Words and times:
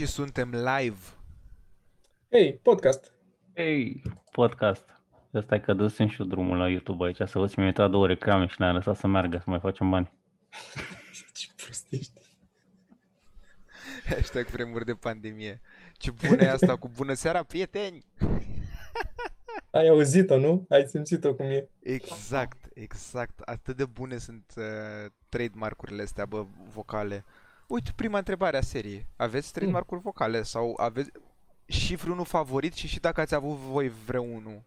Și 0.00 0.06
suntem 0.06 0.50
live. 0.50 0.98
Hei, 2.30 2.60
podcast. 2.62 3.12
Ei, 3.54 4.02
podcast. 4.30 4.84
Ăsta 5.34 5.54
e 5.54 5.58
că 5.58 5.72
dăsem 5.72 6.08
și 6.08 6.20
eu 6.20 6.26
drumul 6.26 6.56
la 6.56 6.68
YouTube 6.68 7.04
aici, 7.04 7.16
să 7.16 7.38
văd 7.38 7.54
mi-am 7.54 7.68
uitat 7.68 7.90
două 7.90 8.06
reclame 8.06 8.46
și 8.46 8.54
ne-am 8.58 8.74
lăsat 8.74 8.96
să 8.96 9.06
meargă, 9.06 9.36
să 9.36 9.44
mai 9.46 9.60
facem 9.60 9.90
bani. 9.90 10.12
Ce 11.34 11.46
prostești. 11.56 12.20
Hashtag 14.04 14.46
vremuri 14.46 14.84
de 14.84 14.94
pandemie. 14.94 15.60
Ce 15.92 16.10
bună 16.28 16.42
e 16.42 16.50
asta 16.50 16.76
cu 16.76 16.88
bună 16.88 17.12
seara, 17.12 17.42
prieteni! 17.42 18.04
Ai 19.70 19.88
auzit-o, 19.88 20.38
nu? 20.38 20.66
Ai 20.68 20.86
simțit-o 20.86 21.34
cum 21.34 21.46
e. 21.46 21.68
Exact, 21.82 22.68
exact. 22.74 23.40
Atât 23.40 23.76
de 23.76 23.84
bune 23.84 24.18
sunt 24.18 24.52
uh, 24.56 25.10
trademark-urile 25.28 26.02
astea, 26.02 26.26
bă, 26.26 26.46
vocale. 26.72 27.24
Uite, 27.70 27.90
prima 27.96 28.18
întrebare 28.18 28.56
a 28.56 28.60
seriei. 28.60 29.06
Aveți 29.16 29.52
trademark-uri 29.52 30.00
vocale 30.00 30.42
sau 30.42 30.74
aveți 30.76 31.10
și 31.66 31.96
vreunul 31.96 32.24
favorit 32.24 32.74
și 32.74 32.86
și 32.86 33.00
dacă 33.00 33.20
ați 33.20 33.34
avut 33.34 33.56
voi 33.56 33.88
vreunul? 33.88 34.62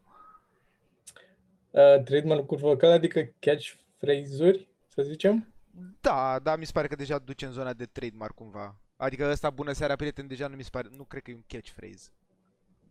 Uh, 1.71 2.03
trademark-uri 2.03 2.61
vocale, 2.61 2.93
adică 2.93 3.33
catchphrase-uri, 3.39 4.67
să 4.87 5.01
zicem? 5.01 5.53
Da, 6.01 6.39
da, 6.39 6.55
mi 6.55 6.65
se 6.65 6.71
pare 6.71 6.87
că 6.87 6.95
deja 6.95 7.17
duce 7.17 7.45
în 7.45 7.51
zona 7.51 7.73
de 7.73 7.85
trademark 7.85 8.33
cumva. 8.33 8.75
Adică 8.95 9.29
ăsta, 9.29 9.49
bună 9.49 9.71
seara, 9.71 9.95
prieteni, 9.95 10.27
deja 10.27 10.47
nu 10.47 10.55
mi 10.55 10.63
se 10.63 10.69
pare, 10.71 10.87
nu 10.97 11.03
cred 11.03 11.21
că 11.21 11.31
e 11.31 11.35
un 11.35 11.43
catchphrase. 11.47 12.09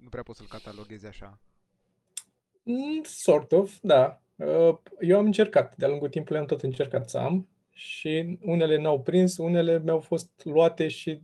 Nu 0.02 0.08
prea 0.08 0.22
pot 0.22 0.36
să-l 0.36 0.46
cataloghezi 0.48 1.06
așa. 1.06 1.38
Mm, 2.62 3.02
sort 3.04 3.52
of, 3.52 3.74
da. 3.82 4.22
Uh, 4.36 4.78
eu 5.00 5.18
am 5.18 5.24
încercat, 5.24 5.76
de-a 5.76 5.88
lungul 5.88 6.08
timpului 6.08 6.40
am 6.40 6.46
tot 6.46 6.62
încercat 6.62 7.10
să 7.10 7.18
am 7.18 7.46
și 7.72 8.38
unele 8.40 8.80
n-au 8.80 9.02
prins, 9.02 9.36
unele 9.36 9.78
mi-au 9.78 10.00
fost 10.00 10.30
luate 10.44 10.88
și 10.88 11.22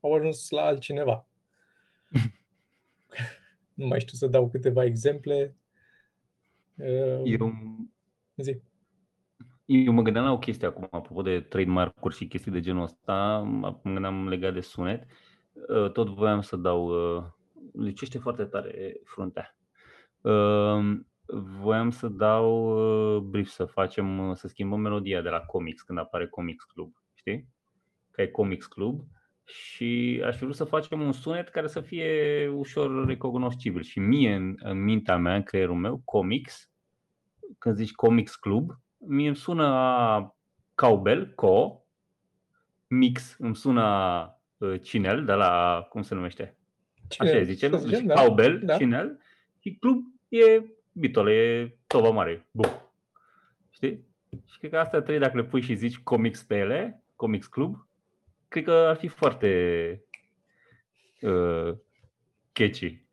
au 0.00 0.14
ajuns 0.14 0.50
la 0.50 0.62
altcineva. 0.62 1.26
nu 3.74 3.86
mai 3.86 4.00
știu 4.00 4.16
să 4.16 4.26
dau 4.26 4.50
câteva 4.50 4.84
exemple. 4.84 5.56
Uh, 6.74 7.22
Eu, 7.24 7.52
zi. 8.36 8.60
eu 9.64 9.92
mă 9.92 10.02
gândeam 10.02 10.24
la 10.24 10.32
o 10.32 10.38
chestie 10.38 10.66
acum, 10.66 10.88
apropo 10.90 11.22
de 11.22 11.40
trademark-uri 11.40 12.16
și 12.16 12.26
chestii 12.26 12.52
de 12.52 12.60
genul 12.60 12.82
ăsta, 12.82 13.38
mă 13.38 13.80
gândeam 13.82 14.28
legat 14.28 14.52
de 14.52 14.60
sunet. 14.60 15.06
Uh, 15.68 15.90
Tot 15.92 16.08
voiam 16.08 16.40
să 16.40 16.56
dau, 16.56 16.86
uh, 17.16 17.24
licește 17.72 18.18
foarte 18.18 18.44
tare 18.44 19.00
fruntea. 19.04 19.56
Uh, 21.26 21.40
Voiam 21.60 21.90
să 21.90 22.08
dau 22.08 22.76
uh, 23.16 23.22
brief 23.22 23.48
să 23.48 23.64
facem, 23.64 24.18
uh, 24.28 24.36
să 24.36 24.48
schimbăm 24.48 24.80
melodia 24.80 25.22
de 25.22 25.28
la 25.28 25.40
Comics 25.40 25.82
când 25.82 25.98
apare 25.98 26.26
Comics 26.28 26.64
Club, 26.64 26.92
știi? 27.14 27.48
Că 28.10 28.22
e 28.22 28.26
Comics 28.26 28.66
Club 28.66 29.00
și 29.44 30.22
aș 30.24 30.36
fi 30.36 30.42
vrut 30.42 30.56
să 30.56 30.64
facem 30.64 31.00
un 31.00 31.12
sunet 31.12 31.48
care 31.48 31.66
să 31.66 31.80
fie 31.80 32.48
ușor 32.54 33.06
recunoscibil 33.06 33.82
și 33.82 33.98
mie 33.98 34.34
în, 34.34 34.54
în 34.58 34.82
mintea 34.82 35.16
mea, 35.16 35.34
în 35.34 35.42
creierul 35.42 35.74
meu, 35.76 36.00
Comics, 36.04 36.70
când 37.58 37.76
zici 37.76 37.92
Comics 37.92 38.34
Club, 38.36 38.70
mie 38.96 39.26
îmi 39.26 39.36
sună 39.36 39.66
a 39.66 40.36
cowbell, 40.74 41.32
co, 41.34 41.80
mix 42.86 43.36
îmi 43.38 43.56
sună 43.56 43.82
a 43.82 44.38
uh, 44.56 44.80
cinel, 44.82 45.24
de 45.24 45.32
la, 45.32 45.82
cum 45.88 46.02
se 46.02 46.14
numește? 46.14 46.56
Cine- 47.08 47.28
Așa 47.28 47.42
zice, 47.42 47.68
să 47.68 47.74
nu? 47.74 47.78
zicem, 47.80 48.06
Deci 48.06 48.14
da, 48.16 48.22
cowbell, 48.22 48.60
da. 48.64 48.76
cinel 48.76 49.20
și 49.60 49.76
club 49.80 50.04
e 50.28 50.62
bitole, 50.98 51.32
e 51.32 51.76
tova 51.86 52.10
mare, 52.10 52.46
bum. 52.50 52.70
Știi? 53.70 54.04
Și 54.50 54.58
cred 54.58 54.70
că 54.70 54.78
astea 54.78 55.00
trei, 55.00 55.18
dacă 55.18 55.36
le 55.36 55.44
pui 55.44 55.60
și 55.60 55.74
zici 55.74 55.98
comics 55.98 56.42
pe 56.42 56.56
ele, 56.56 57.02
comics 57.16 57.46
club, 57.46 57.88
cred 58.48 58.64
că 58.64 58.72
ar 58.72 58.96
fi 58.96 59.08
foarte 59.08 59.50
uh, 61.20 61.74
catchy. 62.52 63.04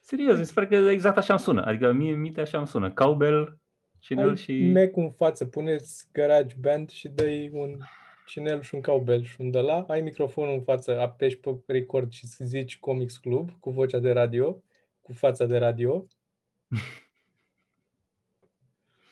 Serios, 0.00 0.38
mi 0.38 0.46
se 0.46 0.52
pare 0.54 0.66
că 0.66 0.74
exact 0.74 1.16
așa 1.16 1.32
îmi 1.32 1.42
sună. 1.42 1.64
Adică 1.64 1.92
mie 1.92 2.12
în 2.12 2.20
minte 2.20 2.40
așa 2.40 2.58
îmi 2.58 2.66
sună. 2.66 2.90
Cowbell, 2.90 3.58
cinel 3.98 4.28
Ai 4.28 4.36
și... 4.36 4.70
Mac 4.74 4.96
în 4.96 5.10
față, 5.10 5.44
puneți 5.44 6.08
Garage 6.12 6.54
Band 6.60 6.90
și 6.90 7.08
dai 7.08 7.50
un 7.52 7.78
cinel 8.26 8.62
și 8.62 8.74
un 8.74 8.82
cowbell 8.82 9.24
și 9.24 9.40
un 9.40 9.50
de 9.50 9.60
la, 9.60 9.84
ai 9.88 10.00
microfonul 10.00 10.54
în 10.54 10.62
față, 10.62 11.00
apeși 11.00 11.38
pe 11.38 11.56
record 11.66 12.12
și 12.12 12.26
să 12.26 12.44
zici 12.44 12.78
Comics 12.78 13.16
Club 13.16 13.50
cu 13.60 13.70
vocea 13.70 13.98
de 13.98 14.12
radio, 14.12 14.62
cu 15.02 15.12
fața 15.12 15.44
de 15.44 15.58
radio. 15.58 16.06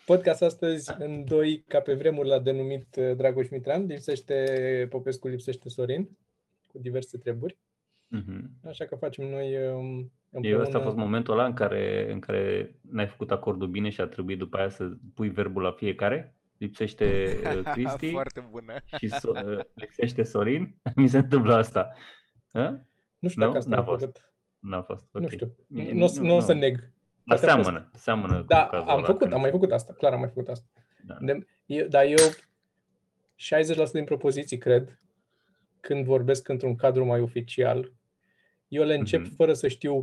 Podcast 0.06 0.42
astăzi 0.42 0.94
în 0.98 1.24
doi, 1.24 1.64
ca 1.68 1.80
pe 1.80 1.94
vremuri 1.94 2.28
l-a 2.28 2.38
denumit 2.38 2.96
uh, 2.96 3.16
Dragoș 3.16 3.48
Mitran, 3.48 3.86
lipsește 3.86 4.86
Popescu, 4.90 5.28
lipsește 5.28 5.68
Sorin, 5.68 6.08
cu 6.66 6.78
diverse 6.78 7.18
treburi. 7.18 7.58
Mhm. 8.08 8.50
Așa 8.64 8.84
că 8.84 8.96
facem 8.96 9.28
noi 9.28 9.56
um, 9.72 10.12
Eu 10.42 10.60
ăsta 10.60 10.60
a 10.60 10.62
fost 10.62 10.74
împreună. 10.74 11.02
momentul 11.04 11.32
ăla 11.32 11.46
în 11.46 11.52
care, 11.52 12.12
în 12.12 12.20
care 12.20 12.74
n-ai 12.90 13.06
făcut 13.06 13.30
acordul 13.30 13.68
bine 13.68 13.88
și 13.90 14.00
a 14.00 14.06
trebuit 14.06 14.38
după 14.38 14.56
aia 14.56 14.68
să 14.68 14.88
pui 15.14 15.28
verbul 15.28 15.62
la 15.62 15.70
fiecare. 15.72 16.34
Lipsește 16.58 17.36
uh, 17.56 17.62
Cristi 17.74 18.10
Foarte 18.10 18.46
bună. 18.50 18.74
și 18.98 19.08
so- 19.08 19.44
uh, 19.46 19.64
lipsește 19.74 20.22
Sorin. 20.22 20.76
Mi 20.96 21.08
se 21.08 21.18
întâmplă 21.18 21.54
asta. 21.54 21.92
Hă? 22.52 22.80
Nu 23.18 23.28
știu 23.28 23.40
Nu? 23.42 23.46
dacă 23.46 23.58
asta 23.58 23.74
N-a 23.74 23.80
a 23.80 23.84
fost. 23.84 24.00
făcut. 24.00 24.32
N-a 24.58 24.82
fost. 24.82 25.08
Nu 25.12 25.22
ok. 25.24 25.30
știu. 25.30 25.54
Mie- 25.68 25.92
Nu, 25.92 26.04
o 26.04 26.06
să- 26.06 26.20
nu 26.22 26.34
o 26.34 26.40
să 26.40 26.52
nu. 26.52 26.58
neg. 26.58 26.94
Dar 27.26 27.38
Poate 27.38 27.52
a 27.52 27.54
fost- 27.56 27.64
seamănă, 27.68 27.90
seamănă 27.94 28.44
Da, 28.48 28.64
cu 28.64 28.70
cazul 28.70 28.88
am 28.88 28.96
ăla 28.96 29.06
făcut, 29.06 29.20
când- 29.20 29.32
am 29.32 29.40
mai 29.40 29.50
făcut 29.50 29.70
asta, 29.72 29.92
clar 29.92 30.12
am 30.12 30.18
mai 30.18 30.28
făcut 30.28 30.48
asta. 30.48 30.66
Da. 31.06 31.16
De, 31.20 31.46
eu, 31.66 31.86
dar 31.86 32.04
eu 32.04 32.16
60% 33.36 33.92
din 33.92 34.04
propoziții, 34.04 34.58
cred, 34.58 34.98
când 35.80 36.04
vorbesc 36.04 36.48
într-un 36.48 36.76
cadru 36.76 37.04
mai 37.04 37.20
oficial, 37.20 37.92
eu 38.68 38.84
le 38.84 38.94
încep 38.94 39.20
Mhm. 39.20 39.34
fără 39.34 39.52
să 39.52 39.68
știu 39.68 39.98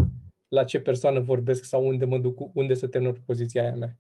la 0.48 0.64
ce 0.64 0.80
persoană 0.80 1.20
vorbesc 1.20 1.64
sau 1.64 1.88
unde 1.88 2.06
mă 2.06 2.18
duc, 2.18 2.56
unde 2.56 2.74
să 2.74 2.88
termin 2.88 3.14
propoziția 3.14 3.62
aia 3.62 3.76
mea. 3.76 3.98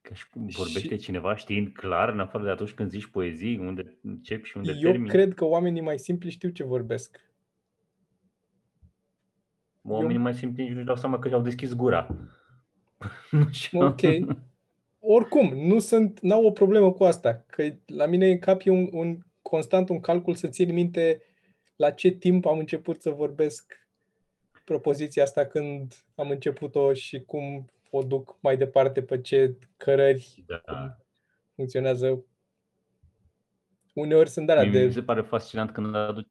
Că 0.00 0.14
și 0.14 0.28
cum 0.30 0.46
vorbește 0.46 0.94
Și- 0.96 1.02
cineva 1.02 1.36
știind 1.36 1.68
clar, 1.72 2.08
în 2.08 2.20
afară 2.20 2.44
de 2.44 2.50
atunci 2.50 2.72
când 2.72 2.90
zici 2.90 3.06
poezii, 3.06 3.58
unde 3.58 3.98
începi 4.02 4.48
și 4.48 4.56
unde 4.56 4.70
Eu 4.80 4.90
termini. 4.90 5.08
cred 5.08 5.34
că 5.34 5.44
oamenii 5.44 5.82
mai 5.82 5.98
simpli 5.98 6.30
știu 6.30 6.48
ce 6.48 6.64
vorbesc. 6.64 7.20
Oamenii 9.92 10.16
eu- 10.16 10.22
mai 10.22 10.34
simpli 10.34 10.62
nici 10.62 10.72
nu-și 10.72 10.84
dau 10.86 10.96
seama 10.96 11.18
că 11.18 11.28
și-au 11.28 11.42
deschis 11.42 11.74
gura. 11.74 12.06
Nu 13.30 13.48
știu. 13.50 13.80
Ok. 13.84 14.00
Oricum, 14.98 15.54
nu 15.54 15.78
sunt, 15.78 16.20
n-au 16.20 16.44
o 16.44 16.50
problemă 16.50 16.92
cu 16.92 17.04
asta, 17.04 17.44
că 17.46 17.64
la 17.86 18.06
mine 18.06 18.30
în 18.30 18.38
cap 18.38 18.60
e 18.64 18.70
un, 18.70 18.88
un 18.92 19.18
constant 19.42 19.88
un 19.88 20.00
calcul 20.00 20.34
să 20.34 20.48
țin 20.48 20.72
minte 20.74 21.22
la 21.76 21.90
ce 21.90 22.08
timp 22.10 22.46
am 22.46 22.58
început 22.58 23.02
să 23.02 23.10
vorbesc 23.10 23.88
propoziția 24.64 25.22
asta 25.22 25.46
când 25.46 25.94
am 26.14 26.30
început-o 26.30 26.92
și 26.92 27.20
cum 27.20 27.70
o 27.90 28.02
duc 28.02 28.36
mai 28.40 28.56
departe 28.56 29.02
pe 29.02 29.20
ce 29.20 29.56
cărări 29.76 30.44
Da. 30.46 30.96
funcționează. 31.54 32.24
Uneori 33.94 34.28
sunt 34.30 34.50
alea 34.50 34.62
Mie 34.62 34.80
mi 34.80 34.86
de 34.86 34.92
se 34.92 35.02
pare 35.02 35.20
fascinant 35.22 35.70
când 35.70 35.94
aduce... 35.94 36.28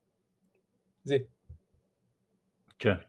zi. 1.03 1.25
Ce? 2.77 3.05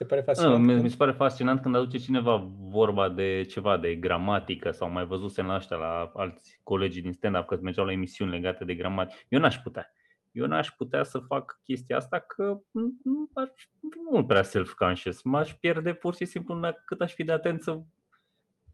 Se 0.00 0.06
pare 0.06 0.20
Nu, 0.20 0.26
fascinant. 0.26 0.60
mi, 0.64 0.66
când- 0.68 0.82
mi 0.82 0.88
se 0.90 0.96
pare 0.96 1.12
fascinant 1.12 1.60
când 1.62 1.74
aduce 1.74 1.98
cineva 1.98 2.36
vorba 2.58 3.08
de 3.08 3.44
ceva, 3.48 3.76
de 3.78 3.94
gramatică 3.94 4.70
sau 4.70 4.90
mai 4.90 5.04
văzusem 5.06 5.46
la 5.46 5.54
ăștia, 5.54 5.76
la 5.76 6.10
alți 6.14 6.60
colegi 6.62 7.00
din 7.00 7.12
stand-up, 7.12 7.46
că 7.46 7.58
mergeau 7.62 7.86
la 7.86 7.92
emisiuni 7.92 8.30
legate 8.30 8.64
de 8.64 8.74
gramatică. 8.74 9.20
Eu 9.28 9.40
n-aș 9.40 9.56
putea. 9.58 9.92
Eu 10.32 10.46
n-aș 10.46 10.68
putea 10.70 11.02
să 11.02 11.18
fac 11.18 11.60
chestia 11.64 11.96
asta 11.96 12.18
că 12.18 12.60
nu, 12.70 12.92
nu 13.04 13.28
aș 13.34 13.48
fi 13.80 13.86
mult 14.10 14.26
prea 14.26 14.42
self-conscious. 14.42 15.22
M-aș 15.22 15.54
pierde 15.54 15.92
pur 15.94 16.14
și 16.14 16.24
simplu 16.24 16.54
la 16.60 16.72
cât 16.72 17.00
aș 17.00 17.12
fi 17.14 17.24
de 17.24 17.32
atent 17.32 17.62
să 17.62 17.80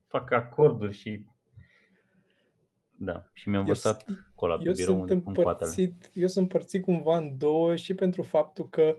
fac 0.06 0.30
acorduri 0.32 0.92
și... 0.92 1.24
Da, 2.98 3.30
și 3.32 3.48
mi-am 3.48 3.60
Eu 3.62 3.66
învățat 3.68 4.04
cola 4.34 4.56
pe 4.56 4.62
Eu 4.66 4.72
birou 4.72 4.96
sunt 4.96 5.10
în, 5.10 5.22
în 5.24 5.34
coatele. 5.34 5.70
împărțit, 5.70 6.10
eu 6.14 6.26
sunt 6.26 6.44
împărțit 6.52 6.82
cumva 6.84 7.16
în 7.16 7.38
două 7.38 7.76
și 7.76 7.94
pentru 7.94 8.22
faptul 8.22 8.68
că 8.68 8.96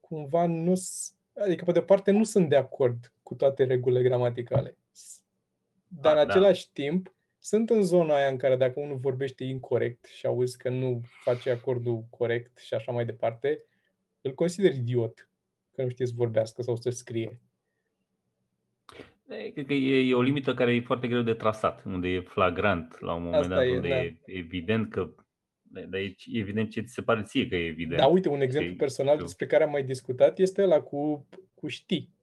cumva 0.00 0.46
nu, 0.46 0.74
s- 0.74 1.15
adică 1.44 1.64
pe 1.64 1.72
de 1.72 1.82
parte 1.82 2.10
nu 2.10 2.24
sunt 2.24 2.48
de 2.48 2.56
acord 2.56 3.12
cu 3.22 3.34
toate 3.34 3.64
regulile 3.64 4.02
gramaticale. 4.02 4.76
S- 4.90 5.20
Dar 5.88 6.14
Ah, 6.16 6.20
în 6.22 6.26
da. 6.26 6.32
același 6.32 6.72
timp 6.72 7.14
sunt 7.38 7.70
în 7.70 7.82
zona 7.82 8.14
aia 8.16 8.28
în 8.28 8.36
care 8.36 8.56
dacă 8.56 8.80
unul 8.80 8.96
vorbește 8.96 9.44
incorrect 9.44 10.04
și 10.04 10.26
auzi 10.26 10.58
că 10.58 10.68
nu 10.68 11.00
face 11.24 11.50
acordul 11.50 12.04
corect 12.10 12.58
și 12.58 12.74
așa 12.74 12.92
mai 12.92 13.04
departe, 13.04 13.62
îl 14.20 14.34
consider 14.34 14.74
idiot 14.74 15.28
că 15.72 15.82
nu 15.82 15.88
știe 15.88 16.06
să 16.06 16.12
vorbească 16.16 16.62
sau 16.62 16.76
să 16.76 16.90
scrie. 16.90 17.40
E, 19.28 19.50
Cred 19.50 19.66
că 19.66 19.72
e, 19.72 20.08
e 20.08 20.14
o 20.14 20.20
limită 20.22 20.54
care 20.54 20.74
e 20.74 20.80
foarte 20.80 21.08
greu 21.08 21.22
de 21.22 21.34
trasat, 21.34 21.84
unde 21.84 22.08
e 22.08 22.20
flagrant 22.20 23.00
la 23.00 23.14
un 23.14 23.22
moment 23.22 23.42
Asta 23.42 23.54
dat, 23.54 23.64
e, 23.64 23.70
unde 23.74 23.88
da. 23.88 23.96
e 23.96 24.16
evident 24.24 24.90
că 24.90 25.14
dar 25.72 25.94
e 25.94 26.14
evident 26.32 26.70
ce 26.70 26.80
ți 26.80 26.92
se 26.92 27.02
pare 27.02 27.22
ție 27.22 27.48
că 27.48 27.56
e 27.56 27.66
evident. 27.66 28.00
Da, 28.00 28.06
uite, 28.06 28.28
un 28.28 28.40
exemplu 28.40 28.70
Ok, 28.70 28.76
personal 28.78 29.12
știu. 29.14 29.26
despre 29.26 29.46
care 29.46 29.64
am 29.64 29.70
mai 29.70 29.84
discutat 29.84 30.38
este 30.38 30.62
ăla 30.62 30.80
cu, 30.80 31.26
cu 31.54 31.66
știi, 31.68 32.14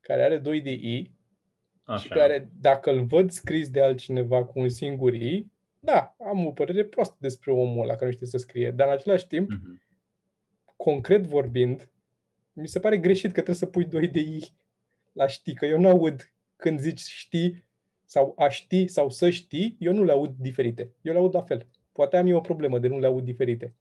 care 0.00 0.22
are 0.22 0.38
2 0.38 0.60
de 0.60 0.70
i 0.70 1.02
și 1.04 1.10
Așa. 1.84 2.14
care, 2.14 2.50
dacă 2.60 2.90
îl 2.90 3.04
văd 3.04 3.30
scris 3.30 3.70
de 3.70 3.82
altcineva 3.82 4.44
cu 4.44 4.58
un 4.58 4.68
singur 4.68 5.14
i, 5.14 5.46
da, 5.78 6.16
am 6.28 6.46
o 6.46 6.50
părere 6.52 6.84
proastă 6.84 7.16
despre 7.18 7.52
omul 7.52 7.82
ăla 7.82 7.92
care 7.94 8.04
nu 8.06 8.12
știe 8.12 8.26
să 8.26 8.36
scrie, 8.38 8.70
dar 8.70 8.86
în 8.86 8.92
același 8.92 9.26
timp 9.26 9.50
Mhm. 9.50 9.80
concret 10.76 11.24
vorbind, 11.24 11.88
mi 12.52 12.68
se 12.68 12.80
pare 12.80 12.98
greșit 12.98 13.26
că 13.26 13.30
trebuie 13.32 13.54
să 13.54 13.66
pui 13.66 13.84
2 13.84 14.08
de 14.08 14.20
i 14.20 14.40
la 15.12 15.26
știi, 15.26 15.54
că 15.54 15.66
eu 15.66 15.80
nu 15.80 15.88
aud 15.88 16.32
când 16.56 16.78
zici 16.80 17.00
știi 17.00 17.64
sau 18.04 18.34
a 18.38 18.48
ști 18.48 18.86
sau 18.86 19.10
să 19.10 19.30
știi, 19.30 19.76
eu 19.78 19.92
nu 19.92 20.04
le 20.04 20.12
aud 20.12 20.34
diferite. 20.38 20.90
Eu 21.02 21.12
le 21.12 21.18
aud 21.18 21.34
la 21.34 21.42
fel. 21.42 21.66
Poate 21.98 22.16
am 22.16 22.26
eu 22.26 22.36
o 22.36 22.40
problemă 22.40 22.78
de 22.78 22.88
nu 22.88 22.98
le 22.98 23.06
aud 23.06 23.24
diferite. 23.24 23.74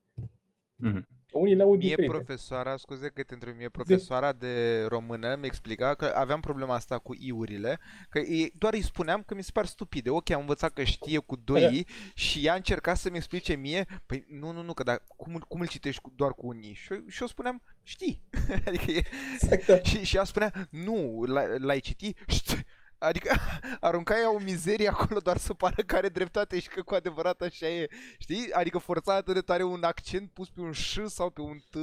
Mhm. 0.75 1.07
Unii 1.31 1.55
le 1.55 1.63
aud 1.63 1.77
Mie 1.77 1.87
diferite. 1.89 2.13
profesoara, 2.13 2.77
scuze 2.77 3.09
că 3.09 3.23
te 3.23 3.33
întreb, 3.33 3.55
mie 3.57 3.69
profesoara 3.69 4.33
de 4.33 4.83
română 4.87 5.35
mi 5.39 5.45
explica 5.45 5.93
că 5.93 6.05
aveam 6.15 6.39
problema 6.39 6.73
asta 6.73 6.97
cu 6.99 7.15
iurile, 7.19 7.79
că 8.09 8.19
ei, 8.19 8.51
doar 8.57 8.73
îi 8.73 8.81
spuneam 8.81 9.23
că 9.23 9.35
mi 9.35 9.43
se 9.43 9.49
par 9.53 9.65
stupide. 9.65 10.09
Ok, 10.09 10.29
am 10.29 10.39
învățat 10.39 10.73
că 10.73 10.83
știe 10.83 11.17
cu 11.19 11.35
2 11.35 11.61
Da. 11.61 11.67
i 11.67 11.85
și 12.13 12.45
ea 12.45 12.53
încerca 12.55 12.93
să-mi 12.93 13.15
explice 13.15 13.55
mie, 13.55 13.85
păi 14.05 14.25
nu, 14.29 14.51
nu, 14.51 14.61
nu, 14.61 14.73
că 14.73 14.83
dar 14.83 15.03
cum, 15.15 15.35
îl- 15.35 15.45
cum 15.47 15.59
îl 15.61 15.67
citești 15.67 16.01
cu, 16.01 16.13
doar 16.15 16.31
cu 16.33 16.47
un 16.47 16.59
i? 16.61 16.73
Și 16.73 16.93
eu, 16.93 17.03
și 17.07 17.21
eu 17.21 17.27
spuneam, 17.27 17.61
știi. 17.83 18.21
adică 18.67 18.91
e, 18.91 19.01
Exact, 19.41 19.65
da. 19.65 19.77
și, 19.81 20.03
și 20.05 20.15
ea 20.15 20.23
spunea, 20.23 20.53
nu, 20.69 21.23
l- 21.25 21.55
l-ai 21.65 21.79
citit? 21.79 22.17
Șt! 22.27 22.65
Adică 22.97 23.35
arunca 23.79 24.19
ea 24.19 24.33
o 24.33 24.39
mizerie 24.39 24.87
acolo 24.87 25.19
doar 25.19 25.37
să 25.37 25.53
pară 25.53 25.81
că 25.85 25.95
are 25.95 26.09
dreptate 26.09 26.59
și 26.59 26.67
că 26.67 26.81
cu 26.81 26.93
adevărat 26.93 27.41
așa 27.41 27.67
e. 27.67 27.87
Știi? 28.17 28.51
Adică 28.53 28.77
forța 28.77 29.15
atât 29.15 29.33
de 29.33 29.41
tare 29.41 29.63
un 29.63 29.83
accent 29.83 30.29
pus 30.31 30.49
pe 30.49 30.61
un 30.61 30.71
ș 30.71 30.99
sau 31.05 31.29
pe 31.29 31.41
un 31.41 31.57
t 31.69 31.75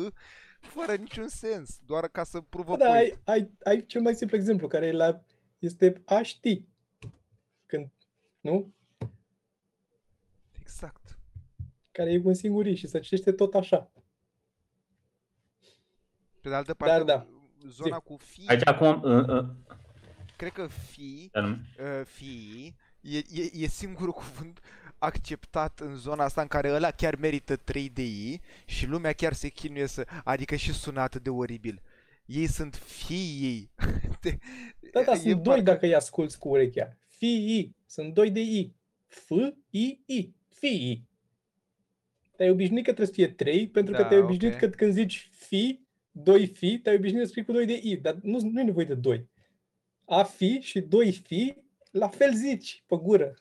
fără 0.64 0.94
niciun 0.94 1.28
sens, 1.28 1.78
doar 1.86 2.08
ca 2.08 2.24
să 2.24 2.40
pruvă 2.40 2.76
Da, 2.76 2.86
point. 2.86 2.98
ai, 2.98 3.18
ai, 3.24 3.50
ai 3.64 3.86
cel 3.86 4.00
mai 4.00 4.14
simplu 4.14 4.36
exemplu, 4.36 4.66
care 4.66 4.86
e 4.86 4.92
la, 4.92 5.24
este 5.58 6.02
a 6.04 6.22
ști. 6.22 6.64
Când, 7.66 7.90
nu? 8.40 8.72
Exact. 10.60 11.18
Care 11.90 12.12
e 12.12 12.20
un 12.24 12.34
singur 12.34 12.66
i 12.66 12.74
și 12.74 12.86
se 12.86 13.00
citește 13.00 13.32
tot 13.32 13.54
așa. 13.54 13.90
Pe 16.40 16.48
de 16.48 16.54
altă 16.54 16.74
parte, 16.74 17.04
da. 17.04 17.26
zona 17.66 17.98
cu 17.98 18.16
fi, 18.16 18.44
Aici 18.46 18.66
acum, 18.66 19.02
uh, 19.02 19.28
uh, 19.28 19.46
cred 20.36 20.52
că 20.52 20.66
fi, 20.90 21.28
dar 21.32 21.42
nu- 21.44 21.50
uh, 22.00 22.04
fi 22.06 22.74
e, 23.00 23.16
e, 23.18 23.50
e 23.52 23.66
singurul 23.66 24.12
cuvânt 24.22 24.60
acceptat 24.98 25.80
în 25.80 25.96
zona 25.96 26.24
asta 26.24 26.40
în 26.40 26.46
care 26.46 26.72
ăla 26.72 26.90
chiar 26.90 27.16
merită 27.16 27.56
3 27.56 27.88
de 27.88 28.02
i 28.02 28.40
și 28.64 28.86
lumea 28.86 29.12
chiar 29.12 29.32
se 29.32 29.48
chinuie 29.48 29.86
să... 29.86 30.06
Adică 30.24 30.54
și 30.56 30.72
sună 30.72 31.00
atât 31.00 31.22
de 31.22 31.30
oribil. 31.30 31.82
Ei 32.26 32.46
sunt 32.46 32.74
fiii. 32.74 33.70
De- 34.22 34.38
Da, 34.92 35.02
da, 35.02 35.12
e 35.12 35.16
sunt 35.16 35.32
doi 35.42 35.42
parcă- 35.42 35.62
dacă 35.62 35.86
îi 35.86 35.94
asculți 35.94 36.38
cu 36.38 36.48
urechea. 36.48 36.96
Fii, 37.08 37.76
sunt 37.86 38.14
doi 38.14 38.30
de 38.30 38.40
i. 38.40 38.72
F, 39.06 39.30
i, 39.70 40.00
i. 40.06 40.32
Fii. 40.48 41.08
Te-ai 42.36 42.50
obișnuit 42.50 42.84
că 42.84 42.92
trebuie 42.92 43.06
să 43.06 43.12
fie 43.12 43.28
trei, 43.28 43.68
pentru 43.68 43.94
că 43.94 44.02
Da, 44.02 44.08
te-ai 44.08 44.20
obișnuit 44.20 44.52
ok. 44.52 44.58
că 44.58 44.68
când 44.68 44.92
zici 44.92 45.30
fi, 45.32 45.80
doi 46.10 46.46
fi, 46.46 46.78
te-ai 46.82 46.96
obișnuit 46.96 47.22
să 47.24 47.28
scrii 47.28 47.44
cu 47.44 47.52
doi 47.52 47.66
de 47.66 47.80
i, 47.82 47.96
dar 47.96 48.14
nu, 48.22 48.40
nu 48.40 48.60
e 48.60 48.64
nevoie 48.64 48.86
de 48.86 48.94
doi. 48.94 49.28
A 50.04 50.22
fi 50.22 50.60
și 50.60 50.80
doi 50.80 51.12
fi, 51.12 51.56
la 51.90 52.08
fel 52.08 52.34
zici, 52.34 52.84
pe 52.86 52.96
gură. 52.96 53.34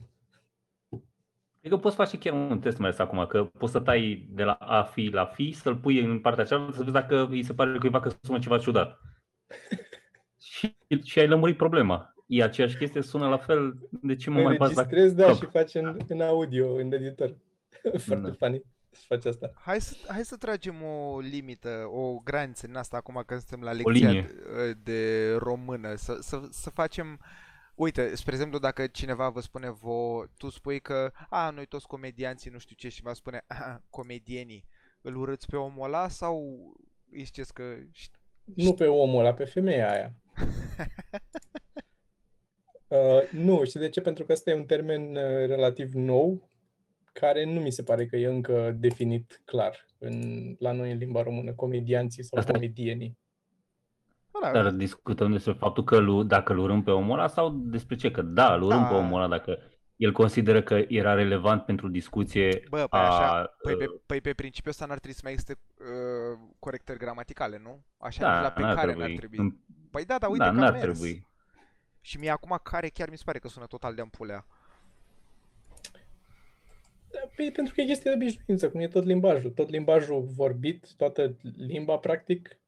Cred 1.59 1.71
că 1.71 1.77
poți 1.77 1.95
face 1.95 2.17
chiar 2.17 2.33
un 2.33 2.59
test 2.59 2.77
mai 2.77 2.87
ales 2.87 2.99
acum, 2.99 3.25
că 3.25 3.43
poți 3.43 3.71
să 3.71 3.79
tai 3.79 4.27
de 4.29 4.43
la 4.43 4.51
a 4.51 4.83
fi 4.83 5.09
la 5.11 5.25
fi, 5.25 5.51
să-l 5.51 5.75
pui 5.75 5.99
în 5.99 6.19
partea 6.19 6.43
cealaltă, 6.43 6.71
să 6.75 6.79
vezi 6.79 6.91
dacă 6.93 7.27
îi 7.29 7.43
se 7.43 7.53
pare 7.53 7.77
cuiva 7.77 7.99
că 7.99 8.11
sună 8.21 8.39
ceva 8.39 8.57
ciudat. 8.57 8.99
și, 10.49 10.75
și 11.03 11.19
ai 11.19 11.27
lămurit 11.27 11.57
problema. 11.57 12.13
E 12.27 12.43
aceeași 12.43 12.77
chestie, 12.77 13.01
sună 13.01 13.27
la 13.27 13.37
fel, 13.37 13.77
de 13.89 14.15
ce 14.15 14.29
mă 14.29 14.41
mai 14.41 14.55
bați 14.55 14.75
la 14.75 14.81
Înregistrezi, 14.81 15.15
da, 15.15 15.25
cap? 15.25 15.35
și 15.35 15.45
faci 15.45 15.73
în, 15.73 15.97
în 16.07 16.21
audio, 16.21 16.73
în 16.73 16.91
editor. 16.91 17.35
Foarte 18.05 18.29
Da. 18.29 18.31
funny 18.39 18.61
să 18.93 19.03
faci 19.07 19.25
asta. 19.25 19.51
Hai 19.55 19.81
să, 19.81 19.95
hai 20.07 20.25
să 20.25 20.35
tragem 20.35 20.83
o 20.83 21.19
limită, 21.19 21.87
o 21.91 22.19
graniță 22.19 22.67
în 22.67 22.75
asta 22.75 22.97
acum 22.97 23.23
că 23.25 23.37
suntem 23.37 23.61
la 23.61 23.71
lecția 23.71 24.09
linie. 24.09 24.31
de, 24.55 24.73
de 24.73 25.33
română. 25.35 25.95
Să, 25.95 26.17
să, 26.21 26.41
să 26.49 26.69
facem... 26.69 27.19
Uite, 27.75 28.15
spre 28.15 28.33
exemplu, 28.33 28.59
dacă 28.59 28.87
cineva 28.87 29.29
vă 29.29 29.41
spune 29.41 29.69
vă, 29.69 30.25
tu 30.37 30.49
spui 30.49 30.79
că, 30.79 31.11
a, 31.29 31.49
noi 31.49 31.65
toți 31.65 31.87
comedianții, 31.87 32.51
nu 32.51 32.57
știu 32.57 32.75
ce, 32.75 32.89
și 32.89 33.01
va 33.01 33.13
spune, 33.13 33.43
a, 33.47 33.81
comedienii, 33.89 34.65
îl 35.01 35.15
urâți 35.15 35.47
pe 35.47 35.55
omul 35.55 35.85
ăla 35.85 36.07
sau 36.07 36.43
îi 37.11 37.23
ziceți 37.23 37.53
că 37.53 37.63
șt- 37.91 38.19
Nu 38.55 38.73
pe 38.73 38.85
omul 38.85 39.19
ăla, 39.19 39.33
pe 39.33 39.45
femeia 39.45 39.91
aia. 39.91 40.13
Uh, 42.87 43.29
nu, 43.45 43.63
știi 43.65 43.79
de 43.79 43.89
ce? 43.89 44.01
Pentru 44.01 44.25
că 44.25 44.31
ăsta 44.31 44.49
e 44.49 44.55
un 44.55 44.65
termen 44.65 45.15
uh, 45.15 45.47
relativ 45.47 45.93
nou, 45.93 46.49
care 47.13 47.43
nu 47.45 47.59
mi 47.59 47.71
se 47.71 47.83
pare 47.83 48.05
că 48.05 48.15
e 48.15 48.27
încă 48.27 48.71
definit 48.79 49.41
clar 49.45 49.85
în, 49.97 50.21
la 50.59 50.71
noi 50.71 50.91
în 50.91 50.97
limba 50.97 51.21
română, 51.23 51.53
comedianții 51.53 52.23
sau 52.23 52.39
Asta- 52.39 52.51
comedienii. 52.51 53.17
Ăla, 54.35 54.51
Dar 54.51 54.71
discutăm 54.71 55.31
despre 55.31 55.53
faptul 55.53 55.83
că 55.83 55.97
lu- 55.97 56.23
dacă 56.23 56.51
îl 56.53 56.57
urâm 56.59 56.83
pe 56.83 56.91
omul 56.91 57.17
ăla 57.19 57.27
sau 57.27 57.49
despre 57.49 57.95
ce? 57.95 58.11
Că 58.11 58.21
da, 58.21 58.53
îl 58.53 58.61
urâm 58.61 58.81
Da. 58.81 58.87
pe 58.87 58.93
omul 58.93 59.17
ăla 59.17 59.27
dacă 59.27 59.59
el 59.95 60.11
consideră 60.11 60.61
că 60.63 60.81
era 60.87 61.13
relevant 61.13 61.63
pentru 61.65 61.87
discuție 61.87 62.63
Bă, 62.69 62.77
păi 62.89 62.99
a... 62.99 63.03
așa, 63.07 63.55
păi 63.61 63.75
pe, 63.75 63.85
uh, 63.87 63.99
păi 64.05 64.21
pe 64.21 64.33
principiul 64.33 64.71
ăsta 64.71 64.85
n-ar 64.85 64.97
trebui 64.97 65.15
să 65.15 65.21
mai 65.23 65.31
existe 65.31 65.57
uh, 65.79 66.39
corectări 66.59 66.97
gramaticale, 66.99 67.59
nu? 67.63 67.83
Așa 67.97 68.21
da, 68.21 68.33
nici 68.33 68.43
la 68.43 68.51
pe 68.51 68.61
n-ar 68.61 68.75
care 68.75 68.87
trebui. 68.91 69.07
n-ar 69.07 69.17
trebui. 69.17 69.37
În- 69.37 69.55
Păi 69.91 70.05
da, 70.05 70.17
dar 70.17 70.29
uite 70.29 70.43
da, 70.43 70.49
că 70.51 70.57
a 70.57 70.59
n-ar 70.59 70.71
mers. 70.71 70.83
trebui. 70.83 71.27
Și 72.01 72.17
mie 72.19 72.29
acum 72.29 72.59
care 72.63 72.87
chiar 72.87 73.09
mi 73.09 73.17
se 73.17 73.23
pare 73.25 73.39
că 73.39 73.47
sună 73.47 73.65
total 73.65 73.93
de 73.95 74.01
ampulea. 74.01 74.45
Da, 74.47 74.55
Păi, 77.35 77.51
pentru 77.51 77.73
că 77.73 77.81
e 77.81 77.85
chestie 77.85 78.11
de 78.11 78.15
obișnuință, 78.15 78.69
cum 78.69 78.79
e 78.79 78.87
tot 78.87 79.05
limbajul. 79.05 79.51
Tot 79.51 79.69
limbajul 79.69 80.21
vorbit, 80.21 80.93
toată 80.97 81.37
limba, 81.57 81.97
practic, 81.97 82.59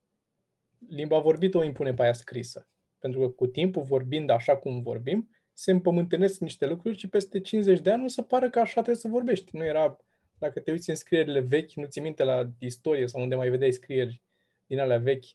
limba 0.90 1.20
vorbită 1.20 1.58
o 1.58 1.64
impune 1.64 1.94
pe 1.94 2.04
aia 2.04 2.14
scrisă. 2.14 2.68
Pentru 3.00 3.20
că 3.20 3.28
cu 3.28 3.48
timpul, 3.48 3.84
vorbind 3.84 4.30
așa 4.30 4.58
cum 4.58 4.82
vorbim, 4.82 5.30
se 5.54 5.72
împământenesc 5.72 6.40
niște 6.40 6.66
lucruri 6.66 6.98
și 6.98 7.08
peste 7.08 7.42
50 7.42 7.80
de 7.80 7.92
ani 7.92 8.04
o 8.04 8.08
să 8.08 8.22
pară 8.22 8.50
că 8.50 8.60
așa 8.60 8.74
trebuie 8.74 8.96
să 8.96 9.08
vorbești. 9.08 9.56
Nu 9.56 9.66
era, 9.66 9.98
dacă 10.38 10.60
te 10.60 10.72
uiți 10.72 10.90
în 10.90 10.96
scrierile 10.96 11.40
vechi, 11.40 11.72
nu 11.72 11.86
ți 11.86 12.00
minte 12.00 12.24
la 12.24 12.50
istorie 12.60 13.08
sau 13.08 13.22
unde 13.22 13.36
mai 13.36 13.50
vedeai 13.50 13.72
scrieri 13.72 14.22
din 14.66 14.80
alea 14.80 14.98
vechi, 14.98 15.26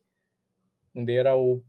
unde 0.93 1.12
erau, 1.12 1.65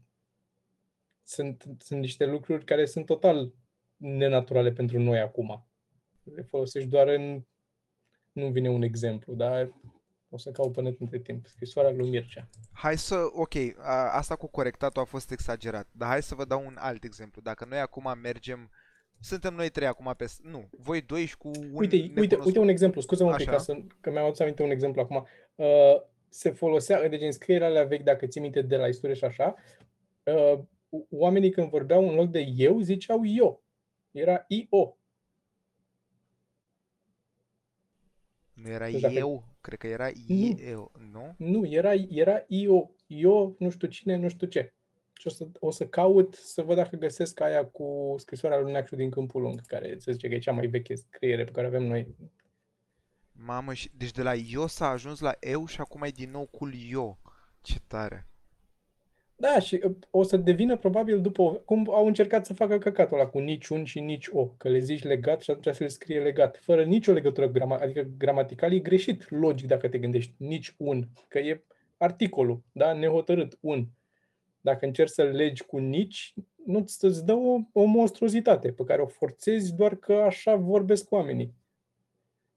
sunt, 1.24 1.64
sunt 1.78 2.00
niște 2.00 2.26
lucruri 2.26 2.64
care 2.64 2.84
sunt 2.84 3.06
total 3.06 3.52
nenaturale 3.96 4.72
pentru 4.72 4.98
noi 4.98 5.18
acum. 5.18 5.66
Le 6.24 6.42
folosești 6.42 6.88
doar 6.88 7.08
în, 7.08 7.42
nu 8.32 8.50
vine 8.50 8.68
un 8.68 8.82
exemplu, 8.82 9.34
dar 9.34 9.72
o 10.28 10.38
să 10.38 10.50
caut 10.50 10.72
pe 10.72 10.80
net 10.80 11.00
între 11.00 11.18
timp. 11.18 11.46
Scrisoarea 11.46 11.90
lui 11.90 12.08
Mircea. 12.08 12.48
Hai 12.72 12.98
să, 12.98 13.28
ok, 13.32 13.54
a, 13.78 14.16
asta 14.16 14.36
cu 14.36 14.46
corectatul 14.46 15.02
a 15.02 15.04
fost 15.04 15.30
exagerat, 15.30 15.88
dar 15.92 16.08
hai 16.08 16.22
să 16.22 16.34
vă 16.34 16.44
dau 16.44 16.64
un 16.66 16.76
alt 16.78 17.04
exemplu. 17.04 17.40
Dacă 17.42 17.64
noi 17.68 17.78
acum 17.78 18.18
mergem, 18.22 18.70
suntem 19.20 19.54
noi 19.54 19.68
trei 19.68 19.86
acum 19.86 20.14
pe, 20.16 20.26
s- 20.26 20.40
nu, 20.42 20.68
voi 20.70 21.00
doi 21.00 21.24
și 21.24 21.36
cu 21.36 21.48
un 21.48 21.70
Uite, 21.74 21.96
uite, 21.96 22.06
necunoscut. 22.08 22.44
uite 22.46 22.58
un 22.58 22.68
exemplu, 22.68 23.00
scuze-mă 23.00 23.30
un 23.30 23.36
pic, 23.36 23.48
Așa. 23.48 23.56
ca 23.56 23.62
să, 23.62 23.78
că 24.00 24.10
mi-am 24.10 24.24
adus 24.26 24.38
aminte 24.38 24.62
un 24.62 24.70
exemplu 24.70 25.00
acum. 25.00 25.26
Uh, 25.54 25.66
se 26.28 26.50
folosea, 26.50 27.08
deci 27.08 27.22
în 27.22 27.32
scrierile 27.32 27.66
alea 27.66 27.84
vechi, 27.84 28.02
dacă 28.02 28.26
ții 28.26 28.40
minte 28.40 28.62
de 28.62 28.76
la 28.76 28.86
istorie 28.86 29.14
și 29.16 29.24
așa, 29.24 29.54
uh, 30.22 30.58
oamenii 31.10 31.50
când 31.50 31.70
vorbeau 31.70 32.08
în 32.08 32.14
loc 32.14 32.30
de 32.30 32.40
eu, 32.56 32.80
ziceau 32.80 33.20
eu. 33.26 33.62
Era 34.10 34.44
I-O. 34.48 34.96
Nu 38.62 38.68
era 38.68 38.90
Deci 38.90 39.00
dacă- 39.00 39.14
eu, 39.14 39.44
cred 39.60 39.78
că 39.78 39.86
era 39.86 40.10
Nu. 40.26 40.58
eu, 40.60 40.92
nu? 41.12 41.34
Nu, 41.38 41.66
era, 41.66 41.92
era 41.94 42.44
I-O. 42.46 42.90
Eu, 43.06 43.56
nu 43.58 43.70
știu 43.70 43.88
cine, 43.88 44.16
nu 44.16 44.28
știu 44.28 44.46
ce. 44.46 44.72
Și 45.12 45.26
o 45.26 45.30
să, 45.30 45.48
o 45.58 45.70
să 45.70 45.86
caut 45.86 46.34
să 46.34 46.62
văd 46.62 46.76
dacă 46.76 46.96
găsesc 46.96 47.40
aia 47.40 47.66
cu 47.66 48.14
scrisoarea 48.18 48.58
lui 48.58 48.72
Neacșu 48.72 48.96
din 48.96 49.10
Câmpul 49.10 49.42
Lung, 49.42 49.60
care 49.66 49.98
se 49.98 50.12
zice 50.12 50.28
că 50.28 50.34
e 50.34 50.38
cea 50.38 50.52
mai 50.52 50.66
veche 50.66 50.94
scriere 50.94 51.44
pe 51.44 51.50
care 51.50 51.66
avem 51.66 51.82
noi. 51.82 52.14
Mamă, 53.32 53.74
și, 53.74 53.90
deci 53.96 54.10
de 54.10 54.22
la 54.22 54.34
eu 54.34 54.66
s-a 54.66 54.88
ajuns 54.88 55.20
la 55.20 55.36
eu 55.40 55.66
și 55.66 55.80
acum 55.80 56.02
e 56.02 56.08
din 56.08 56.30
nou 56.30 56.46
cu 56.46 56.68
eu. 56.90 57.18
Ce 57.60 57.78
tare. 57.86 58.26
Da, 59.42 59.58
și 59.58 59.80
uh, 59.84 59.94
o 60.10 60.22
să 60.22 60.36
devină 60.36 60.76
probabil 60.76 61.20
după, 61.20 61.42
o- 61.42 61.52
cum 61.54 61.88
au 61.90 62.06
încercat 62.06 62.46
să 62.46 62.54
facă 62.54 62.78
căcatul 62.78 63.18
ăla 63.18 63.28
cu 63.28 63.38
nici 63.38 63.68
un 63.68 63.84
și 63.84 64.00
nici 64.00 64.28
o, 64.32 64.46
că 64.46 64.68
le 64.68 64.78
zici 64.78 65.02
legat 65.02 65.40
și 65.40 65.50
atunci 65.50 65.74
se 65.74 65.82
le 65.82 65.88
scrie 65.88 66.20
legat, 66.20 66.58
fără 66.62 66.84
nicio 66.84 67.12
legătură, 67.12 67.48
grama, 67.48 67.76
adică 67.76 68.06
gramatical 68.18 68.72
e 68.72 68.78
greșit, 68.78 69.30
logic 69.30 69.66
dacă 69.66 69.88
te 69.88 69.98
gândești, 69.98 70.34
nici 70.36 70.74
un, 70.76 71.04
că 71.28 71.38
e 71.38 71.64
articolul, 71.96 72.62
da, 72.72 72.92
nehotărât, 72.92 73.58
un. 73.60 73.86
Dacă 74.60 74.86
încerci 74.86 75.10
să 75.10 75.22
legi 75.22 75.64
cu 75.64 75.78
nici, 75.78 76.34
nu 76.66 76.78
îți 76.78 77.04
îți 77.04 77.24
dă 77.24 77.32
o, 77.32 77.58
o 77.72 77.84
monstruozitate 77.84 78.72
pe 78.72 78.84
care 78.84 79.02
o 79.02 79.06
forțezi 79.06 79.74
doar 79.74 79.94
că 79.94 80.12
așa 80.12 80.56
vorbesc 80.56 81.10
oamenii. 81.10 81.54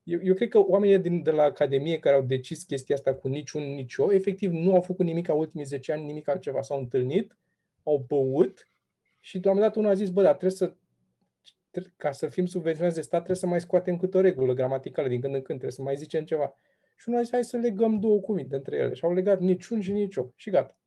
Eu, 0.05 0.19
eu 0.23 0.33
cred 0.33 0.49
că 0.49 0.59
oamenii 0.59 0.99
din, 0.99 1.23
de 1.23 1.31
la 1.31 1.43
Academie 1.43 1.99
care 1.99 2.15
au 2.15 2.21
decis 2.21 2.63
chestia 2.63 2.95
asta 2.95 3.15
cu 3.15 3.27
niciun, 3.27 3.63
nici 3.63 3.97
o, 3.97 4.13
efectiv 4.13 4.51
nu 4.51 4.73
au 4.73 4.81
făcut 4.81 5.05
nimic 5.05 5.27
în 5.27 5.37
ultimii 5.37 5.65
10 5.65 5.91
ani, 5.91 6.05
nimic 6.05 6.27
altceva. 6.27 6.61
S-au 6.61 6.79
întâlnit, 6.79 7.37
au 7.83 8.05
băut 8.07 8.69
și 9.19 9.39
la 9.43 9.51
un 9.51 9.55
moment 9.55 9.73
dat 9.73 9.75
unul 9.75 9.91
a 9.91 9.93
zis, 9.93 10.09
bă, 10.09 10.21
dar 10.21 10.31
trebuie 10.35 10.51
să, 10.51 10.73
tre- 11.69 11.93
ca 11.97 12.11
să 12.11 12.27
fim 12.27 12.45
subvenționați 12.45 12.95
de 12.95 13.01
stat, 13.01 13.17
trebuie 13.17 13.37
să 13.37 13.47
mai 13.47 13.61
scoatem 13.61 13.97
câte 13.97 14.17
o 14.17 14.21
regulă 14.21 14.53
gramaticală 14.53 15.07
din 15.07 15.21
când 15.21 15.33
în 15.33 15.41
când, 15.41 15.59
trebuie 15.59 15.71
să 15.77 15.81
mai 15.81 15.95
zicem 15.95 16.25
ceva. 16.25 16.59
Și 16.97 17.07
unul 17.07 17.19
a 17.19 17.23
zis, 17.23 17.31
hai 17.31 17.43
să 17.43 17.57
legăm 17.57 17.99
două 17.99 18.19
cuvinte 18.19 18.55
între 18.55 18.75
ele. 18.77 18.93
Și 18.93 19.03
au 19.05 19.13
legat 19.13 19.39
niciun 19.39 19.81
și 19.81 19.91
nicio. 19.91 20.31
Și 20.35 20.49
gata. 20.49 20.77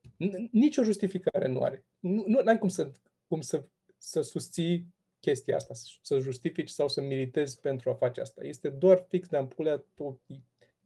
N- 0.00 0.50
Nici 0.50 0.76
o 0.76 0.82
justificare 0.82 1.48
nu 1.48 1.62
are. 1.62 1.84
Nu, 1.98 2.24
nu 2.26 2.40
ai 2.44 2.58
cum 2.58 2.68
să, 2.68 2.92
cum 3.28 3.40
să, 3.40 3.64
să 3.96 4.20
susții 4.20 4.86
chestia 5.24 5.56
asta, 5.56 5.74
să- 5.74 5.86
să 6.02 6.18
justifici 6.18 6.68
sau 6.68 6.88
să 6.88 7.00
militezi 7.00 7.60
pentru 7.60 7.90
a 7.90 7.94
face 7.94 8.20
asta. 8.20 8.44
Este 8.44 8.68
doar 8.68 9.04
fix 9.08 9.28
de 9.28 9.36
ampulea, 9.36 9.76
tot- 9.94 10.20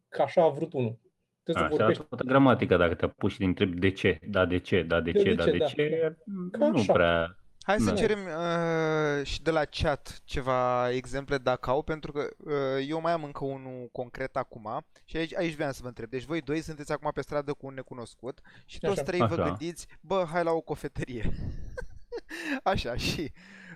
că 0.09 0.23
așa 0.23 0.43
a 0.43 0.49
vrut 0.49 0.73
unul. 0.73 0.99
Trebuie 1.43 1.69
să 1.69 1.75
Așa, 1.75 1.85
vorbești. 1.85 2.03
toată 2.09 2.25
gramatica, 2.25 2.77
dacă 2.77 2.95
te 2.95 3.05
apuci 3.05 3.33
și 3.33 3.39
te 3.39 3.45
întrebi 3.45 3.79
de 3.79 3.91
ce, 3.91 4.19
da 4.29 4.47
de 4.47 4.59
ce, 4.59 4.83
da 4.83 5.01
de 5.01 5.11
De- 5.11 5.19
ce, 5.19 5.25
de 5.29 5.35
da 5.35 5.45
ce, 5.45 5.51
de 5.51 5.59
da. 5.59 5.67
ce, 5.67 6.17
Ca 6.51 6.69
nu 6.69 6.79
așa. 6.79 6.93
prea... 6.93 7.37
Hai 7.63 7.79
să 7.79 7.91
Da. 7.91 7.97
cerem 7.97 8.19
uh, 8.19 9.27
și 9.27 9.43
de 9.43 9.51
la 9.51 9.65
chat 9.65 10.21
ceva 10.25 10.91
exemple 10.91 11.39
dacă 11.39 11.71
au, 11.71 11.83
pentru 11.83 12.13
că 12.13 12.29
uh, 12.39 12.87
eu 12.89 13.01
mai 13.01 13.13
am 13.13 13.25
încă 13.25 13.45
unul 13.45 13.89
concret 13.93 14.37
acum 14.37 14.87
și 15.05 15.17
aici, 15.17 15.35
aici 15.37 15.55
vreau 15.55 15.71
să 15.73 15.79
vă 15.83 15.89
întreb. 15.89 16.11
Deci 16.11 16.25
voi 16.25 16.41
doi 16.41 16.61
sunteți 16.61 16.93
acum 16.93 17.11
pe 17.15 17.21
stradă 17.21 17.53
cu 17.53 17.67
un 17.67 17.75
necunoscut 17.75 18.41
și 18.67 18.79
toți 18.79 18.93
Așa. 18.93 19.03
trei 19.03 19.19
vă 19.19 19.25
Așa. 19.25 19.43
gândiți, 19.45 19.87
bă, 20.01 20.27
hai 20.33 20.45
la 20.45 20.51
o 20.51 20.61
cofetărie. 20.61 21.31
Așa, 22.63 22.97
și 22.97 23.21
uh, 23.21 23.68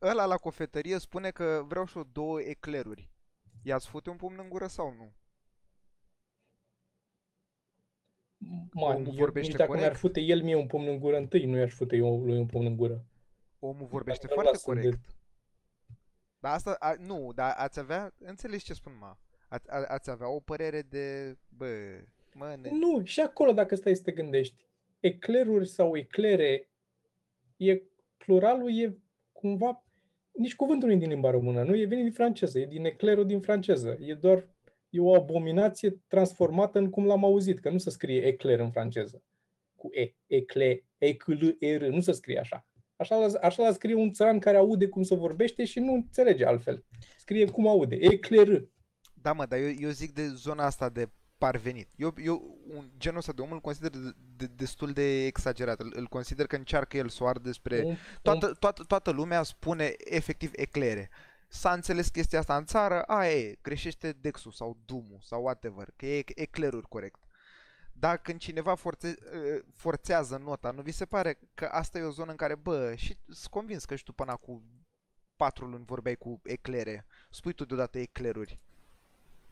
ăla 0.00 0.24
la 0.26 0.36
cofetărie 0.36 0.98
spune 0.98 1.30
că 1.30 1.62
vreau 1.66 1.84
și 1.84 1.96
o 1.96 2.02
două 2.12 2.40
ecleruri. 2.40 3.10
I-ați 3.62 3.88
fute 3.88 4.10
un 4.10 4.16
pumn 4.16 4.38
în 4.38 4.48
gură 4.48 4.66
sau 4.66 4.94
nu? 4.96 5.12
Man, 8.72 8.94
Omul 8.96 9.06
eu, 9.06 9.12
vorbește 9.18 9.48
nici 9.48 9.58
dacă 9.58 9.70
mi-ar 9.70 9.82
corect? 9.82 10.00
fute 10.00 10.20
el 10.20 10.42
mie 10.42 10.54
un 10.54 10.66
pumn 10.66 10.86
în 10.88 10.98
gură 10.98 11.16
întâi, 11.16 11.44
nu 11.44 11.56
i-aș 11.56 11.72
fute 11.72 11.96
eu 11.96 12.24
lui 12.24 12.38
un 12.38 12.46
pumn 12.46 12.66
în 12.66 12.76
gură. 12.76 13.04
Omul 13.58 13.86
vorbește 13.86 14.26
Dacă 14.26 14.40
îl 14.40 14.44
foarte 14.44 14.58
lasă 14.66 14.80
de- 14.80 14.80
corect. 14.88 15.16
Dar 16.38 16.52
asta, 16.54 16.76
a, 16.78 16.94
nu, 16.98 17.32
dar 17.34 17.54
ați 17.56 17.78
avea, 17.78 18.14
înțelegi 18.18 18.64
ce 18.64 18.72
spun, 18.74 18.96
ma? 19.00 19.18
A, 19.48 19.60
a, 19.66 19.84
ați 19.88 20.10
avea 20.10 20.28
o 20.28 20.40
părere 20.40 20.82
de, 20.82 21.36
bă, 21.48 21.66
mă, 22.34 22.56
ne... 22.60 22.70
Nu, 22.70 23.04
și 23.04 23.20
acolo 23.20 23.52
dacă 23.52 23.74
stai 23.74 23.96
să 23.96 24.02
te 24.02 24.12
gândești, 24.12 24.54
ecleruri 25.00 25.68
sau 25.68 25.96
eclere, 25.96 26.68
e, 27.56 27.82
pluralul 28.28 28.80
e 28.80 28.98
cumva, 29.32 29.84
nici 30.32 30.56
cuvântul 30.56 30.88
nu 30.88 30.94
e 30.94 30.98
din 30.98 31.08
limba 31.08 31.30
română, 31.30 31.62
nu 31.62 31.76
e 31.76 31.86
venit 31.86 32.04
din 32.04 32.12
franceză, 32.12 32.58
e 32.58 32.66
din 32.66 32.84
eclerul 32.84 33.26
din 33.26 33.40
franceză, 33.40 33.98
e 34.00 34.14
doar, 34.14 34.48
e 34.88 35.00
o 35.00 35.14
abominație 35.14 36.02
transformată 36.08 36.78
în 36.78 36.90
cum 36.90 37.06
l-am 37.06 37.24
auzit, 37.24 37.60
că 37.60 37.70
nu 37.70 37.78
se 37.78 37.90
scrie 37.90 38.26
ecler 38.26 38.58
în 38.58 38.70
franceză, 38.70 39.22
cu 39.74 39.88
E, 39.92 40.14
ecle, 40.26 40.84
ecl, 40.98 41.32
er, 41.58 41.86
nu 41.86 42.00
se 42.00 42.12
scrie 42.12 42.38
așa. 42.38 42.66
Așa 42.96 43.16
la, 43.16 43.38
așa 43.40 43.62
la 43.62 43.72
scrie 43.72 43.94
un 43.94 44.12
țăran 44.12 44.38
care 44.38 44.56
aude 44.56 44.88
cum 44.88 45.02
se 45.02 45.14
vorbește 45.14 45.64
și 45.64 45.80
nu 45.80 45.92
înțelege 45.92 46.44
altfel. 46.44 46.84
Scrie 47.16 47.50
cum 47.50 47.66
aude, 47.66 47.96
ecler. 48.00 48.68
Da, 49.14 49.32
mă, 49.32 49.46
dar 49.46 49.58
eu, 49.58 49.70
eu 49.78 49.90
zic 49.90 50.12
de 50.12 50.26
zona 50.26 50.64
asta 50.64 50.88
de 50.88 51.08
parvenit. 51.38 51.88
Eu, 51.96 52.14
eu 52.16 52.58
un, 52.68 52.90
genul 52.96 53.18
ăsta 53.18 53.32
de 53.32 53.40
om 53.40 53.52
îl 53.52 53.60
consider 53.60 53.90
de, 53.90 54.14
de, 54.36 54.46
destul 54.46 54.92
de 54.92 55.24
exagerat. 55.26 55.80
Îl, 55.80 55.92
îl 55.96 56.06
consider 56.06 56.46
că 56.46 56.56
încearcă 56.56 56.96
el 56.96 57.08
să 57.08 57.22
o 57.22 57.26
ardă 57.26 57.48
despre... 57.48 57.82
Un- 57.82 57.96
Toată, 58.22 58.52
toată, 58.52 58.82
toată 58.82 59.10
lumea 59.10 59.42
spune 59.42 59.94
efectiv 59.98 60.50
eclere. 60.54 61.10
S-a 61.48 61.72
înțeles 61.72 62.08
chestia 62.08 62.38
asta 62.38 62.56
în 62.56 62.64
țară, 62.64 63.02
aia 63.02 63.32
e, 63.32 63.58
greșește 63.62 64.12
Dexul 64.12 64.52
sau 64.52 64.78
Dumul 64.84 65.18
sau 65.22 65.42
whatever, 65.42 65.92
că 65.96 66.06
e 66.06 66.24
ecleruri 66.34 66.88
corect. 66.88 67.20
Dar 67.92 68.18
când 68.18 68.38
cineva 68.40 68.74
forțe, 68.74 69.14
uh, 69.32 69.64
forțează 69.74 70.36
nota, 70.36 70.70
nu 70.70 70.82
vi 70.82 70.90
se 70.90 71.04
pare 71.06 71.38
că 71.54 71.64
asta 71.64 71.98
e 71.98 72.02
o 72.02 72.10
zonă 72.10 72.30
în 72.30 72.36
care, 72.36 72.54
bă, 72.54 72.94
și 72.96 73.16
sunt 73.28 73.50
convins 73.50 73.84
că 73.84 73.96
și 73.96 74.04
tu 74.04 74.12
până 74.12 74.36
cu 74.36 74.62
patru 75.36 75.66
luni 75.66 75.84
vorbeai 75.84 76.16
cu 76.16 76.40
eclere, 76.44 77.06
spui 77.30 77.52
tu 77.52 77.64
deodată 77.64 77.98
ecleruri. 77.98 78.60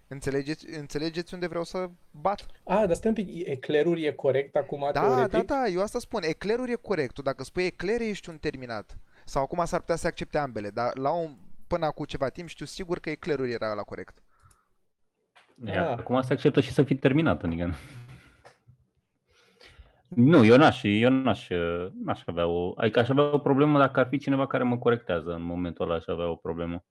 Înțelegeți, 0.09 0.67
înțelegeți 0.79 1.35
unde 1.35 1.47
vreau 1.47 1.65
să 1.65 1.91
bat? 2.11 2.47
A, 2.65 2.87
dar 2.87 2.95
stai 2.95 3.11
un 3.17 3.25
pic, 3.25 3.47
ecleruri 3.49 4.05
e 4.05 4.13
corect 4.13 4.57
acum 4.57 4.81
Da, 4.93 5.01
teoretic? 5.01 5.31
da, 5.31 5.43
da, 5.55 5.67
eu 5.67 5.81
asta 5.81 5.99
spun. 5.99 6.23
Eclerul 6.23 6.69
e 6.69 6.75
corect. 6.75 7.13
Tu 7.15 7.23
dacă 7.23 7.45
spui 7.45 7.65
eclere, 7.65 8.07
ești 8.09 8.29
un 8.31 8.39
terminat. 8.39 8.99
Sau 9.25 9.43
acum 9.43 9.65
s-ar 9.65 9.81
putea 9.81 9.97
să 9.97 10.07
accepte 10.07 10.39
ambele, 10.39 10.71
dar 10.71 10.97
la 10.99 11.11
un, 11.13 11.37
până 11.67 11.87
acum 11.87 12.05
ceva 12.05 12.29
timp 12.29 12.49
știu 12.49 12.65
sigur 12.67 12.99
că 12.99 13.11
eclerul 13.11 13.49
era 13.51 13.73
la 13.73 13.83
corect. 13.83 14.23
Iar 15.65 15.87
Ah. 15.87 15.99
acum 15.99 16.21
se 16.23 16.33
acceptă 16.33 16.61
și 16.61 16.73
să 16.73 16.83
fii 16.83 16.97
terminat, 16.97 17.43
adică... 17.43 17.75
Nu, 20.09 20.45
eu 20.45 20.57
n-aș, 20.57 20.81
eu 20.83 21.11
n-aș, 21.11 21.49
n-aș 22.05 22.23
avea 22.27 22.47
o... 22.47 22.73
Adică 22.77 22.99
aș 22.99 23.09
avea 23.09 23.35
o 23.35 23.39
problemă 23.39 23.79
dacă 23.79 24.01
ar 24.01 24.07
fi 24.09 24.19
cineva 24.19 24.47
care 24.47 24.63
mă 24.63 24.79
corectează 24.79 25.33
în 25.35 25.43
momentul 25.43 25.85
ăla, 25.85 25.95
aș 25.95 26.07
avea 26.07 26.31
o 26.31 26.35
problemă. 26.37 26.85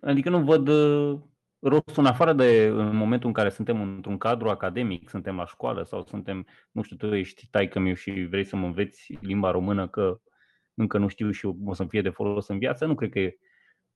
Adică 0.00 0.30
nu 0.30 0.44
văd 0.44 0.68
uh, 0.68 1.18
rostul 1.60 2.02
în 2.02 2.06
afară 2.06 2.32
de 2.32 2.66
în 2.66 2.96
momentul 2.96 3.28
în 3.28 3.34
care 3.34 3.48
suntem 3.48 3.80
într-un 3.80 4.18
cadru 4.18 4.48
academic, 4.48 5.08
suntem 5.08 5.36
la 5.36 5.46
școală 5.46 5.84
sau 5.84 6.04
suntem, 6.04 6.46
nu 6.70 6.82
știu, 6.82 6.96
tu 6.96 7.14
ești 7.14 7.48
taică 7.50 7.78
meu 7.78 7.94
și 7.94 8.26
vrei 8.30 8.44
să 8.44 8.56
mă 8.56 8.66
înveți 8.66 9.18
limba 9.20 9.50
română 9.50 9.88
că 9.88 10.20
încă 10.74 10.98
nu 10.98 11.08
știu 11.08 11.30
și 11.30 11.46
o 11.64 11.74
să-mi 11.74 11.88
fie 11.88 12.02
de 12.02 12.10
folos 12.10 12.48
în 12.48 12.58
viață, 12.58 12.86
nu 12.86 12.94
cred 12.94 13.10
că 13.10 13.18
e 13.18 13.38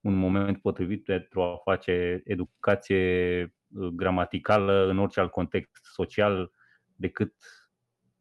un 0.01 0.15
moment 0.15 0.61
potrivit 0.61 1.05
pentru 1.05 1.43
a 1.43 1.61
face 1.65 2.23
educație 2.25 3.43
uh, 3.69 3.89
gramaticală 3.89 4.87
în 4.89 4.99
orice 4.99 5.21
alt 5.21 5.31
context 5.31 5.85
social 5.85 6.51
decât... 6.97 7.35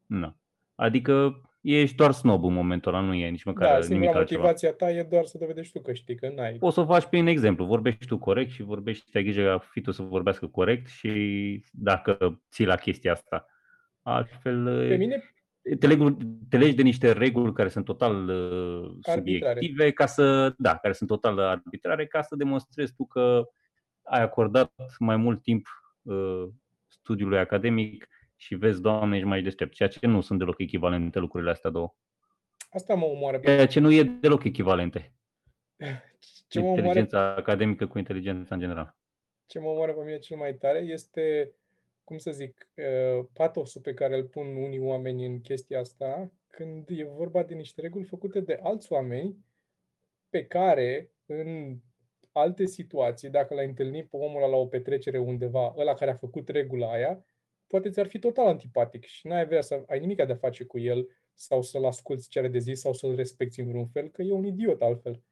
Na. 0.06 0.36
Adică 0.76 1.42
ești 1.62 1.96
doar 1.96 2.12
snob 2.12 2.46
în 2.46 2.54
momentul 2.54 2.94
ăla, 2.94 3.04
nu 3.06 3.14
e 3.14 3.30
nici 3.30 3.44
măcar 3.44 3.68
Da, 3.68 3.74
nimic 3.74 3.88
singura 3.88 4.18
altceva. 4.18 4.42
motivația 4.42 4.74
ta 4.74 4.92
e 4.92 5.04
doar 5.04 5.26
să 5.26 5.38
dovedești 5.38 5.74
tu 5.74 5.82
că 5.82 5.94
știi, 5.94 6.16
că 6.16 6.32
n-ai. 6.36 6.54
Poți 6.54 6.74
să 6.74 6.82
o 6.82 6.86
faci 6.86 7.06
prin 7.06 7.28
exemplu. 7.28 7.66
Vorbești 7.66 8.06
tu 8.06 8.18
corect 8.18 8.52
și 8.52 8.64
vorbești, 8.64 9.18
ai 9.18 9.24
grijă 9.24 9.44
ca 9.44 9.58
fitul 9.58 9.94
să 9.94 10.02
vorbească 10.02 10.48
corect 10.48 10.88
și 10.88 11.64
dacă 11.72 12.42
ții 12.52 12.66
la 12.66 12.76
chestia 12.76 13.12
asta. 13.12 13.46
Altfel, 14.02 14.88
Pe 14.88 14.96
mine, 14.96 15.34
te, 15.80 15.88
legi, 15.88 16.04
te 16.50 16.58
legi 16.58 16.76
de 16.76 16.82
niște 16.82 17.12
reguli 17.12 17.54
care 17.54 17.70
sunt 17.70 17.86
total 17.86 18.30
uh, 18.30 18.92
subiective, 19.02 19.92
ca 19.92 20.06
să, 20.06 20.54
da, 20.58 20.76
care 20.76 20.94
sunt 20.94 21.10
total 21.10 21.40
arbitrare, 21.40 22.06
ca 22.06 22.22
să 22.22 22.36
demonstrezi 22.36 22.94
tu 22.96 23.06
că 23.06 23.50
ai 24.04 24.22
acordat 24.22 24.74
mai 25.00 25.16
mult 25.16 25.42
timp 25.42 25.68
uh, 26.02 26.44
studiului 26.88 27.40
academic 27.40 28.08
și 28.42 28.56
vezi, 28.56 28.82
Doamne, 28.82 29.16
ești 29.16 29.28
mai 29.28 29.42
deștept, 29.42 29.74
ceea 29.74 29.90
ce 29.90 30.08
nu 30.08 30.22
sunt 30.22 30.40
deloc 30.40 30.60
echivalente 30.60 31.20
lucrurile 31.20 31.52
astea 31.52 31.70
două. 31.70 31.96
asta 32.72 32.94
mă 32.94 33.06
omoară. 33.06 33.40
pe 33.40 33.46
Ceea 33.46 33.68
ce 33.68 33.80
nu 33.80 33.92
e 33.92 34.04
deloc 34.04 34.44
echivalente. 34.44 35.14
Ce 36.48 36.60
mă 36.60 36.66
omoară, 36.66 36.82
Inteligența 36.82 37.36
academică 37.36 37.88
cu 37.88 37.98
inteligența 37.98 38.56
în 38.56 38.62
general. 38.62 38.96
ce 39.46 39.60
mă 39.60 39.68
omoară 39.70 39.94
pe 39.94 40.04
mine 40.04 40.20
cel 40.20 40.38
mai 40.38 40.54
tare 40.54 40.80
este, 40.80 41.54
cum 42.04 42.18
să 42.18 42.32
zic, 42.32 42.70
uh, 42.76 43.26
patosul 43.34 43.82
pe 43.82 43.94
care 43.94 44.18
îl 44.18 44.24
pun 44.24 44.56
unii 44.56 44.80
oameni 44.80 45.26
în 45.26 45.42
chestia 45.42 45.80
asta, 45.80 46.32
când 46.48 46.88
e 46.90 47.04
vorba 47.04 47.44
de 47.44 47.54
niște 47.54 47.82
reguli 47.82 48.04
făcute 48.04 48.40
de 48.40 48.60
alți 48.64 48.92
oameni 48.92 49.36
pe 50.30 50.46
care, 50.46 51.12
în 51.26 51.78
alte 52.32 52.66
situații, 52.66 53.30
dacă 53.30 53.54
l-ai 53.54 53.66
întâlnit 53.66 54.10
pe 54.10 54.18
omul 54.18 54.42
ăla 54.42 54.52
la 54.52 54.58
o 54.58 54.66
petrecere 54.66 55.18
undeva, 55.18 55.74
ăla 55.78 55.94
care 55.94 56.12
a 56.12 56.16
făcut 56.16 56.50
regula 56.50 56.92
aia, 56.92 57.26
poate 57.72 57.90
ți-ar 57.90 58.08
fi 58.08 58.20
total 58.20 58.48
antipatic 58.48 59.06
și 59.06 59.28
n-ai 59.28 59.46
vrea 59.46 59.62
să 59.62 59.84
ai 59.88 60.00
nimic 60.00 60.26
de 60.26 60.32
a 60.32 60.36
face 60.36 60.64
cu 60.64 60.80
el 60.80 61.08
sau 61.34 61.62
să-l 61.62 61.86
asculți 61.86 62.30
ce 62.30 62.40
are 62.40 62.48
de 62.48 62.60
zis 62.60 62.80
sau 62.80 62.94
să-l 62.94 63.16
respecti 63.16 63.60
în 63.60 63.68
vreun 63.68 63.88
fel, 63.88 64.10
că 64.10 64.22
e 64.22 64.32
un 64.32 64.46
idiot 64.46 64.82
altfel. 64.82 65.24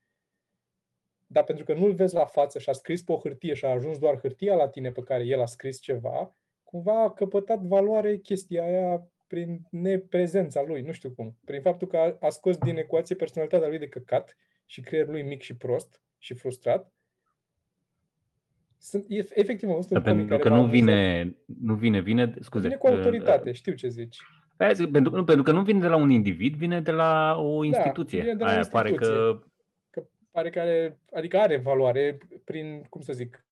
Dar 1.27 1.43
pentru 1.43 1.65
că 1.65 1.73
nu-l 1.73 1.93
vezi 1.93 2.13
la 2.13 2.25
față 2.25 2.59
și 2.59 2.69
a 2.69 2.73
scris 2.73 3.03
pe 3.03 3.11
o 3.11 3.17
hârtie 3.17 3.53
și 3.53 3.65
a 3.65 3.69
ajuns 3.69 3.97
doar 3.97 4.19
hârtia 4.19 4.55
la 4.55 4.69
tine 4.69 4.91
pe 4.91 5.01
care 5.01 5.23
el 5.23 5.41
a 5.41 5.45
scris 5.45 5.79
ceva, 5.79 6.35
cumva 6.63 7.01
a 7.01 7.13
căpătat 7.13 7.59
valoare 7.59 8.17
chestia 8.17 8.63
aia 8.63 9.11
prin 9.27 9.61
neprezența 9.69 10.61
lui, 10.61 10.81
nu 10.81 10.91
știu 10.91 11.11
cum. 11.11 11.37
Prin 11.45 11.61
faptul 11.61 11.87
că 11.87 11.97
a, 11.97 12.17
a 12.19 12.29
scos 12.29 12.57
din 12.57 12.77
ecuație 12.77 13.15
personalitatea 13.15 13.67
lui 13.67 13.77
de 13.77 13.87
căcat 13.87 14.37
și 14.65 14.81
creierul 14.81 15.11
lui 15.11 15.23
mic 15.23 15.41
și 15.41 15.57
prost 15.57 16.01
și 16.17 16.33
frustrat. 16.33 16.93
Sunt, 18.79 19.05
e, 19.07 19.25
efectiv, 19.33 19.69
am 19.69 19.75
văzut 19.75 19.91
un 19.91 20.01
Dar 20.01 20.11
comic 20.11 20.27
pentru 20.27 20.37
care 20.37 20.41
că 20.41 20.49
m-a 20.49 20.55
nu 20.55 20.61
amuzat. 20.61 20.79
vine, 20.79 21.35
nu 21.61 21.75
vine, 21.75 21.99
vine, 21.99 22.33
scuze. 22.39 22.67
Vine 22.67 22.79
cu 22.79 22.87
autoritate, 22.87 23.51
știu 23.51 23.73
ce 23.73 23.87
zici. 23.87 24.17
Aia 24.57 24.71
zic, 24.71 24.91
pentru, 24.91 25.15
nu, 25.15 25.23
pentru 25.23 25.43
că 25.43 25.51
nu 25.51 25.61
vine 25.61 25.79
de 25.79 25.87
la 25.87 25.95
un 25.95 26.09
individ, 26.09 26.55
vine 26.55 26.81
de 26.81 26.91
la 26.91 27.35
o 27.39 27.63
instituție. 27.63 28.17
Da, 28.17 28.23
vine 28.23 28.35
de 28.35 28.43
la 28.43 28.49
o 28.49 28.53
Aia 28.53 28.67
pare 28.71 28.91
că 28.91 29.41
Că 29.89 30.03
pare 30.31 30.49
că 30.49 30.59
are, 30.59 30.99
adică 31.13 31.37
are 31.37 31.57
valoare 31.57 32.17
prin, 32.43 32.85
cum 32.89 33.01
să 33.01 33.13
zic, 33.13 33.45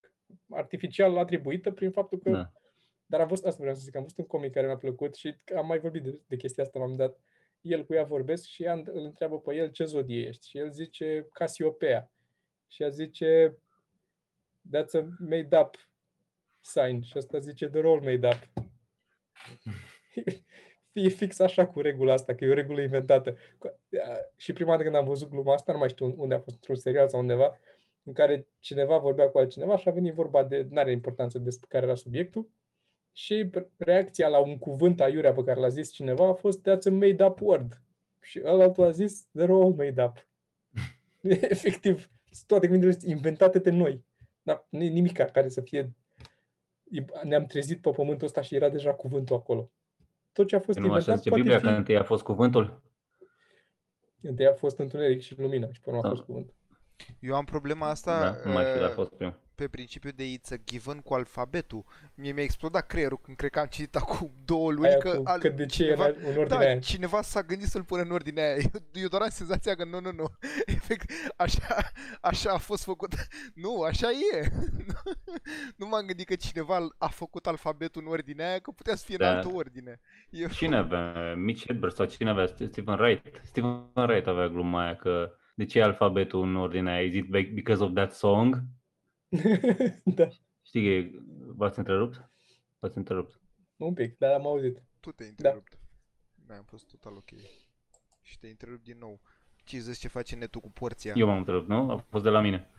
artificial 0.49 1.17
atribuită 1.17 1.71
prin 1.71 1.91
faptul 1.91 2.19
că 2.19 2.29
da. 2.29 2.51
Dar 3.09 3.19
am 3.19 3.27
văzut, 3.27 3.45
asta 3.45 3.59
vreau 3.59 3.75
să 3.75 3.81
zic, 3.83 3.95
am 3.95 4.01
văzut 4.01 4.17
un 4.17 4.25
comic 4.25 4.51
care 4.51 4.65
mi-a 4.65 4.77
plăcut 4.77 5.15
și 5.15 5.35
am 5.57 5.67
mai 5.67 5.79
vorbit 5.79 6.03
de, 6.03 6.19
de 6.27 6.35
chestia 6.35 6.63
asta, 6.63 6.79
m-am 6.79 6.95
dat. 6.95 7.19
El 7.61 7.85
cu 7.85 7.93
ea 7.93 8.03
vorbesc 8.03 8.45
și 8.45 8.63
ea 8.63 8.73
îl 8.73 9.03
întreabă 9.05 9.39
pe 9.39 9.55
el 9.55 9.71
ce 9.71 9.85
zodie 9.85 10.27
ești. 10.27 10.49
Și 10.49 10.57
el 10.57 10.71
zice 10.71 11.27
Casiopea. 11.31 12.11
Și 12.67 12.83
ea 12.83 12.89
zice 12.89 13.57
That's 14.73 14.93
a 14.93 15.07
made 15.19 15.57
up 15.57 15.75
sign. 16.61 17.01
Și 17.01 17.17
asta 17.17 17.39
zice 17.39 17.67
The 17.67 17.79
role 17.79 18.11
made 18.11 18.27
up. 18.27 18.65
e 20.91 21.09
fix 21.09 21.39
așa 21.39 21.67
cu 21.67 21.81
regula 21.81 22.13
asta, 22.13 22.35
că 22.35 22.45
e 22.45 22.49
o 22.49 22.53
regulă 22.53 22.81
inventată. 22.81 23.35
Cu- 23.57 23.67
a, 23.67 24.17
Și 24.35 24.53
prima 24.53 24.71
dată 24.71 24.83
când 24.83 24.95
am 24.95 25.05
văzut 25.05 25.29
gluma 25.29 25.53
asta, 25.53 25.71
nu 25.71 25.77
mai 25.77 25.89
știu 25.89 26.13
unde 26.17 26.33
a 26.33 26.39
fost, 26.39 26.55
într-un 26.55 26.75
serial 26.75 27.09
sau 27.09 27.19
undeva, 27.19 27.59
în 28.03 28.13
care 28.13 28.47
cineva 28.59 28.97
vorbea 28.97 29.29
cu 29.29 29.37
altcineva 29.37 29.77
și 29.77 29.87
a 29.87 29.91
venit 29.91 30.13
vorba 30.13 30.43
de, 30.43 30.67
nu 30.69 30.79
are 30.79 30.91
importanță 30.91 31.39
despre 31.39 31.67
care 31.69 31.85
era 31.85 31.95
subiectul, 31.95 32.49
și 33.17 33.49
reacția 33.77 34.27
la 34.27 34.39
un 34.39 34.57
cuvânt 34.57 35.01
aiurea 35.01 35.33
pe 35.33 35.43
care 35.43 35.59
l-a 35.59 35.67
zis 35.67 35.91
cineva 35.91 36.27
a 36.27 36.33
fost 36.33 36.69
that's 36.69 36.85
a 36.85 36.89
made 36.89 37.23
up 37.23 37.41
word. 37.41 37.81
Și 38.21 38.41
ălaltul 38.45 38.83
a 38.83 38.91
zis 38.91 39.27
they're 39.27 39.49
all 39.49 39.73
made 39.73 40.03
up. 40.03 40.27
Efectiv, 41.49 42.09
sunt 42.31 42.47
toate 42.47 42.65
cuvintele 42.65 42.91
sunt 42.91 43.03
inventate 43.03 43.59
de 43.59 43.69
noi. 43.69 44.05
Dar 44.47 44.65
nu 44.69 44.83
e 44.83 44.87
nimic 44.87 45.17
care 45.17 45.49
să 45.49 45.61
fie... 45.61 45.93
Ne-am 47.23 47.45
trezit 47.45 47.81
pe 47.81 47.89
pământul 47.89 48.27
ăsta 48.27 48.41
și 48.41 48.55
era 48.55 48.69
deja 48.69 48.93
cuvântul 48.93 49.35
acolo. 49.35 49.71
Tot 50.31 50.47
ce 50.47 50.55
a 50.55 50.59
fost 50.59 50.77
Nu 50.79 50.83
așa 50.85 50.97
inventat 50.97 51.17
zice 51.17 51.29
poate 51.29 51.43
Biblia, 51.43 51.59
fi... 51.59 51.65
că 51.65 51.71
întâi 51.71 51.97
a 51.97 52.03
fost 52.03 52.23
cuvântul. 52.23 52.81
Întâi 54.21 54.47
a 54.47 54.53
fost 54.53 54.79
întuneric 54.79 55.21
și 55.21 55.39
lumină 55.39 55.71
și 55.71 55.81
până 55.81 55.97
a 55.97 56.01
Da. 56.01 56.09
fost 56.09 56.21
cuvânt. 56.21 56.53
Eu 57.19 57.35
am 57.35 57.45
problema 57.45 57.89
asta 57.89 58.19
Da, 58.19 58.35
nu 58.45 58.51
mai 58.51 58.63
știu, 58.65 58.75
dar 58.79 58.85
a 58.85 58.89
uh, 58.89 58.93
fost 58.95 59.09
primul. 59.13 59.39
pe 59.55 59.67
principiu 59.67 60.09
de 60.15 60.23
it's 60.23 60.51
a 60.51 60.55
given 60.65 60.99
cu 60.99 61.13
alfabetul. 61.13 61.83
Mie 62.13 62.31
mi-a 62.31 62.43
explodat 62.43 62.85
creierul 62.87 63.19
când 63.21 63.37
cred 63.37 63.49
că 63.49 63.59
am 63.59 63.65
citit 63.65 63.95
acum 63.95 64.31
două 64.45 64.71
luni 64.71 64.87
Aia 64.87 64.97
că, 64.97 65.09
cu 65.15 65.21
al- 65.27 65.39
că 65.39 65.49
de 65.49 65.65
ce 65.65 65.83
cineva, 65.83 66.03
era 66.07 66.17
în 66.19 66.25
ordinea 66.37 66.45
da, 66.47 66.57
aia. 66.65 66.79
cineva 66.79 67.21
s-a 67.21 67.41
gândit 67.41 67.67
să-l 67.67 67.83
pună 67.83 68.01
în 68.01 68.11
ordinea 68.11 68.43
aia. 68.43 68.55
Eu, 68.73 68.81
eu 69.01 69.07
doar 69.07 69.21
am 69.21 69.29
senzația 69.29 69.75
că 69.75 69.83
nu, 69.85 69.99
nu, 69.99 70.11
nu. 70.11 70.25
Efect, 70.65 71.11
așa, 71.37 71.91
așa 72.21 72.51
a 72.51 72.57
fost 72.57 72.83
făcut. 72.83 73.13
Nu, 73.63 73.81
așa 73.81 74.07
e. 74.33 74.51
nu 75.77 75.87
m-am 75.87 76.05
gândit 76.05 76.27
că 76.27 76.35
cineva 76.35 76.87
a 76.97 77.07
făcut 77.07 77.47
alfabetul 77.47 78.01
în 78.05 78.11
ordinea 78.11 78.49
aia, 78.49 78.59
că 78.59 78.71
putea 78.71 78.95
să 78.95 79.03
fie 79.05 79.15
în 79.15 79.19
Da. 79.21 79.29
altă 79.35 79.49
ordine. 79.53 79.99
Eu, 80.29 80.47
Cine 80.47 80.77
avea? 80.77 81.33
Mitch 81.35 81.65
Hedberg 81.65 81.93
sau 81.93 82.05
cine 82.05 82.29
avea? 82.29 82.45
Stephen 82.45 82.99
Wright. 82.99 83.41
Stephen 83.43 83.85
Wright 83.93 84.27
avea 84.27 84.47
gluma 84.47 84.83
aia 84.83 84.95
că 84.95 85.31
de 85.57 85.65
ce 85.65 85.79
e 85.79 85.83
alfabetul 85.83 86.43
în 86.43 86.55
ordinea 86.55 86.93
aia? 86.93 87.05
Is 87.05 87.13
it 87.13 87.25
be- 87.29 87.51
because 87.53 87.83
of 87.83 87.93
that 87.93 88.13
song? 88.13 88.63
da, 90.17 90.27
Știi 90.65 90.81
că 90.83 90.87
e- 90.87 91.11
v-ați 91.55 91.77
întrerupt? 91.79 92.29
V-ați 92.79 92.97
întrerupt. 92.97 93.39
un 93.77 93.93
pic, 93.93 94.17
dar 94.17 94.33
am 94.33 94.45
auzit. 94.47 94.81
tu 94.99 95.11
te-ai 95.11 95.29
întrerupt. 95.29 95.79
Da. 96.47 96.55
am 96.55 96.63
fost 96.63 96.87
total 96.89 97.15
ok. 97.15 97.29
Și 98.21 98.39
te 98.39 98.47
întrerup 98.47 98.83
din 98.83 98.97
nou. 98.99 99.19
Ce 99.63 99.77
zici 99.77 99.97
ce 99.97 100.07
face 100.07 100.35
netul 100.35 100.61
cu 100.61 100.71
porția? 100.71 101.13
Eu 101.15 101.27
m-am 101.27 101.37
întrerupt, 101.37 101.67
nu? 101.67 101.91
A 101.91 101.97
fost 102.09 102.23
de 102.23 102.29
la 102.29 102.41
mine. 102.41 102.69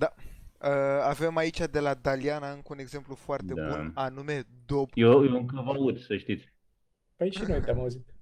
Uh, 0.00 0.68
avem 1.02 1.36
aici 1.36 1.58
de 1.58 1.80
la 1.80 1.94
Daliana 1.94 2.50
încă 2.52 2.68
un 2.72 2.78
exemplu 2.78 3.14
foarte 3.14 3.54
Da. 3.54 3.68
bun, 3.68 3.92
anume 3.94 4.42
do, 4.66 4.84
Eu, 4.94 5.24
eu 5.24 5.36
încă 5.36 5.60
vă 5.64 5.70
aud, 5.70 5.98
să 5.98 6.16
știți. 6.16 6.52
Păi 7.16 7.32
și 7.32 7.42
noi 7.42 7.60
te-am 7.60 7.78
auzit. 7.78 8.14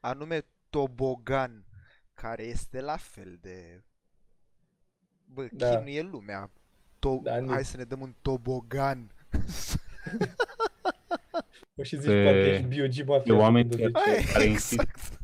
anume 0.00 0.44
tobogan, 0.70 1.64
care 2.20 2.42
este 2.42 2.80
la 2.80 2.96
fel 2.96 3.38
de 3.40 3.82
Bă, 5.24 5.46
Da. 5.52 5.68
chinuie 5.76 6.02
lumea. 6.02 6.50
To- 6.98 7.22
Da, 7.22 7.40
nu- 7.40 7.50
Hai 7.52 7.64
să 7.64 7.76
ne 7.76 7.84
dăm 7.84 8.00
un 8.00 8.14
tobogan. 8.22 9.10
O 11.74 11.82
și 11.82 11.96
zici, 11.96 12.06
Pe- 12.10 12.22
poate 12.22 12.50
ești 12.50 12.64
biogii 12.66 13.04
pe 13.04 13.10
mafia. 13.10 13.34
oameni 13.36 13.68
când 13.70 13.86
o 13.86 13.90
care- 13.98 14.16
zici. 14.18 14.26
Ai, 14.26 14.32
care 14.32 14.44
insist- 14.44 14.80
exact. 14.80 15.20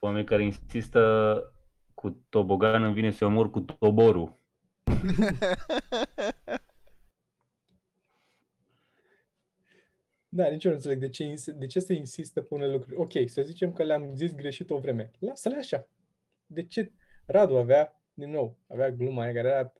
Oameni 0.00 0.24
care 0.24 0.44
insistă 0.44 1.02
cu 1.94 2.24
tobogan 2.28 2.82
îmi 2.82 2.94
vine 2.94 3.10
să 3.10 3.24
omor 3.24 3.50
cu 3.50 3.60
toborul. 3.60 4.38
Da, 10.36 10.48
nici 10.48 10.64
eu 10.64 10.70
nu 10.70 10.76
înțeleg 10.76 10.98
de 10.98 11.08
ce, 11.08 11.24
ins- 11.24 11.52
de 11.52 11.66
ce 11.66 11.80
se 11.80 11.94
insistă 11.94 12.40
pe 12.40 12.54
unele 12.54 12.72
lucruri. 12.72 12.96
Ok, 12.96 13.12
să 13.30 13.42
zicem 13.42 13.72
că 13.72 13.82
le-am 13.82 14.14
zis 14.14 14.34
greșit 14.34 14.70
o 14.70 14.78
vreme. 14.78 15.10
Lasă-le 15.18 15.56
așa. 15.56 15.88
De 16.46 16.64
ce? 16.66 16.92
Radu 17.26 17.56
avea, 17.56 18.02
din 18.14 18.30
nou, 18.30 18.58
avea 18.68 18.90
gluma 18.90 19.22
aia 19.22 19.32
care 19.32 19.48
era, 19.48 19.72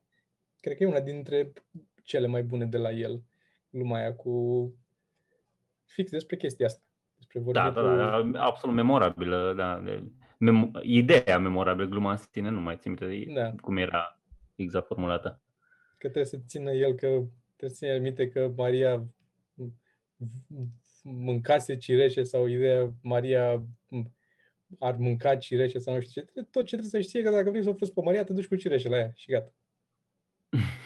cred 0.60 0.76
că 0.76 0.82
e 0.82 0.86
una 0.86 1.00
dintre 1.00 1.52
cele 2.02 2.26
mai 2.26 2.42
bune 2.42 2.64
de 2.66 2.76
la 2.78 2.90
el. 2.92 3.22
Gluma 3.70 3.96
aia 3.96 4.14
cu 4.14 4.32
fix 5.84 6.10
despre 6.10 6.36
chestia 6.36 6.66
asta. 6.66 6.82
Despre 7.16 7.40
Da, 7.40 7.70
da, 7.70 7.80
vorbitul- 7.80 7.96
da, 7.96 8.38
da, 8.38 8.44
absolut 8.44 8.74
memorabilă. 8.74 9.52
Da, 9.56 9.80
de, 9.84 10.02
mem- 10.38 10.70
ideea 10.82 11.38
memorabilă, 11.38 11.86
gluma 11.88 12.10
în 12.10 12.16
sine, 12.32 12.48
nu 12.48 12.60
mai 12.60 12.76
țin 12.76 12.90
minte 13.00 13.06
de 13.26 13.32
Da. 13.40 13.54
cum 13.60 13.76
era 13.76 14.20
exact 14.54 14.86
formulată. 14.86 15.38
că 15.98 16.10
trebuie 16.10 16.24
să 16.24 16.38
țină 16.46 16.70
el 16.72 16.94
că 16.94 17.06
trebuie 17.56 17.70
să 17.70 17.74
țină 17.86 17.98
minte 17.98 18.28
că 18.28 18.52
Maria 18.56 18.98
m- 18.98 19.02
m- 19.02 19.13
mâncase 21.02 21.76
cireșe 21.76 22.22
sau 22.22 22.46
ideea 22.46 22.92
Maria 23.02 23.66
m- 23.96 24.10
ar 24.78 24.96
mânca 24.96 25.36
cireșe 25.36 25.78
sau 25.78 25.94
nu 25.94 26.00
știu 26.00 26.22
ce. 26.22 26.28
Tot 26.42 26.64
ce 26.66 26.76
trebuie 26.76 26.90
să 26.90 27.00
știe 27.00 27.22
că 27.22 27.30
dacă 27.30 27.50
vrei 27.50 27.62
să 27.62 27.68
o 27.68 27.72
pe 27.74 28.00
Maria, 28.04 28.24
te 28.24 28.32
duci 28.32 28.46
cu 28.46 28.56
cireșe 28.56 28.88
la 28.88 28.96
ea 28.98 29.10
și 29.14 29.30
gata. 29.30 29.54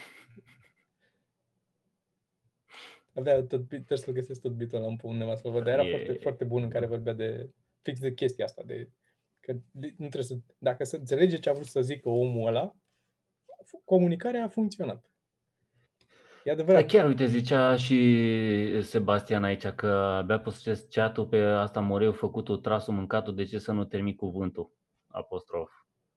Avea 3.12 3.42
tot, 3.42 3.60
beat- 3.60 3.66
trebuie 3.68 3.98
să-l 3.98 4.14
găsesc 4.14 4.40
tot 4.40 4.52
bitul 4.52 4.78
ăla 4.78 4.96
undeva 5.02 5.34
să-l 5.34 5.50
văd, 5.50 5.64
dar 5.64 5.72
era 5.72 5.86
E- 5.86 5.90
foarte, 5.90 6.12
foarte 6.22 6.44
bun 6.44 6.62
în 6.62 6.70
care 6.70 6.86
vorbea 6.86 7.12
de 7.12 7.50
fix 7.82 8.00
de 8.00 8.12
chestia 8.14 8.44
asta, 8.44 8.62
de 8.62 8.90
că 9.40 9.52
de- 9.70 9.94
nu 9.96 10.08
trebuie 10.08 10.22
să, 10.22 10.36
dacă 10.58 10.84
să 10.84 10.96
înțelege 10.96 11.38
ce 11.38 11.48
a 11.48 11.52
vrut 11.52 11.66
să 11.66 11.82
zică 11.82 12.08
omul 12.08 12.46
ăla, 12.48 12.76
comunicarea 13.84 14.44
a 14.44 14.48
funcționat. 14.48 15.10
E 16.38 16.40
Da, 16.44 16.52
adevărat. 16.52 16.86
chiar, 16.86 17.06
uite, 17.06 17.26
zicea 17.26 17.76
și 17.76 18.82
Sebastian 18.82 19.44
aici 19.44 19.66
că 19.66 19.86
abia 19.86 20.38
postez 20.40 20.86
chat-ul 20.90 21.26
pe 21.26 21.40
asta 21.40 21.80
moreu 21.80 22.12
făcut-o, 22.12 22.56
trasul, 22.56 22.94
mâncatul, 22.94 23.34
de 23.34 23.44
ce 23.44 23.58
să 23.58 23.72
nu 23.72 23.84
termin 23.84 24.14
cuvântul? 24.16 24.70
Apostrof. 25.06 25.70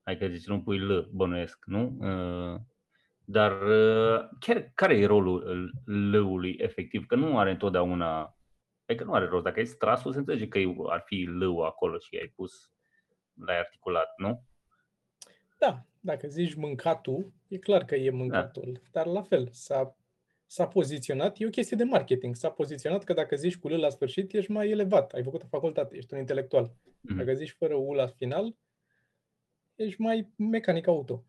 Adică 0.03 0.27
zici, 0.27 0.45
nu 0.47 0.61
pui 0.61 0.79
L, 0.79 1.09
bănuiesc, 1.11 1.63
nu? 1.65 1.97
Uh, 1.99 2.59
Dar 3.25 3.51
uh, 3.61 4.29
chiar 4.39 4.71
care 4.75 4.97
e 4.97 5.05
rolul 5.05 5.71
L-ului 5.85 6.55
efectiv? 6.59 7.05
Că 7.05 7.15
nu 7.15 7.37
are 7.39 7.51
întotdeauna, 7.51 8.37
adică 8.85 9.03
nu 9.03 9.13
are 9.13 9.25
rost. 9.25 9.43
Dacă 9.43 9.59
e 9.59 9.63
trasul, 9.79 10.11
se 10.11 10.17
înțelege 10.17 10.47
că 10.47 10.59
e- 10.59 10.75
ar 10.89 11.01
fi 11.05 11.23
L-ul 11.29 11.65
acolo 11.65 11.97
și 11.97 12.17
ai 12.21 12.33
pus, 12.35 12.71
l-ai 13.33 13.59
articulat, 13.59 14.13
nu? 14.17 14.43
Da, 15.57 15.85
dacă 15.99 16.27
zici 16.27 16.53
mâncatul, 16.55 17.31
e 17.47 17.57
clar 17.57 17.83
că 17.85 17.95
e 17.95 18.09
mâncatul. 18.09 18.81
Dar 18.91 19.05
la 19.05 19.21
fel, 19.21 19.49
s-a, 19.51 19.95
s-a 20.51 20.67
poziționat, 20.67 21.39
e 21.39 21.45
o 21.45 21.49
chestie 21.49 21.77
de 21.77 21.83
marketing, 21.83 22.35
s-a 22.35 22.49
poziționat 22.49 23.03
că 23.03 23.13
dacă 23.13 23.35
zici 23.35 23.57
cu 23.57 23.67
L 23.67 23.73
la 23.73 23.89
sfârșit, 23.89 24.33
ești 24.33 24.51
mai 24.51 24.69
elevat, 24.69 25.11
ai 25.11 25.23
făcut 25.23 25.43
o 25.43 25.47
facultate, 25.47 25.95
ești 25.95 26.13
un 26.13 26.19
intelectual. 26.19 26.75
Mhm. 27.01 27.17
Dacă 27.17 27.33
zici 27.33 27.55
fără 27.57 27.75
U 27.75 27.93
la 27.93 28.07
final, 28.07 28.55
ești 29.75 30.01
mai 30.01 30.31
mecanic 30.35 30.87
auto. 30.87 31.23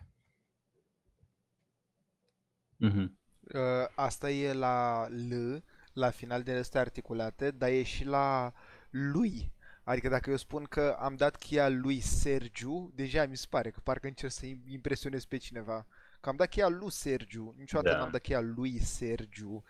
Mhm. 2.76 3.18
Uh, 3.54 3.60
asta 3.94 4.30
e 4.30 4.52
la 4.52 5.06
L, 5.08 5.62
la 5.92 6.10
final 6.10 6.42
din 6.42 6.54
astea 6.54 6.80
articulate, 6.80 7.50
dar 7.50 7.68
e 7.68 7.82
și 7.82 8.04
la 8.04 8.52
lui. 8.90 9.52
Adică 9.84 10.08
dacă 10.08 10.30
eu 10.30 10.36
spun 10.36 10.64
că 10.64 10.96
am 10.98 11.14
dat 11.14 11.36
cheia 11.36 11.68
lui 11.68 12.00
Sergiu, 12.00 12.92
deja 12.94 13.26
mi 13.26 13.36
se 13.36 13.46
pare 13.50 13.70
că 13.70 13.80
parcă 13.82 14.06
încerc 14.06 14.32
să 14.32 14.46
im- 14.46 14.64
impresionez 14.66 15.24
pe 15.24 15.36
cineva. 15.36 15.86
Că 16.22 16.28
am 16.28 16.36
dat 16.36 16.48
cheia 16.48 16.68
lui 16.68 16.90
Sergiu, 16.90 17.54
niciodată 17.58 17.90
Da. 17.90 17.96
n-am 17.96 18.10
dat 18.12 18.20
cheia 18.20 18.40
lui 18.40 18.78
Sergiu. 18.78 19.62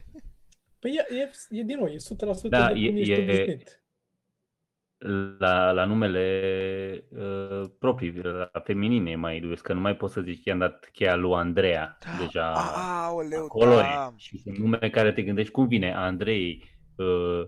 Păi 0.80 0.90
e, 1.10 1.14
e, 1.14 1.30
e 1.58 1.62
din 1.62 1.76
nou, 1.78 1.86
e 1.86 1.96
100% 1.96 2.48
Da, 2.48 2.72
de 2.72 2.72
cum 2.86 2.96
e- 2.96 2.98
ești 3.00 3.12
e- 3.12 3.22
obișnuit. 3.22 3.82
La, 5.38 5.70
la 5.70 5.84
numele 5.84 7.04
uh, 7.10 7.70
proprii, 7.78 8.12
la 8.22 8.50
feminine 8.64 9.16
mai 9.16 9.40
dubios, 9.40 9.60
că 9.60 9.72
nu 9.72 9.80
mai 9.80 9.96
poți 9.96 10.12
să 10.12 10.20
zici 10.20 10.36
că 10.42 10.48
i-am 10.48 10.58
dat 10.58 10.88
cheia 10.92 11.14
lui 11.16 11.32
Andreea 11.32 11.98
deja 12.18 12.52
Aoleu, 12.52 13.44
acolo 13.44 13.74
da. 13.74 14.12
e. 14.12 14.18
Și 14.18 14.38
sunt 14.38 14.56
nume 14.58 14.90
care 14.90 15.12
te 15.12 15.22
gândești 15.22 15.52
cum 15.52 15.68
vine, 15.68 15.94
Andrei, 15.94 16.64
uh, 16.96 17.42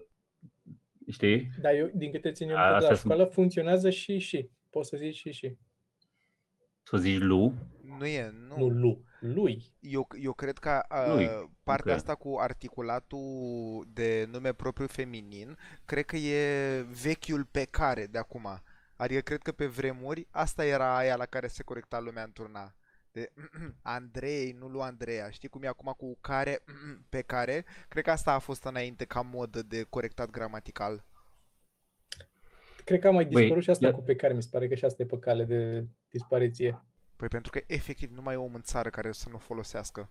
știi? 1.10 1.48
Dar 1.60 1.74
eu, 1.74 1.90
din 1.94 2.10
câte 2.10 2.30
țin 2.32 2.48
eu 2.48 2.56
A- 2.56 2.58
minte 2.60 2.72
de 2.78 2.84
la 2.84 2.88
astea 2.90 2.96
sunt- 2.96 3.12
școală, 3.12 3.30
funcționează 3.30 3.90
și 3.90 4.18
și. 4.18 4.48
Poți 4.70 4.88
să 4.88 4.96
zici 4.96 5.16
și 5.16 5.32
și. 5.32 5.56
Să 6.82 6.96
zici 6.96 7.20
Lu, 7.20 7.54
Nu 8.02 8.08
e, 8.08 8.32
nu. 8.48 8.56
Nu 8.56 8.68
lu. 8.68 9.04
Lui. 9.20 9.72
Eu, 9.80 10.08
eu 10.20 10.32
cred 10.32 10.58
că 10.58 10.82
uh, 10.90 11.14
Lui, 11.14 11.50
partea 11.62 11.92
ok. 11.92 11.98
asta 11.98 12.14
cu 12.14 12.36
articulatul 12.38 13.86
de 13.92 14.28
nume 14.30 14.52
propriu 14.52 14.86
feminin, 14.86 15.58
cred 15.84 16.04
că 16.04 16.16
e 16.16 16.80
vechiul 17.02 17.44
pe 17.44 17.64
care 17.64 18.06
de 18.06 18.18
acum. 18.18 18.62
Adică 18.96 19.20
cred 19.20 19.42
că 19.42 19.52
pe 19.52 19.66
vremuri 19.66 20.26
asta 20.30 20.64
era 20.64 20.96
aia 20.96 21.16
la 21.16 21.26
care 21.26 21.46
se 21.46 21.62
corecta 21.62 22.00
lumea 22.00 22.22
în 22.22 22.32
turna. 22.32 22.74
De 23.12 23.32
Andrei, 23.82 24.52
nu 24.58 24.66
lui 24.68 24.80
Andreea. 24.80 25.30
Știi 25.30 25.48
cum 25.48 25.62
e 25.62 25.66
acum 25.66 25.94
cu 25.96 26.16
care, 26.20 26.58
pe 27.14 27.22
care? 27.22 27.64
Cred 27.88 28.04
că 28.04 28.10
asta 28.10 28.32
a 28.32 28.38
fost 28.38 28.64
înainte 28.64 29.04
ca 29.04 29.20
modă 29.20 29.62
de 29.62 29.82
corectat 29.88 30.30
gramatical. 30.30 31.04
Cred 32.84 33.00
că 33.00 33.08
a 33.08 33.10
mai 33.10 33.24
Băi, 33.24 33.40
dispărut 33.40 33.62
și 33.62 33.70
asta 33.70 33.86
ia- 33.86 33.92
cu 33.92 34.02
pe 34.02 34.16
care 34.16 34.32
mi 34.34 34.42
se 34.42 34.48
pare 34.52 34.68
că 34.68 34.74
și 34.74 34.84
asta 34.84 35.02
e 35.02 35.06
pe 35.06 35.18
cale 35.18 35.44
de 35.44 35.86
dispariție. 36.10 36.82
Păi 37.22 37.30
pentru 37.30 37.50
că 37.50 37.60
efectiv 37.66 38.10
nu 38.10 38.22
mai 38.22 38.34
e 38.34 38.36
om 38.36 38.54
în 38.54 38.62
țară 38.62 38.90
care 38.90 39.12
să 39.12 39.28
nu 39.28 39.34
o 39.34 39.38
folosească. 39.38 40.10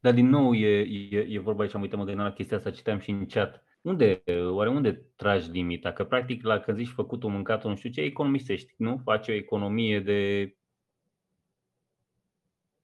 dar 0.00 0.14
din 0.14 0.28
nou 0.28 0.54
e, 0.54 0.78
e, 1.10 1.18
e 1.28 1.38
vorba 1.38 1.62
aici, 1.62 1.74
am 1.74 1.80
uitat, 1.80 1.98
mă 1.98 2.04
gândeam 2.04 2.26
la 2.26 2.32
chestia 2.34 2.56
asta, 2.56 2.70
citeam 2.70 2.98
și 2.98 3.10
în 3.10 3.26
chat. 3.26 3.64
unde, 3.82 4.22
oare 4.50 4.70
unde 4.70 4.92
tragi 4.92 5.50
limita? 5.50 5.92
Că 5.92 6.04
practic 6.04 6.42
la 6.42 6.58
când 6.60 6.76
zici 6.76 6.88
făcut 6.88 7.24
o 7.24 7.28
mâncat 7.28 7.64
nu 7.64 7.76
știu 7.76 7.90
ce, 7.90 8.00
economisești, 8.00 8.74
nu? 8.76 9.00
Faci 9.04 9.28
o 9.28 9.32
economie 9.32 10.00
de 10.00 10.52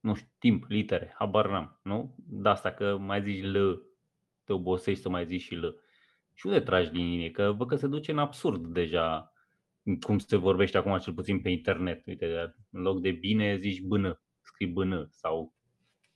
nu 0.00 0.14
știu, 0.14 0.28
timp, 0.38 0.64
litere, 0.68 1.14
habar 1.18 1.48
n-am, 1.48 1.80
nu? 1.82 2.14
De 2.16 2.48
asta 2.48 2.72
că 2.72 2.96
mai 2.96 3.22
zici 3.22 3.44
L, 3.44 3.82
te 4.44 4.52
obosești 4.52 5.02
să 5.02 5.08
mai 5.08 5.26
zici 5.26 5.42
și 5.42 5.54
L. 5.54 5.80
Și 6.34 6.46
unde 6.46 6.60
tragi 6.60 6.90
linie? 6.90 7.30
Că 7.30 7.52
văd 7.56 7.68
că 7.68 7.76
se 7.76 7.86
duce 7.86 8.10
în 8.10 8.18
absurd 8.18 8.66
deja 8.66 9.33
cum 10.00 10.18
se 10.18 10.36
vorbește 10.36 10.78
acum 10.78 10.98
cel 10.98 11.12
puțin 11.12 11.40
pe 11.40 11.48
internet. 11.48 12.06
Uite, 12.06 12.54
în 12.70 12.80
loc 12.80 13.00
de 13.00 13.10
bine 13.10 13.58
zici 13.58 13.80
bână, 13.80 14.20
scrii 14.42 14.68
bână 14.68 15.06
sau 15.10 15.52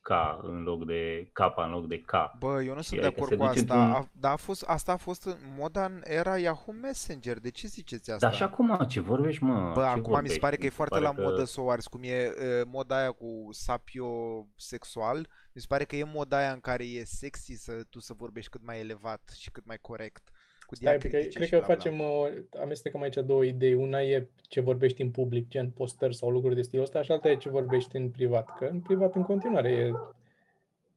K 0.00 0.10
în 0.42 0.62
loc 0.62 0.86
de 0.86 1.28
K 1.32 1.40
în 1.56 1.70
loc 1.70 1.86
de 1.86 2.00
K. 2.00 2.12
Bă, 2.38 2.62
eu 2.62 2.74
nu 2.74 2.80
sunt 2.80 3.00
de 3.00 3.06
acord 3.06 3.34
cu 3.34 3.42
asta. 3.42 3.74
A, 3.74 4.08
da, 4.12 4.30
a 4.30 4.36
fost, 4.36 4.62
asta 4.62 4.92
a 4.92 4.96
fost 4.96 5.24
în 5.24 5.36
moda 5.56 5.84
în 5.84 6.00
era 6.04 6.38
Yahoo 6.38 6.74
Messenger. 6.74 7.38
De 7.38 7.50
ce 7.50 7.66
ziceți 7.66 8.10
asta? 8.10 8.26
Dar 8.26 8.36
și 8.36 8.42
acum 8.42 8.76
ce 8.88 9.00
vorbești, 9.00 9.42
mă? 9.42 9.70
Bă, 9.74 9.80
ce 9.80 9.86
acum 9.86 10.02
vorbești? 10.02 10.22
mi 10.22 10.28
se 10.28 10.38
pare 10.38 10.56
că 10.56 10.66
e 10.66 10.70
foarte 10.70 10.98
la 10.98 11.14
că... 11.14 11.22
modă 11.22 11.44
să 11.44 11.60
o 11.60 11.70
arzi, 11.70 11.88
cum 11.88 12.00
e 12.02 12.26
uh, 12.26 12.66
moda 12.66 12.98
aia 12.98 13.10
cu 13.10 13.48
sapio 13.50 14.08
sexual. 14.56 15.28
Mi 15.52 15.60
se 15.60 15.66
pare 15.68 15.84
că 15.84 15.96
e 15.96 16.04
moda 16.04 16.38
aia 16.38 16.52
în 16.52 16.60
care 16.60 16.84
e 16.84 17.04
sexy 17.04 17.52
să 17.52 17.82
tu 17.90 18.00
să 18.00 18.12
vorbești 18.16 18.50
cât 18.50 18.64
mai 18.64 18.80
elevat 18.80 19.32
și 19.36 19.50
cât 19.50 19.66
mai 19.66 19.78
corect. 19.80 20.28
Cu 20.68 20.74
Stai, 20.74 20.98
că, 20.98 21.08
cred 21.08 21.48
că 21.48 21.56
bla, 21.56 21.66
facem, 21.66 21.96
bla. 21.96 22.62
amestecăm 22.62 23.02
aici 23.02 23.14
două 23.14 23.44
idei. 23.44 23.74
Una 23.74 24.02
e 24.02 24.28
ce 24.48 24.60
vorbești 24.60 25.02
în 25.02 25.10
public, 25.10 25.48
gen 25.48 25.70
postări 25.70 26.14
sau 26.14 26.30
lucruri 26.30 26.54
de 26.54 26.62
stilul 26.62 26.84
ăsta, 26.84 27.02
și 27.02 27.12
alta 27.12 27.30
e 27.30 27.36
ce 27.36 27.48
vorbești 27.48 27.96
în 27.96 28.10
privat. 28.10 28.56
Că 28.58 28.64
în 28.64 28.80
privat 28.80 29.14
în 29.14 29.22
continuare 29.22 29.70
e 29.70 29.92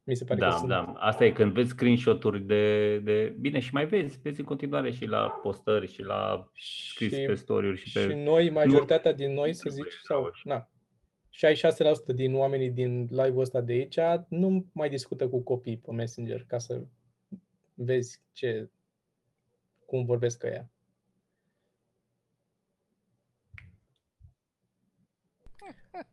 mi 0.04 0.16
se 0.16 0.24
pare 0.24 0.40
da, 0.40 0.50
că 0.50 0.56
sunt... 0.58 0.70
Da, 0.70 0.94
asta 0.98 1.26
e 1.26 1.32
când 1.32 1.54
vezi 1.54 1.70
screenshot-uri 1.70 2.42
de, 2.42 2.98
de... 3.00 3.36
Bine, 3.40 3.60
și 3.60 3.74
mai 3.74 3.86
vezi, 3.86 4.20
vezi 4.22 4.40
în 4.40 4.46
continuare 4.46 4.92
și 4.92 5.06
la 5.06 5.40
postări 5.42 5.88
și 5.88 6.02
la 6.02 6.52
scris 6.54 7.14
și, 7.14 7.26
pe 7.26 7.34
story 7.34 7.78
și 7.78 7.92
pe... 7.92 8.00
Și 8.00 8.14
noi, 8.14 8.50
majoritatea 8.50 9.12
nu, 9.12 9.18
din 9.18 9.34
noi, 9.34 9.54
să 9.54 9.70
zici, 9.70 9.94
sau... 10.04 10.32
Na, 10.44 10.70
66% 12.12 12.16
din 12.16 12.36
oamenii 12.36 12.70
din 12.70 13.08
live-ul 13.10 13.42
ăsta 13.42 13.62
de 13.62 13.74
aici 13.74 14.26
nu 14.28 14.66
mai 14.72 14.90
discută 14.90 15.28
cu 15.28 15.40
copii 15.40 15.78
pe 15.78 15.92
Messenger 15.92 16.44
ca 16.48 16.58
să 16.58 16.82
vezi 17.74 18.22
ce, 18.34 18.70
cum 19.92 20.06
vorbesc 20.06 20.44
ăia. 20.44 20.70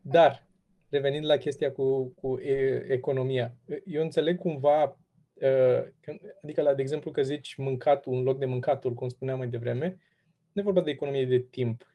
Dar, 0.01 0.47
revenind 0.89 1.25
la 1.25 1.37
chestia 1.37 1.71
cu, 1.71 2.07
cu 2.07 2.37
e, 2.37 2.85
economia, 2.89 3.55
eu 3.85 4.01
înțeleg 4.01 4.37
cumva, 4.37 4.97
adică 6.43 6.61
la, 6.61 6.73
de 6.73 6.81
exemplu, 6.81 7.11
că 7.11 7.23
zici 7.23 7.55
mâncatul, 7.55 8.13
un 8.13 8.23
loc 8.23 8.37
de 8.39 8.45
mâncatul, 8.45 8.93
cum 8.93 9.07
spuneam 9.07 9.37
mai 9.37 9.47
devreme, 9.47 9.97
nu 10.51 10.61
e 10.61 10.63
vorba 10.63 10.81
de 10.81 10.91
economie 10.91 11.25
de 11.25 11.39
timp. 11.39 11.87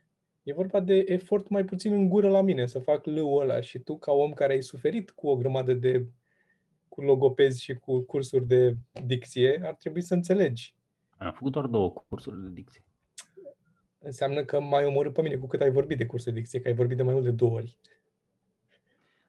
E 0.43 0.53
vorba 0.53 0.81
de 0.81 1.05
efort 1.07 1.49
mai 1.49 1.65
puțin 1.65 1.93
în 1.93 2.09
gură 2.09 2.29
la 2.29 2.41
mine, 2.41 2.67
să 2.67 2.79
fac 2.79 3.07
lăul 3.07 3.41
ăla 3.41 3.61
și 3.61 3.79
tu, 3.79 3.99
ca 3.99 4.13
om 4.13 4.33
care 4.33 4.53
ai 4.53 4.63
suferit 4.63 5.11
cu 5.11 5.29
o 5.29 5.37
grămadă 5.37 5.75
de 5.75 6.07
cu 6.89 7.01
logopezi 7.03 7.63
și 7.63 7.75
cu 7.75 8.01
cursuri 8.01 8.47
de 8.47 8.77
dicție, 9.05 9.61
ar 9.65 9.75
trebui 9.75 10.03
să 10.03 10.15
înțelegi. 10.15 10.75
Am 11.25 11.33
făcut 11.33 11.53
doar 11.53 11.67
două 11.67 11.93
cursuri 12.09 12.43
de 12.43 12.49
dicție. 12.53 12.83
Înseamnă 13.99 14.45
că 14.45 14.61
mai 14.61 14.85
omorât 14.85 15.13
pe 15.13 15.23
mine 15.23 15.37
cu 15.37 15.47
cât 15.47 15.61
ai 15.61 15.71
vorbit 15.71 15.99
de 15.99 16.07
cursuri 16.07 16.35
de 16.35 16.41
dicție, 16.41 16.61
că 16.61 16.69
ai 16.69 16.75
vorbit 16.75 16.97
de 16.97 17.03
mai 17.03 17.13
mult 17.13 17.25
de 17.25 17.31
două 17.31 17.53
ori. 17.53 17.79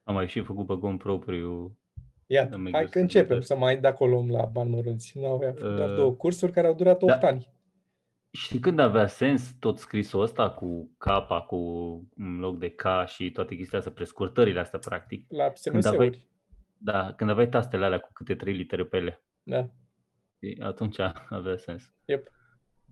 Am 0.04 0.14
mai 0.14 0.28
și 0.28 0.42
făcut 0.42 0.66
pe 0.66 0.78
cont 0.78 0.98
propriu. 0.98 1.78
Ia, 2.26 2.50
hai 2.72 2.88
că 2.88 2.98
începem 2.98 3.40
să 3.40 3.56
mai 3.56 3.80
de 3.80 3.86
acolo 3.86 4.24
la 4.28 4.44
bani 4.44 4.70
mărunți. 4.70 5.18
Nu 5.18 5.26
au 5.26 5.38
uh, 5.38 5.76
doar 5.76 5.94
două 5.94 6.12
cursuri 6.12 6.52
care 6.52 6.66
au 6.66 6.74
durat 6.74 7.02
8 7.02 7.20
da. 7.20 7.26
ani. 7.26 7.54
Și 8.30 8.58
când 8.58 8.78
avea 8.78 9.06
sens 9.06 9.54
tot 9.58 9.78
scrisul 9.78 10.20
ăsta 10.20 10.50
cu 10.50 10.90
capa, 10.98 11.40
cu 11.40 11.56
în 12.16 12.38
loc 12.38 12.58
de 12.58 12.68
K 12.68 12.84
și 13.06 13.30
toate 13.30 13.54
chestiile 13.54 13.78
astea, 13.78 13.92
prescurtările 13.92 14.60
astea, 14.60 14.78
practic? 14.78 15.24
La 15.28 15.52
SMS-uri. 15.54 16.26
Da, 16.78 17.12
când 17.12 17.30
aveai 17.30 17.48
tastele 17.48 17.84
alea 17.84 17.98
cu 17.98 18.10
câte 18.12 18.34
trei 18.34 18.54
litere 18.54 18.84
pe 18.84 18.96
ele. 18.96 19.22
Da. 19.42 19.70
Atunci 20.60 20.98
avea 21.28 21.56
sens. 21.56 21.90
Yep. 22.04 22.30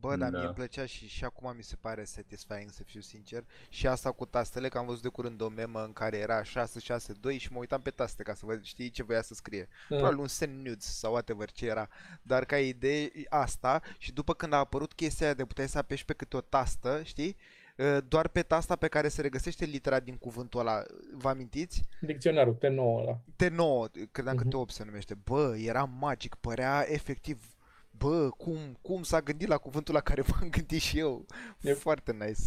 Bă, 0.05 0.17
dar 0.17 0.31
da. 0.31 0.37
mie 0.37 0.47
îmi 0.47 0.55
plăcea 0.55 0.87
și, 0.87 1.09
și 1.09 1.25
acum 1.25 1.57
mi 1.57 1.63
se 1.63 1.77
pare 1.81 2.05
satisfying, 2.05 2.71
să 2.71 2.83
fiu 2.83 3.01
sincer. 3.01 3.45
Și 3.69 3.87
asta 3.87 4.13
cu 4.13 4.25
tastele, 4.25 4.69
că 4.69 4.79
am 4.79 4.87
văzut 4.87 5.03
de 5.03 5.09
curând 5.09 5.41
o 5.41 5.49
memă 5.49 5.85
în 5.85 5.93
care 5.93 6.17
era 6.17 6.43
662 6.43 7.39
și 7.39 7.53
mă 7.53 7.59
uitam 7.59 7.83
pe 7.83 7.91
taste 7.91 8.23
ca 8.23 8.35
să 8.35 8.47
văd, 8.47 8.63
știi, 8.63 8.91
ce 8.91 9.03
voia 9.03 9.23
să 9.23 9.35
scrie. 9.35 9.69
Mm. 9.89 9.97
Probabil 9.97 10.19
un 10.19 10.27
send 10.27 10.67
nudes 10.67 10.99
sau 10.99 11.13
whatever 11.13 11.51
ce 11.51 11.67
era. 11.67 11.89
Dar 12.23 12.45
ca 12.45 12.59
idee 12.59 13.11
asta 13.29 13.83
și 13.99 14.13
după 14.13 14.35
când 14.35 14.53
a 14.53 14.57
apărut 14.57 14.93
chestia 14.93 15.27
aia 15.27 15.35
de 15.35 15.45
puteai 15.45 15.69
să 15.69 15.79
apeși 15.79 16.05
pe 16.05 16.13
câte 16.13 16.37
o 16.37 16.41
tastă, 16.41 17.03
știi? 17.05 17.37
Ă, 17.79 18.01
doar 18.01 18.29
pe 18.29 18.43
tasta 18.43 18.77
pe 18.77 18.89
care 18.89 19.09
se 19.09 19.23
regăsește 19.23 19.65
litera 19.65 20.01
din 20.01 20.17
cuvântul 20.17 20.61
ăla. 20.61 20.83
Vă 21.15 21.29
amintiți? 21.29 21.83
Dicționarul, 22.01 22.55
T9 22.55 23.01
ăla. 23.01 23.19
T9, 23.19 24.09
credeam 24.11 24.37
mm-hmm. 24.37 24.51
că 24.51 24.65
T8 24.65 24.69
se 24.69 24.85
numește. 24.85 25.15
Bă, 25.25 25.57
era 25.59 25.85
magic, 25.85 26.35
părea 26.35 26.85
efectiv 26.89 27.55
bă, 27.99 28.29
cum, 28.29 28.79
cum 28.83 29.03
s-a 29.03 29.21
gândit 29.21 29.49
la 29.49 29.57
cuvântul 29.57 29.95
la 29.95 30.01
care 30.01 30.23
m-am 30.31 30.51
gândit 30.51 30.81
și 30.81 30.99
eu. 30.99 31.27
E 31.61 31.73
foarte 31.73 32.13
nice. 32.13 32.41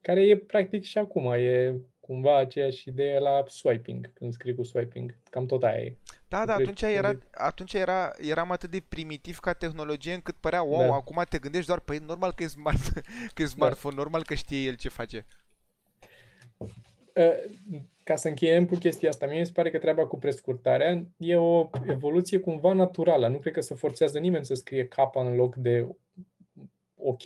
Care 0.00 0.26
e 0.26 0.36
practic 0.36 0.82
și 0.82 0.98
acum, 0.98 1.32
e 1.32 1.74
cumva 2.00 2.38
aceeași 2.38 2.88
idee 2.88 3.18
la 3.18 3.44
swiping, 3.48 4.12
când 4.12 4.32
scrii 4.32 4.54
cu 4.54 4.62
swiping. 4.62 5.18
Cam 5.30 5.46
tot 5.46 5.62
aia 5.62 5.82
e. 5.82 5.96
Da, 6.32 6.44
da, 6.44 6.54
atunci, 6.54 6.82
era, 6.82 7.18
atunci 7.30 7.72
era, 7.72 8.12
eram 8.18 8.50
atât 8.50 8.70
de 8.70 8.82
primitiv 8.88 9.38
ca 9.38 9.52
tehnologie 9.52 10.14
încât 10.14 10.34
părea, 10.34 10.62
wow, 10.62 10.88
da. 10.88 10.94
acum 10.94 11.22
te 11.28 11.38
gândești 11.38 11.66
doar, 11.66 11.80
păi 11.80 11.98
normal 11.98 12.32
că 12.32 12.42
e, 12.42 12.46
smart, 12.46 12.88
că 13.34 13.42
e 13.42 13.44
da. 13.44 13.46
smartphone, 13.46 13.94
da. 13.94 14.00
normal 14.00 14.24
că 14.24 14.34
știe 14.34 14.58
el 14.58 14.76
ce 14.76 14.88
face. 14.88 15.26
Uh, 16.58 17.56
ca 18.02 18.16
să 18.16 18.28
încheiem 18.28 18.66
cu 18.66 18.74
chestia 18.74 19.08
asta, 19.08 19.26
mie 19.26 19.38
mi 19.38 19.46
se 19.46 19.52
pare 19.52 19.70
că 19.70 19.78
treaba 19.78 20.06
cu 20.06 20.18
prescurtarea 20.18 21.04
e 21.16 21.36
o 21.36 21.70
evoluție 21.88 22.38
cumva 22.38 22.72
naturală. 22.72 23.28
Nu 23.28 23.38
cred 23.38 23.52
că 23.52 23.60
se 23.60 23.74
forțează 23.74 24.18
nimeni 24.18 24.44
să 24.44 24.54
scrie 24.54 24.88
K 24.88 24.94
în 25.14 25.34
loc 25.34 25.54
de 25.54 25.86
OK. 26.96 27.22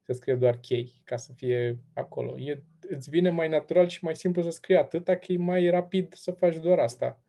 Să 0.00 0.12
scrie 0.12 0.34
doar 0.34 0.56
K, 0.56 0.66
ca 1.04 1.16
să 1.16 1.32
fie 1.32 1.78
acolo. 1.94 2.38
E, 2.38 2.62
îți 2.80 3.10
vine 3.10 3.30
mai 3.30 3.48
natural 3.48 3.88
și 3.88 4.04
mai 4.04 4.16
simplu 4.16 4.42
să 4.42 4.50
scrie 4.50 4.76
atâta 4.76 5.16
că 5.16 5.32
e 5.32 5.36
mai 5.36 5.70
rapid 5.70 6.14
să 6.14 6.30
faci 6.30 6.56
doar 6.56 6.78
asta 6.78 7.22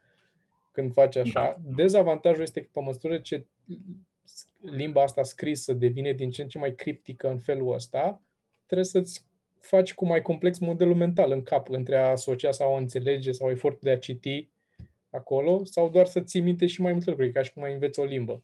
când 0.73 0.93
faci 0.93 1.15
așa. 1.15 1.41
Da. 1.41 1.75
Dezavantajul 1.75 2.41
este 2.41 2.61
că 2.61 2.69
pe 2.71 2.81
măsură 2.81 3.17
ce 3.17 3.45
limba 4.61 5.01
asta 5.01 5.23
scrisă 5.23 5.73
devine 5.73 6.11
din 6.11 6.31
ce 6.31 6.41
în 6.41 6.47
ce 6.47 6.57
mai 6.57 6.75
criptică 6.75 7.29
în 7.29 7.39
felul 7.39 7.73
ăsta, 7.73 8.21
trebuie 8.65 8.87
să-ți 8.87 9.25
faci 9.59 9.93
cu 9.93 10.05
mai 10.05 10.21
complex 10.21 10.59
modelul 10.59 10.95
mental 10.95 11.31
în 11.31 11.43
cap, 11.43 11.69
între 11.69 11.97
a 11.97 12.09
asocia 12.09 12.51
sau 12.51 12.75
a 12.75 12.77
înțelege 12.77 13.31
sau 13.31 13.49
efortul 13.49 13.79
de 13.81 13.89
a 13.89 13.97
citi 13.97 14.49
acolo, 15.09 15.65
sau 15.65 15.89
doar 15.89 16.05
să 16.05 16.21
ții 16.21 16.41
minte 16.41 16.65
și 16.65 16.81
mai 16.81 16.91
multe 16.91 17.09
lucruri, 17.09 17.31
ca 17.31 17.41
și 17.41 17.53
cum 17.53 17.61
mai 17.61 17.73
înveți 17.73 17.99
o 17.99 18.03
limbă. 18.03 18.41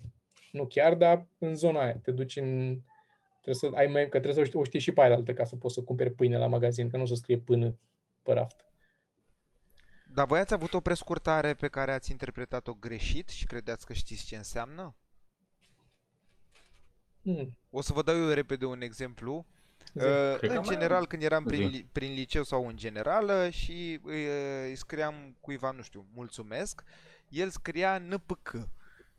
Nu 0.51 0.65
chiar, 0.65 0.95
dar 0.95 1.27
în 1.37 1.55
zona 1.55 1.83
aia. 1.83 1.99
Te 2.03 2.11
duci 2.11 2.35
în... 2.35 2.79
Trebuie 3.41 3.71
să 3.71 3.77
ai 3.77 3.87
mai, 3.87 4.09
că 4.09 4.19
trebuie 4.19 4.45
să 4.45 4.57
o 4.57 4.63
știi 4.63 4.79
și 4.79 4.91
pe 4.91 5.01
aia 5.01 5.15
altă 5.15 5.33
ca 5.33 5.43
să 5.43 5.55
poți 5.55 5.73
să 5.73 5.81
cumperi 5.81 6.11
pâine 6.11 6.37
la 6.37 6.47
magazin, 6.47 6.89
că 6.89 6.97
nu 6.97 7.03
o 7.03 7.05
să 7.05 7.15
scrie 7.15 7.37
până 7.37 7.77
pe 8.23 8.33
raft. 8.33 8.68
Dar 10.19 10.27
voi 10.27 10.39
ați 10.39 10.53
avut 10.53 10.73
o 10.73 10.79
prescurtare 10.79 11.53
pe 11.53 11.67
care 11.67 11.91
ați 11.91 12.11
interpretat-o 12.11 12.73
greșit 12.73 13.29
și 13.29 13.45
credeți 13.45 13.85
că 13.85 13.93
știți 13.93 14.25
ce 14.25 14.35
înseamnă? 14.35 14.95
Hmm. 17.21 17.57
O 17.69 17.81
să 17.81 17.93
vă 17.93 18.01
dau 18.01 18.15
eu 18.17 18.29
repede 18.29 18.65
un 18.65 18.81
exemplu. 18.81 19.45
Uh, 19.93 20.03
în 20.41 20.63
general, 20.63 21.07
când 21.07 21.23
eram 21.23 21.43
prin, 21.43 21.87
prin 21.91 22.13
liceu 22.13 22.43
sau 22.43 22.67
în 22.67 22.77
generală 22.77 23.49
și 23.49 23.99
uh, 24.03 24.13
îi 24.65 24.75
scriam 24.75 25.35
cuiva, 25.39 25.71
nu 25.71 25.81
știu, 25.81 26.05
mulțumesc, 26.13 26.83
el 27.27 27.49
scria 27.49 27.97
NPC. 27.97 28.67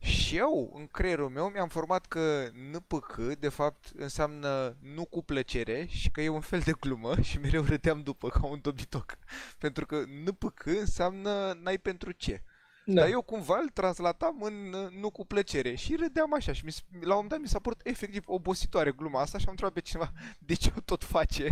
Și 0.00 0.36
eu, 0.36 0.72
în 0.74 0.86
creierul 0.86 1.28
meu, 1.28 1.48
mi-am 1.48 1.68
format 1.68 2.06
că 2.06 2.48
NPC, 2.72 3.16
de 3.38 3.48
fapt, 3.48 3.90
înseamnă 3.94 4.76
nu 4.80 5.04
cu 5.04 5.22
plăcere 5.22 5.86
și 5.88 6.10
că 6.10 6.20
e 6.20 6.28
un 6.28 6.40
fel 6.40 6.60
de 6.60 6.72
glumă 6.80 7.20
și 7.28 7.38
mereu 7.38 7.62
râdeam 7.62 8.02
după 8.02 8.28
ca 8.28 8.46
un 8.46 8.58
dobitoc. 8.62 9.18
Pentru 9.58 9.86
că 9.86 10.04
NPC 10.24 10.66
înseamnă 10.66 11.58
n-ai 11.62 11.78
pentru 11.78 12.12
ce. 12.12 12.42
Da. 12.84 13.00
Dar 13.00 13.10
eu 13.10 13.22
cumva 13.22 13.58
îl 13.58 13.68
translatam 13.68 14.42
în 14.42 14.54
nu 15.00 15.10
cu 15.10 15.26
plăcere 15.26 15.74
și 15.74 15.96
râdeam 15.96 16.34
așa 16.34 16.52
și 16.52 16.64
mi, 16.64 16.72
la 16.90 16.98
un 16.98 17.08
moment 17.08 17.28
dat 17.28 17.40
mi 17.40 17.48
s-a 17.48 17.58
părut 17.58 17.80
efectiv 17.84 18.22
obositoare 18.26 18.92
gluma 18.92 19.20
asta 19.20 19.38
și 19.38 19.44
am 19.44 19.50
întrebat 19.50 19.74
pe 19.74 19.80
cineva 19.80 20.12
de 20.48 20.54
ce 20.54 20.72
o 20.76 20.80
tot 20.80 21.04
face. 21.04 21.50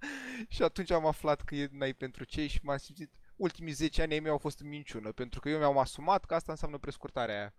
și 0.54 0.62
atunci 0.62 0.90
am 0.90 1.06
aflat 1.06 1.42
că 1.42 1.54
e 1.54 1.68
n-ai 1.72 1.92
pentru 1.92 2.24
ce 2.24 2.46
și 2.46 2.60
m-am 2.62 2.76
simțit 2.76 3.10
ultimii 3.36 3.72
10 3.72 4.02
ani 4.02 4.12
ai 4.12 4.20
mei 4.20 4.30
au 4.30 4.38
fost 4.38 4.60
în 4.60 4.68
minciună 4.68 5.12
pentru 5.12 5.40
că 5.40 5.48
eu 5.48 5.58
mi-am 5.58 5.78
asumat 5.78 6.24
că 6.24 6.34
asta 6.34 6.52
înseamnă 6.52 6.78
prescurtarea 6.78 7.34
aia. 7.34 7.54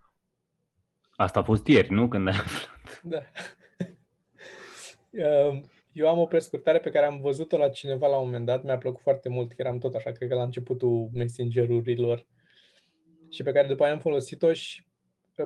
Asta 1.19 1.39
a 1.39 1.43
fost 1.43 1.67
ieri, 1.67 1.93
nu? 1.93 2.07
Când 2.07 2.27
ai 2.27 2.33
aflat. 2.33 3.01
Da. 3.03 3.21
Ehm, 5.11 5.69
eu 5.91 6.07
am 6.07 6.19
o 6.19 6.25
prescurtare 6.25 6.79
pe 6.79 6.89
care 6.89 7.05
am 7.05 7.19
văzut-o 7.19 7.57
la 7.57 7.69
cineva 7.69 8.07
la 8.07 8.17
un 8.17 8.25
moment 8.25 8.45
dat, 8.45 8.63
mi-a 8.63 8.77
plăcut 8.77 9.01
foarte 9.01 9.29
mult, 9.29 9.49
că 9.49 9.55
eram 9.57 9.77
tot 9.77 9.95
așa, 9.95 10.11
cred 10.11 10.29
că 10.29 10.35
la 10.35 10.43
începutul 10.43 11.09
messengerurilor 11.13 12.25
și 13.29 13.43
pe 13.43 13.51
care 13.51 13.67
după 13.67 13.83
aia 13.83 13.93
am 13.93 13.99
folosit-o 13.99 14.53
și 14.53 14.85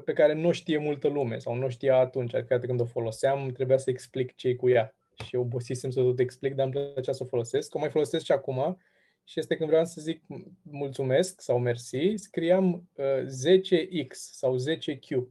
pe 0.06 0.14
care 0.14 0.34
nu 0.34 0.48
o 0.48 0.52
știe 0.52 0.78
multă 0.78 1.08
lume 1.08 1.38
sau 1.38 1.56
nu 1.56 1.66
o 1.66 1.70
știa 1.70 1.96
atunci. 1.96 2.34
Adică 2.34 2.58
când 2.58 2.80
o 2.80 2.86
foloseam, 2.86 3.52
trebuia 3.52 3.78
să 3.78 3.90
explic 3.90 4.36
ce 4.36 4.56
cu 4.56 4.70
ea. 4.70 4.96
Și 5.26 5.36
obosisem 5.36 5.90
să 5.90 6.02
tot 6.02 6.20
explic, 6.20 6.54
dar 6.56 6.66
îmi 6.66 6.92
plăcea 6.92 7.12
să 7.12 7.24
o 7.24 7.28
folosesc. 7.28 7.76
O 7.76 7.80
mai 7.80 7.90
folosesc 7.90 8.26
și 8.26 8.32
acum. 8.32 8.78
Și 9.24 9.40
este 9.40 9.56
când 9.56 9.70
vreau 9.70 9.86
să 9.86 10.02
zic 10.02 10.24
mulțumesc 10.62 11.42
sau 11.42 11.60
mersi, 11.60 12.14
scriam 12.16 12.90
uh, 12.96 13.22
10x 13.22 14.12
sau 14.12 14.56
10q. 14.56 15.28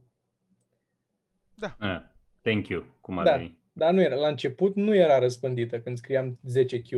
Ah, 1.79 2.01
thank 2.41 2.67
you, 2.67 2.85
cum 3.01 3.17
ar 3.17 3.25
Da. 3.25 3.35
veni. 3.37 3.59
Dar 3.73 3.93
nu 3.93 4.01
era, 4.01 4.15
la 4.15 4.27
început 4.27 4.75
nu 4.75 4.95
era 4.95 5.19
răspândită 5.19 5.81
când 5.81 5.97
scriam 5.97 6.39
10Q. 6.47 6.89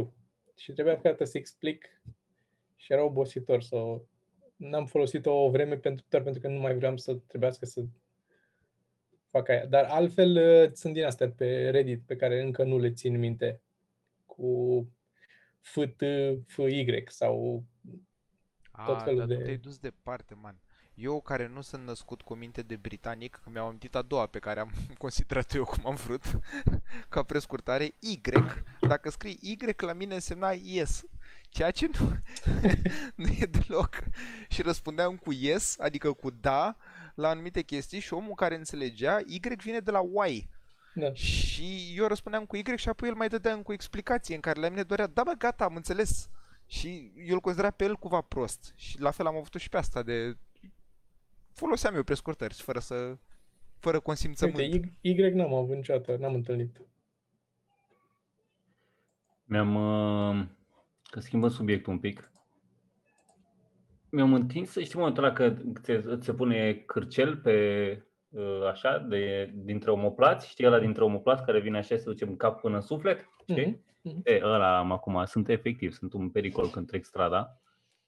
Și 0.55 0.71
trebuia 0.73 0.93
fiecare 0.93 1.15
dată 1.15 1.23
să 1.25 1.37
explic 1.37 2.01
și 2.75 2.93
era 2.93 3.03
obositor 3.03 3.61
să 3.61 3.75
o... 3.75 4.01
N-am 4.55 4.85
folosit-o 4.85 5.31
o 5.43 5.49
vreme 5.49 5.77
pentru, 5.77 6.05
doar 6.09 6.23
pentru 6.23 6.41
că 6.41 6.47
nu 6.47 6.59
mai 6.59 6.75
vreau 6.75 6.97
să 6.97 7.13
trebuiască 7.27 7.65
să 7.65 7.83
fac 9.29 9.49
aia. 9.49 9.65
Dar 9.65 9.83
altfel 9.85 10.35
uh, 10.65 10.71
sunt 10.73 10.93
din 10.93 11.03
astea 11.03 11.29
pe 11.31 11.69
Reddit 11.69 12.01
pe 12.05 12.15
care 12.15 12.41
încă 12.41 12.63
nu 12.63 12.77
le 12.79 12.91
țin 12.91 13.19
minte 13.19 13.61
cu 14.25 14.87
FT, 15.61 16.03
FY 16.45 17.03
sau 17.07 17.63
Tot 18.85 18.95
A, 18.95 18.99
felul 18.99 19.17
dar 19.19 19.27
de- 19.27 19.35
tu 19.35 19.41
te-ai 19.43 19.57
dus 19.57 19.77
departe, 19.79 20.33
man. 20.33 20.59
Eu, 20.93 21.21
care 21.21 21.47
nu 21.47 21.61
sunt 21.61 21.85
născut 21.85 22.21
cu 22.21 22.33
minte 22.33 22.61
de 22.61 22.75
britanic, 22.75 23.39
că 23.43 23.49
mi-am 23.49 23.65
amintit 23.65 23.95
a 23.95 24.01
doua 24.01 24.25
pe 24.25 24.39
care 24.39 24.59
am 24.59 24.71
considerat-o 24.97 25.57
eu 25.57 25.63
cum 25.63 25.87
am 25.87 25.95
vrut, 25.95 26.23
ca 27.09 27.23
prescurtare, 27.23 27.93
Y. 27.99 28.21
Dacă 28.81 29.09
scrii 29.09 29.37
Y, 29.41 29.57
la 29.77 29.93
mine 29.93 30.13
însemna 30.13 30.51
yes. 30.51 31.03
Ceea 31.49 31.71
ce 31.71 31.89
nu, 31.99 32.09
nu 33.25 33.27
e 33.27 33.45
deloc. 33.45 34.03
Și 34.49 34.61
răspundeam 34.61 35.15
cu 35.15 35.31
yes, 35.31 35.79
adică 35.79 36.11
cu 36.13 36.29
da, 36.29 36.75
la 37.15 37.29
anumite 37.29 37.61
chestii 37.61 37.99
și 37.99 38.13
omul 38.13 38.35
care 38.35 38.55
înțelegea, 38.55 39.19
Y 39.25 39.39
vine 39.57 39.79
de 39.79 39.91
la 39.91 39.99
Y. 40.27 40.49
da. 40.93 41.13
Și 41.13 41.93
eu 41.97 42.07
răspundeam 42.07 42.45
cu 42.45 42.55
Y 42.55 42.63
și 42.75 42.89
apoi 42.89 43.09
el 43.09 43.15
mai 43.15 43.27
dădea 43.27 43.53
încă 43.53 43.71
o 43.71 43.73
explicație 43.73 44.35
în 44.35 44.41
care 44.41 44.59
la 44.59 44.69
mine 44.69 44.83
dorea, 44.83 45.07
da 45.07 45.23
bă, 45.23 45.31
gata, 45.37 45.63
am 45.63 45.75
înțeles. 45.75 46.29
Și 46.67 47.11
eu 47.15 47.33
îl 47.33 47.39
considera 47.39 47.71
pe 47.71 47.83
el 47.83 47.95
cumva 47.95 48.21
prost. 48.21 48.73
Și 48.75 48.99
la 48.99 49.11
fel 49.11 49.25
am 49.25 49.35
avut 49.35 49.53
și 49.53 49.69
pe 49.69 49.77
asta 49.77 50.03
de... 50.03 50.37
Foloseam 51.53 51.95
eu 51.95 52.03
prescurtări 52.03 52.53
fără 52.53 52.79
să... 52.79 53.17
Fără 53.79 53.99
consimțământ. 53.99 54.57
Uite, 54.57 54.97
Y, 55.01 55.09
y 55.09 55.29
n-am 55.29 55.53
avut 55.53 55.75
niciodată, 55.75 56.15
n-am 56.19 56.33
întâlnit. 56.33 56.81
Mi-am, 59.43 59.75
uh, 59.75 60.45
că 61.03 61.19
schimbăm 61.19 61.49
subiectul 61.49 61.93
un 61.93 61.99
pic, 61.99 62.33
mi-am 64.13 64.33
întins, 64.33 64.71
știi 64.71 64.99
momentul 64.99 65.23
ăla 65.23 65.33
că 65.33 65.55
ți 65.81 66.25
se 66.25 66.33
pune 66.33 66.73
cârcel 66.73 67.37
pe 67.37 67.53
uh, 68.29 68.67
așa, 68.71 68.97
de, 68.97 69.51
dintre 69.55 69.91
omoplați, 69.91 70.49
știi 70.49 70.65
ăla 70.65 70.79
dintre 70.79 71.03
omoplați 71.03 71.43
care 71.43 71.59
vine 71.59 71.77
așa 71.77 71.97
să 71.97 72.09
duce 72.09 72.25
în 72.25 72.35
cap 72.35 72.61
până 72.61 72.75
în 72.75 72.81
suflet, 72.81 73.29
știi? 73.49 73.65
Mhm, 73.65 73.83
mhm. 74.01 74.21
E, 74.23 74.39
ăla 74.43 74.77
am 74.77 74.91
acum, 74.91 75.25
sunt 75.25 75.49
efectiv, 75.49 75.93
sunt 75.93 76.13
un 76.13 76.29
pericol 76.29 76.69
când 76.69 76.87
trec 76.87 77.05
strada, 77.05 77.61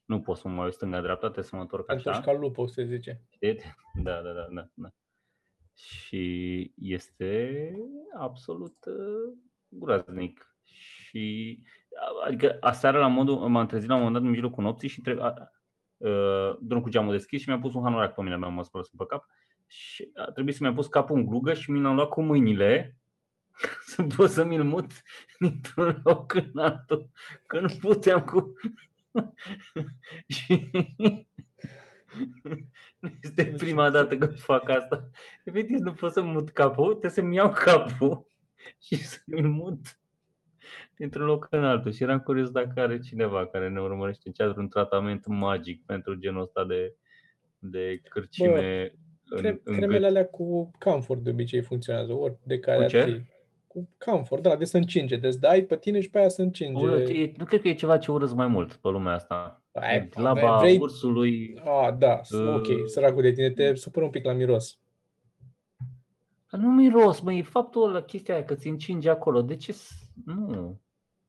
nu 0.06 0.22
pot 0.22 0.38
să 0.38 0.48
mă 0.48 0.54
mai 0.54 0.66
uit 0.66 0.74
stânga-dreapta, 0.74 1.26
trebuie 1.26 1.46
să 1.46 1.56
mă 1.56 1.62
întorc 1.62 1.86
Pentru 1.86 2.10
așa. 2.10 2.22
ca 2.22 2.34
lupă, 2.34 2.66
se 2.66 2.86
zice. 2.86 3.22
Știți? 3.30 3.66
Da, 4.04 4.22
da, 4.22 4.32
da, 4.32 4.48
da, 4.52 4.70
da. 4.74 4.90
Și 5.74 6.74
este 6.76 7.72
absolut 8.18 8.86
uh, 8.86 9.38
groaznic. 9.68 10.56
Și 10.64 11.60
adică 12.26 12.58
aseară 12.60 13.00
la 13.00 13.08
modul, 13.08 13.36
m-am 13.36 13.68
trezit 13.68 13.90
la 13.90 13.96
un 13.96 14.02
moment 14.02 14.18
dat 14.18 14.26
în 14.26 14.34
mijlocul 14.34 14.64
nopții 14.64 14.90
și 14.90 15.02
trebuie, 15.02 15.26
uh, 15.98 16.58
drum 16.60 16.82
cu 16.82 16.90
geamul 16.90 17.12
deschis 17.12 17.42
și 17.42 17.48
mi-am 17.48 17.62
pus 17.62 17.74
un 17.74 17.84
hanorac 17.84 18.14
pe 18.14 18.22
mine, 18.22 18.38
mi-am 18.38 18.62
spălat 18.64 18.88
pe 18.98 19.06
cap 19.06 19.26
și 19.68 20.12
a 20.14 20.32
trebuit 20.32 20.56
să 20.56 20.64
mi-am 20.64 20.76
pus 20.76 20.88
capul 20.88 21.16
în 21.16 21.26
glugă 21.26 21.54
și 21.54 21.72
mi 21.72 21.82
l-am 21.82 21.96
luat 21.96 22.10
cu 22.10 22.22
mâinile 22.22 22.98
să 23.92 24.04
pot 24.04 24.30
să 24.30 24.44
mi-l 24.44 24.64
mut 24.64 24.92
dintr-un 25.40 26.02
loc 26.04 26.34
în 26.34 26.58
altul, 26.58 27.10
că 27.48 27.60
nu 27.60 27.68
puteam 27.80 28.24
cu... 28.24 28.54
și 30.36 30.70
nu 33.00 33.10
este 33.24 33.54
prima 33.58 33.90
dată 33.90 34.18
când 34.18 34.40
fac 34.40 34.70
asta. 34.70 35.10
Efectiv, 35.44 35.78
nu 35.80 35.94
pot 35.94 36.12
să 36.12 36.22
mut 36.22 36.50
capul, 36.50 36.90
trebuie 36.90 37.12
să-mi 37.12 37.36
iau 37.36 37.52
capul 37.52 38.28
și 38.86 38.96
să 38.96 39.18
mi-l 39.26 39.48
mut 39.48 40.00
dintr-un 40.96 41.26
loc 41.26 41.48
în 41.50 41.64
altul. 41.64 41.92
Și 41.92 42.04
eram 42.04 42.20
curios 42.20 42.50
dacă 42.50 42.82
are 42.82 43.00
cineva 43.00 43.48
care 43.48 43.70
ne 43.70 43.82
urmărește 43.82 44.32
ce 44.32 44.44
are 44.44 44.54
un 44.58 44.68
tratament 44.68 45.26
magic 45.28 45.86
pentru 45.86 46.16
genul 46.16 46.42
ăsta 46.42 46.66
de, 46.66 46.96
de 47.60 48.02
cârcime 48.10 48.94
în, 49.30 49.38
Cre- 49.38 49.62
în 49.64 49.76
cremele 49.76 49.98
gât. 49.98 50.08
alea 50.08 50.26
cu 50.28 50.72
camfor 50.80 51.18
de 51.18 51.30
obicei 51.30 51.62
funcționează, 51.62 52.14
ori 52.14 52.38
de 52.44 52.60
care 52.60 52.78
Cu 52.78 52.84
ar 52.84 52.90
ce? 52.90 53.04
fi. 53.04 53.22
Cu 53.76 53.90
camfor, 53.98 54.40
da, 54.40 54.56
de 54.56 54.66
să 54.66 54.78
încinge. 54.78 55.16
Deci 55.16 55.36
dai 55.36 55.62
pe 55.62 55.78
tine 55.78 56.00
și 56.02 56.10
pe 56.10 56.20
aia 56.20 56.30
să 56.30 56.42
încinge. 56.42 56.82
Urât, 56.84 57.08
e- 57.10 57.32
Nu 57.38 57.46
cred 57.46 57.62
că 57.62 57.68
e 57.68 57.74
ceva 57.74 57.98
ce 57.98 58.12
urăsc 58.12 58.34
mai 58.34 58.48
mult 58.48 58.74
pe 58.74 58.88
lumea 58.90 59.14
asta. 59.14 59.64
Ai, 59.74 60.10
Laba 60.14 60.58
vrei- 60.58 60.78
ursului. 60.78 61.62
Ah, 61.64 61.94
da, 61.98 62.20
ok, 62.56 62.66
Uh. 62.68 62.84
săracul 62.86 63.22
de 63.22 63.32
tine, 63.32 63.50
te 63.50 63.74
supără 63.76 64.06
un 64.06 64.12
pic 64.12 64.26
la 64.26 64.34
miros. 64.34 64.80
Dar 66.52 66.60
nu 66.62 66.70
miros, 66.72 67.20
mă, 67.20 67.34
e 67.34 67.42
faptul 67.42 67.90
ăla, 67.90 68.02
chestia 68.02 68.34
aia, 68.34 68.44
că 68.44 68.56
ți 68.56 68.68
încinge 68.68 69.10
acolo. 69.10 69.42
De 69.42 69.56
ce? 69.56 69.72
s- 69.72 69.92
Nu. 70.26 70.80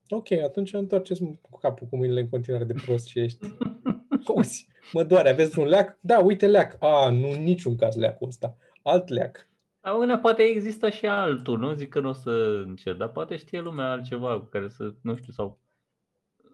Ok, 0.08 0.30
atunci 0.32 0.72
întoarceți 0.72 1.22
cu 1.50 1.58
capul 1.58 1.86
cu 1.86 1.96
mâinile 1.96 2.20
în 2.20 2.28
continuare 2.28 2.64
de 2.64 2.74
prost 2.84 3.06
și 3.06 3.18
ești. 3.20 3.46
Auzi, 4.26 4.68
mă 4.92 5.02
doare, 5.04 5.30
aveți 5.30 5.58
un 5.58 5.66
leac? 5.66 5.98
Da, 6.00 6.18
uite 6.18 6.46
leac. 6.46 6.76
A, 6.80 7.10
nu, 7.10 7.30
în 7.30 7.42
niciun 7.42 7.76
caz 7.76 7.96
leacul 7.96 8.28
ăsta. 8.28 8.56
Alt 8.82 9.08
leac. 9.08 9.48
Aunea, 9.86 10.18
poate 10.18 10.42
există 10.42 10.90
și 10.90 11.06
altul, 11.06 11.58
nu 11.58 11.72
zic 11.72 11.88
că 11.88 12.00
nu 12.00 12.08
o 12.08 12.12
să 12.12 12.30
încerc, 12.66 12.96
dar 12.96 13.08
poate 13.08 13.36
știe 13.36 13.60
lumea 13.60 13.90
altceva 13.90 14.38
cu 14.38 14.44
care 14.44 14.68
să, 14.68 14.94
nu 15.02 15.16
știu, 15.16 15.32
sau... 15.32 15.58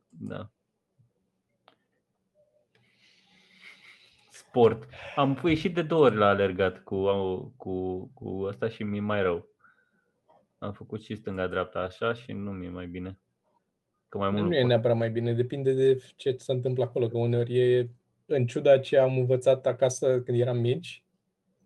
Da. 0.09 0.51
Sport. 4.31 4.89
Am 5.17 5.41
ieșit 5.45 5.75
de 5.75 5.83
două 5.83 6.05
ori 6.05 6.17
la 6.17 6.29
alergat 6.29 6.79
cu, 6.83 7.07
cu, 7.57 8.07
cu 8.15 8.47
asta 8.51 8.69
și 8.69 8.83
mi-e 8.83 9.01
mai 9.01 9.23
rău. 9.23 9.49
Am 10.59 10.73
făcut 10.73 11.03
și 11.03 11.15
stânga-dreapta 11.15 11.79
așa 11.79 12.13
și 12.13 12.33
nu 12.33 12.51
mi-e 12.51 12.71
mai 12.71 12.87
bine. 12.87 13.19
Că 14.09 14.19
mai 14.19 14.31
mult 14.31 14.43
Nu 14.43 14.49
nu 14.49 14.55
e 14.55 14.59
pot. 14.59 14.69
neapărat 14.69 14.97
mai 14.97 15.11
bine, 15.11 15.33
depinde 15.33 15.73
de 15.73 16.13
ce 16.17 16.35
se 16.39 16.53
întâmplă 16.53 16.85
acolo, 16.85 17.09
că 17.09 17.19
uneori 17.19 17.59
e, 17.59 17.91
în 18.27 18.47
ciuda 18.47 18.79
ce 18.79 18.99
am 18.99 19.19
învățat 19.19 19.67
acasă 19.67 20.21
când 20.21 20.41
eram 20.41 20.59
mici, 20.59 21.05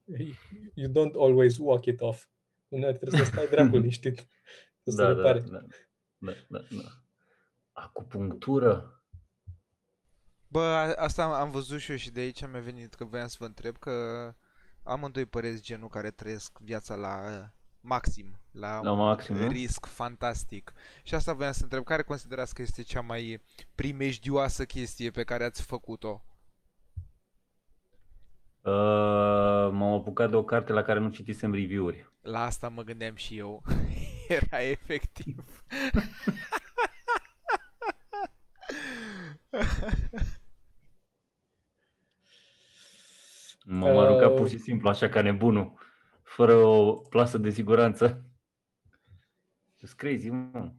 you 0.75 0.91
don't 0.93 1.15
always 1.15 1.59
walk 1.59 1.85
it 1.85 2.01
off. 2.01 2.25
Uneori 2.69 2.97
trebuie 2.99 3.21
să 3.25 3.31
stai 3.31 3.47
dracu 3.49 3.77
liniștit, 3.77 4.19
să 4.83 4.91
se 4.91 4.97
Da, 5.03 5.15
da, 5.15 5.33
repare. 5.33 5.41
da, 5.41 5.59
da, 6.19 6.33
da, 6.49 6.59
da. 6.59 6.89
Acupunctură. 7.73 8.91
Bă, 10.49 10.61
a- 10.61 10.93
asta 11.03 11.25
am, 11.25 11.33
am 11.33 11.51
văzut 11.51 11.81
și 11.81 11.91
eu 11.91 11.97
și 11.97 12.11
de 12.11 12.21
aici 12.21 12.47
mi-a 12.47 12.61
venit 12.61 12.95
că 12.95 13.05
voiam 13.05 13.27
să 13.29 13.37
vă 13.39 13.45
întreb 13.47 13.77
că 13.79 13.93
amândoi 14.83 15.25
păreți 15.27 15.63
genul 15.63 15.89
care 15.89 16.11
trăiesc 16.11 16.59
viața 16.59 16.95
la 16.95 17.41
uh, 17.41 17.45
maxim, 17.81 18.41
la, 18.51 18.81
La 18.83 18.93
un 18.93 18.99
maxim, 18.99 19.35
nu? 19.37 19.49
risc 19.49 19.87
fantastic. 19.87 20.73
Și 21.03 21.15
asta 21.15 21.33
voiam 21.33 21.53
să 21.53 21.63
întreb, 21.63 21.85
care 21.85 22.03
considerați 22.03 22.55
că 22.55 22.63
este 22.63 22.83
cea 22.83 23.01
mai 23.01 23.43
primejdioasă 23.75 24.65
chestie 24.65 25.11
pe 25.11 25.25
care 25.25 25.45
ați 25.45 25.63
făcut-o? 25.63 26.25
Uh, 28.67 28.73
m-am 29.73 29.93
apucat 29.93 30.31
de 30.31 30.37
o 30.37 30.45
carte 30.45 30.73
la 30.73 30.83
care 30.83 30.99
nu 30.99 31.09
citisem 31.09 31.53
review-uri. 31.53 32.11
La 32.23 32.45
asta 32.45 32.69
mă 32.69 32.83
gândeam 32.83 33.15
și 33.15 33.39
eu. 33.39 33.63
Era 34.29 34.63
efectiv. 34.63 35.45
M-am 43.65 43.99
aruncat 43.99 44.31
Uh. 44.31 44.37
pur 44.37 44.49
și 44.49 44.59
simplu, 44.59 44.89
așa 44.89 45.09
ca 45.09 45.23
nebunul, 45.23 45.73
fără 46.23 46.55
o 46.55 46.93
plasă 46.93 47.39
de 47.39 47.51
siguranță. 47.51 48.25
Sunt 49.77 49.91
crazy, 49.91 50.29
mă. 50.31 50.73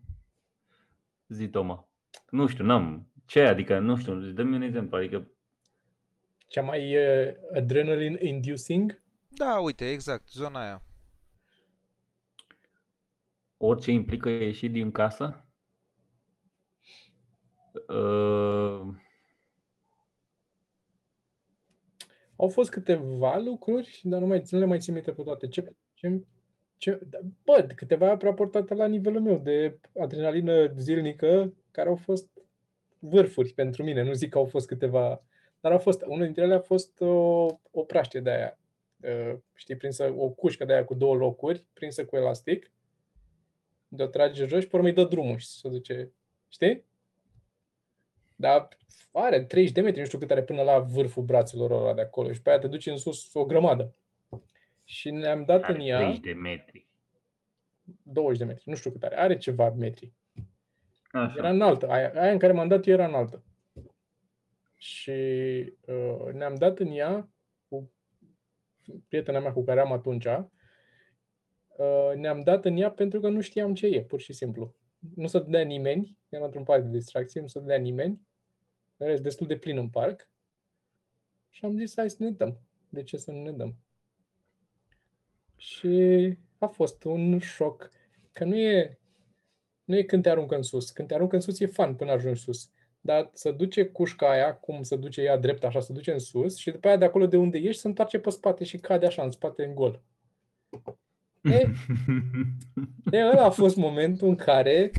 Zi, 1.28 1.50
Toma. 1.50 1.88
Nu 2.30 2.48
știu, 2.48 2.66
n-am. 2.66 3.12
Ce 3.26 3.42
adică, 3.42 3.80
nu 3.80 3.98
știu, 3.98 4.16
dă-mi 4.16 4.56
un 4.56 4.62
exemplu. 4.62 4.98
Adică, 4.98 5.28
Cea 6.48 6.62
mai 6.62 6.96
uh, 6.96 7.34
adrenaline 7.54 8.18
inducing, 8.22 9.02
Da, 9.28 9.60
uite, 9.60 9.90
exact, 9.92 10.30
zona 10.30 10.62
aia. 10.62 10.82
orice 13.58 13.92
implică 13.92 14.30
ieși 14.30 14.70
din 14.70 14.92
casă. 14.92 15.46
Uh, 17.88 18.96
Au 22.36 22.50
fost 22.50 22.70
câteva 22.70 23.38
lucruri, 23.38 24.00
dar 24.04 24.20
nu, 24.20 24.26
mai, 24.26 24.44
nu 24.50 24.60
le 24.60 24.66
mai 24.66 24.80
țin 24.80 24.94
minte 24.94 25.12
pe 25.12 25.24
toate. 25.24 25.48
Ce, 25.48 25.76
ce, 25.94 26.24
ce, 26.78 27.00
da, 27.10 27.20
bă, 27.44 27.68
câteva 27.76 28.18
raportate 28.22 28.74
la 28.74 28.88
nivelul 28.88 29.22
meu 29.22 29.38
de 29.38 29.80
adrenalină 30.00 30.74
zilnică, 30.78 31.54
care 31.72 31.90
au 31.90 31.96
fost 31.96 32.28
vârfuri 33.00 33.54
pentru 33.54 33.84
mine. 33.84 34.04
Nu 34.04 34.14
zic 34.14 34.30
că 34.30 34.38
au 34.38 34.46
fost 34.46 34.68
câteva, 34.68 35.24
dar 35.60 35.72
au 35.72 35.80
fost, 35.80 36.02
unul 36.06 36.24
dintre 36.24 36.44
ele 36.44 36.54
a 36.54 36.60
fost 36.60 37.02
o, 37.02 37.46
o 37.72 37.84
praștie 37.88 38.20
de 38.20 38.30
aia 38.30 38.58
uh, 39.02 39.38
știi, 39.54 39.76
prinsă 39.76 40.14
o 40.18 40.30
cușcă 40.30 40.66
de 40.66 40.74
aia 40.74 40.86
cu 40.86 40.94
două 40.94 41.16
locuri, 41.16 41.66
prinsă 41.74 42.06
cu 42.06 42.16
elastic, 42.16 42.72
de-o 43.88 44.08
trage 44.08 44.46
jos 44.46 44.62
și 44.62 44.68
pe 44.68 44.76
urmă 44.76 44.88
îi 44.88 44.94
dă 44.94 45.04
drumul 45.04 45.38
și 45.38 45.48
se 45.48 45.70
duce, 45.70 46.12
știi? 46.48 46.86
Dar 48.36 48.68
are 49.12 49.44
30 49.44 49.74
de 49.74 49.82
metri, 49.82 50.00
nu 50.00 50.06
știu 50.06 50.18
cât 50.18 50.32
are 50.32 50.44
până 50.44 50.62
la 50.62 50.80
vârful 50.80 51.24
brațelor 51.24 51.72
ăla 51.72 51.94
de 51.94 52.02
acolo 52.02 52.32
și 52.32 52.42
pe 52.42 52.50
aia 52.50 52.60
te 52.60 52.68
duci 52.68 52.86
în 52.86 52.98
sus 52.98 53.34
o 53.34 53.46
grămadă. 53.46 53.96
Și 54.84 55.12
ne-am 55.12 55.44
dat 55.44 55.64
Are 55.64 55.74
în 55.74 55.80
ea 55.80 55.98
30 55.98 56.20
de 56.20 56.34
metri. 56.34 56.88
20 58.02 58.38
de 58.38 58.46
metri, 58.46 58.64
nu 58.70 58.76
știu 58.76 58.92
cât 58.92 59.04
are, 59.04 59.20
are 59.20 59.38
ceva 59.38 59.70
metri. 59.70 60.14
Așa. 61.12 61.34
Era 61.38 61.50
înaltă. 61.50 61.90
Aia, 61.90 62.12
aia 62.16 62.32
în 62.32 62.38
care 62.38 62.54
m-am 62.54 62.68
dat 62.68 62.88
eu 62.88 62.94
era 62.94 63.06
înaltă. 63.08 63.44
Și 64.78 65.12
uh, 65.88 66.34
ne-am 66.34 66.56
dat 66.56 66.80
în 66.80 66.92
ea 66.92 67.30
cu 67.68 67.92
prietena 69.08 69.40
mea 69.40 69.54
cu 69.54 69.64
care 69.64 69.80
am 69.80 69.92
atunci. 69.92 70.26
Uh, 70.26 72.12
ne-am 72.16 72.44
dat 72.44 72.66
în 72.66 72.78
ea 72.78 72.92
pentru 72.92 73.20
că 73.20 73.30
nu 73.30 73.42
știam 73.42 73.74
ce 73.74 73.88
e, 73.88 74.04
pur 74.04 74.20
și 74.20 74.34
simplu. 74.34 74.76
Nu 75.16 75.28
se 75.28 75.40
dădea 75.40 75.64
nimeni, 75.64 76.18
eram 76.30 76.46
într-un 76.46 76.64
parc 76.64 76.84
de 76.84 76.98
distracție, 76.98 77.42
nu 77.42 77.48
se 77.48 77.60
dădea 77.60 77.78
nimeni. 77.78 78.22
Era 78.98 79.18
destul 79.18 79.48
de 79.48 79.58
plin 79.58 79.78
în 79.78 79.90
parc. 79.90 80.30
Și 81.50 81.66
am 81.66 81.78
zis, 81.78 81.94
hai 81.96 82.10
să 82.10 82.18
ne 82.20 82.32
dăm. 82.32 82.60
De 82.90 83.04
ce 83.04 83.18
să 83.18 83.32
nu 83.32 83.42
ne 83.42 83.52
dăm? 83.52 83.76
Și 85.56 86.38
a 86.58 86.68
fost 86.68 87.04
un 87.04 87.40
șoc. 87.40 87.92
Că 88.32 88.44
nu 88.44 88.56
e, 88.56 89.00
nu 89.84 89.98
e 89.98 90.04
când 90.04 90.24
te 90.24 90.30
aruncă 90.30 90.56
în 90.56 90.62
sus. 90.62 90.92
Când 90.92 91.08
te 91.08 91.14
aruncă 91.14 91.36
în 91.36 91.42
sus 91.42 91.60
e 91.60 91.66
fan 91.66 91.96
până 91.96 92.12
ajungi 92.12 92.42
sus. 92.42 92.72
Dar 93.08 93.30
să 93.34 93.52
duce 93.52 93.86
cușca 93.86 94.30
aia, 94.30 94.56
cum 94.56 94.84
se 94.84 94.96
duce 94.96 95.22
ea 95.22 95.38
drept 95.38 95.64
așa, 95.64 95.80
să 95.80 95.94
duce 95.94 96.12
în 96.12 96.20
sus 96.20 96.56
și 96.56 96.72
după 96.72 96.88
aia 96.88 96.98
de 96.98 97.06
acolo 97.06 97.28
de 97.28 97.38
unde 97.38 97.58
ești 97.58 97.82
se 97.82 97.88
întoarce 97.88 98.20
pe 98.20 98.30
spate 98.30 98.64
și 98.64 98.78
cade 98.78 99.06
așa 99.06 99.24
în 99.24 99.32
spate 99.32 99.66
în 99.66 99.76
gol. 99.76 100.02
E, 101.42 101.72
e, 103.12 103.26
ăla 103.26 103.46
a 103.46 103.50
fost 103.50 103.76
momentul 103.76 104.28
în 104.28 104.36
care 104.36 104.92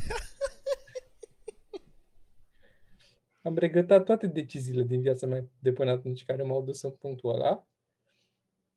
am 3.42 3.57
regretat 3.57 4.05
toate 4.05 4.27
deciziile 4.27 4.83
din 4.83 5.01
viața 5.01 5.27
mea 5.27 5.44
de 5.59 5.73
până 5.73 5.90
atunci 5.90 6.25
care 6.25 6.42
m-au 6.42 6.62
dus 6.62 6.83
în 6.83 6.90
punctul 6.90 7.35
ăla 7.35 7.66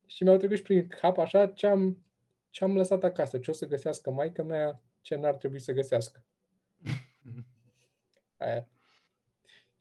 și 0.06 0.22
mi-au 0.22 0.36
trecut 0.36 0.56
și 0.56 0.62
prin 0.62 0.88
cap 0.88 1.18
așa 1.18 1.46
ce 1.46 1.66
am, 1.66 2.04
ce 2.50 2.64
am 2.64 2.76
lăsat 2.76 3.04
acasă, 3.04 3.38
ce 3.38 3.50
o 3.50 3.54
să 3.54 3.66
găsească 3.66 4.10
maica 4.10 4.42
mea, 4.42 4.82
ce 5.00 5.14
n-ar 5.16 5.34
trebui 5.34 5.58
să 5.58 5.72
găsească. 5.72 6.24
Aia. 8.36 8.68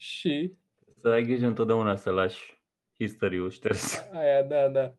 Și 0.02 0.54
Să 1.02 1.08
ai 1.08 1.24
grijă 1.24 1.46
întotdeauna 1.46 1.96
să 1.96 2.10
lași 2.10 2.64
history-ul 2.98 3.50
șters 3.50 3.98
aia, 4.14 4.44
da, 4.44 4.68
da. 4.68 4.94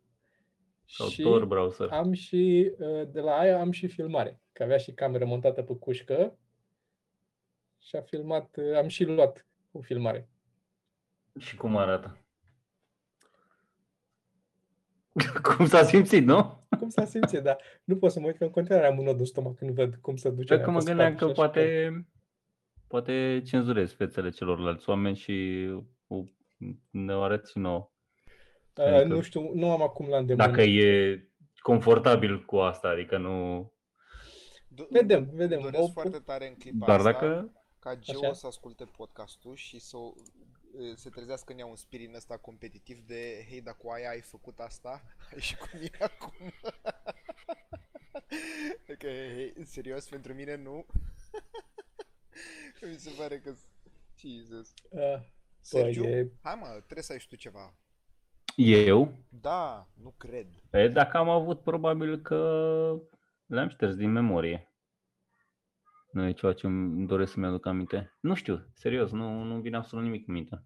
sau 0.85 1.07
și 1.07 1.21
Tor 1.21 1.45
browser. 1.45 1.89
am 1.91 2.13
și, 2.13 2.71
uh, 2.77 3.07
de 3.11 3.19
la 3.19 3.37
aia 3.37 3.59
am 3.59 3.71
și 3.71 3.87
filmare, 3.87 4.39
că 4.51 4.63
avea 4.63 4.77
și 4.77 4.91
cameră 4.91 5.25
montată 5.25 5.61
pe 5.61 5.75
cușcă 5.75 6.37
și 7.79 7.95
a 7.95 8.01
filmat, 8.01 8.55
uh, 8.55 8.75
am 8.75 8.87
și 8.87 9.03
luat 9.03 9.45
o 9.71 9.81
filmare. 9.81 10.29
Și 11.39 11.55
cum 11.55 11.77
arată? 11.77 12.17
cum 15.55 15.65
s-a 15.65 15.83
simțit, 15.83 16.25
nu? 16.25 16.67
Cum 16.79 16.89
s-a 16.89 17.05
simțit, 17.05 17.39
dar 17.39 17.57
nu 17.83 17.97
pot 17.97 18.11
să 18.11 18.19
mă 18.19 18.25
uit 18.25 18.37
că 18.37 18.43
în 18.43 18.49
continuare 18.51 18.87
am 18.87 18.97
un 18.97 19.03
nod 19.03 19.19
în 19.19 19.25
stomac 19.25 19.55
când 19.55 19.71
văd 19.71 19.95
cum 19.95 20.15
se 20.15 20.29
duce. 20.29 20.45
Cred 20.45 20.59
că 20.59 20.65
aia 20.65 20.73
mă 20.73 20.83
pe 20.83 20.85
gândeam 20.85 21.15
spate 21.15 21.25
că 21.25 21.33
și 21.33 21.39
așa. 21.39 21.41
poate, 21.41 22.05
poate 22.97 23.41
cenzurez 23.45 23.91
fețele 23.93 24.29
celorlalți 24.29 24.89
oameni 24.89 25.15
și 25.15 25.67
o- 26.07 26.23
ne 26.89 27.15
o 27.15 27.21
arăți 27.21 27.51
și 27.51 27.57
nouă. 27.57 27.91
Uh, 28.75 28.85
adică- 28.85 29.03
nu 29.13 29.21
știu, 29.21 29.51
nu 29.53 29.71
am 29.71 29.81
acum 29.81 30.07
la 30.09 30.17
îndemână. 30.17 30.47
Dacă 30.47 30.61
e 30.61 31.21
confortabil 31.61 32.45
cu 32.45 32.57
asta, 32.57 32.87
adică 32.87 33.17
nu... 33.17 33.71
Do- 34.75 34.87
Vedem, 34.89 35.29
vedem. 35.33 35.61
Doresc 35.61 35.83
O- 35.83 35.87
foarte 35.87 36.19
tare 36.19 36.47
în 36.47 36.55
clipa 36.55 36.85
Dar 36.85 36.97
asta 36.97 37.11
dacă... 37.11 37.53
ca 37.79 37.95
Geo 37.95 38.19
Așa. 38.19 38.33
să 38.33 38.47
asculte 38.47 38.85
podcastul 38.85 39.55
și 39.55 39.79
să 39.79 39.97
o- 39.97 40.13
se 40.95 41.09
trezească 41.09 41.53
în 41.53 41.59
ea 41.59 41.65
un 41.65 41.75
spirit 41.75 42.07
în 42.09 42.15
ăsta 42.15 42.37
competitiv 42.37 42.99
de 42.99 43.45
hei, 43.49 43.61
dar 43.61 43.75
cu 43.77 43.89
aia 43.89 44.09
ai 44.09 44.21
făcut 44.21 44.59
asta, 44.59 45.01
ai 45.33 45.39
și 45.39 45.57
cu 45.57 45.69
mine 45.73 45.97
acum. 45.99 46.33
Că, 48.99 49.07
hei, 49.07 49.53
serios, 49.65 50.07
pentru 50.09 50.33
mine 50.33 50.55
nu. 50.55 50.85
Mi 52.81 52.95
se 52.97 53.11
pare 53.17 53.39
că... 53.39 53.53
Jesus. 54.19 54.73
Uh, 54.89 55.19
Sergiu, 55.61 56.03
e- 56.03 56.31
hai 56.41 56.57
mă, 56.59 56.67
trebuie 56.67 57.03
să 57.03 57.11
ai 57.11 57.19
și 57.19 57.27
tu 57.27 57.35
ceva. 57.35 57.73
Eu? 58.55 59.17
Da, 59.29 59.87
nu 60.01 60.13
cred. 60.17 60.47
E, 60.71 60.87
dacă 60.87 61.17
am 61.17 61.29
avut, 61.29 61.61
probabil 61.61 62.21
că 62.21 62.37
le-am 63.45 63.69
șters 63.69 63.95
din 63.95 64.11
memorie. 64.11 64.67
Nu 66.11 66.27
e 66.27 66.31
ceva 66.33 66.53
ce 66.53 66.65
îmi 66.65 67.07
doresc 67.07 67.31
să-mi 67.33 67.45
aduc 67.45 67.65
aminte. 67.65 68.17
Nu 68.19 68.33
știu, 68.33 68.67
serios, 68.73 69.11
nu, 69.11 69.43
nu 69.43 69.59
vine 69.61 69.77
absolut 69.77 70.03
nimic 70.03 70.27
în 70.27 70.33
minte. 70.33 70.63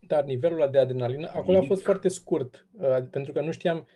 Dar 0.00 0.24
nivelul 0.24 0.60
ăla 0.60 0.70
de 0.70 0.78
adrenalină, 0.78 1.28
acolo 1.28 1.50
a 1.50 1.60
Nimic. 1.60 1.68
fost 1.68 1.82
foarte 1.82 2.08
scurt, 2.08 2.66
uh, 2.72 3.08
pentru 3.10 3.32
că 3.32 3.40
nu 3.40 3.52
știam, 3.52 3.76
e, 3.78 3.86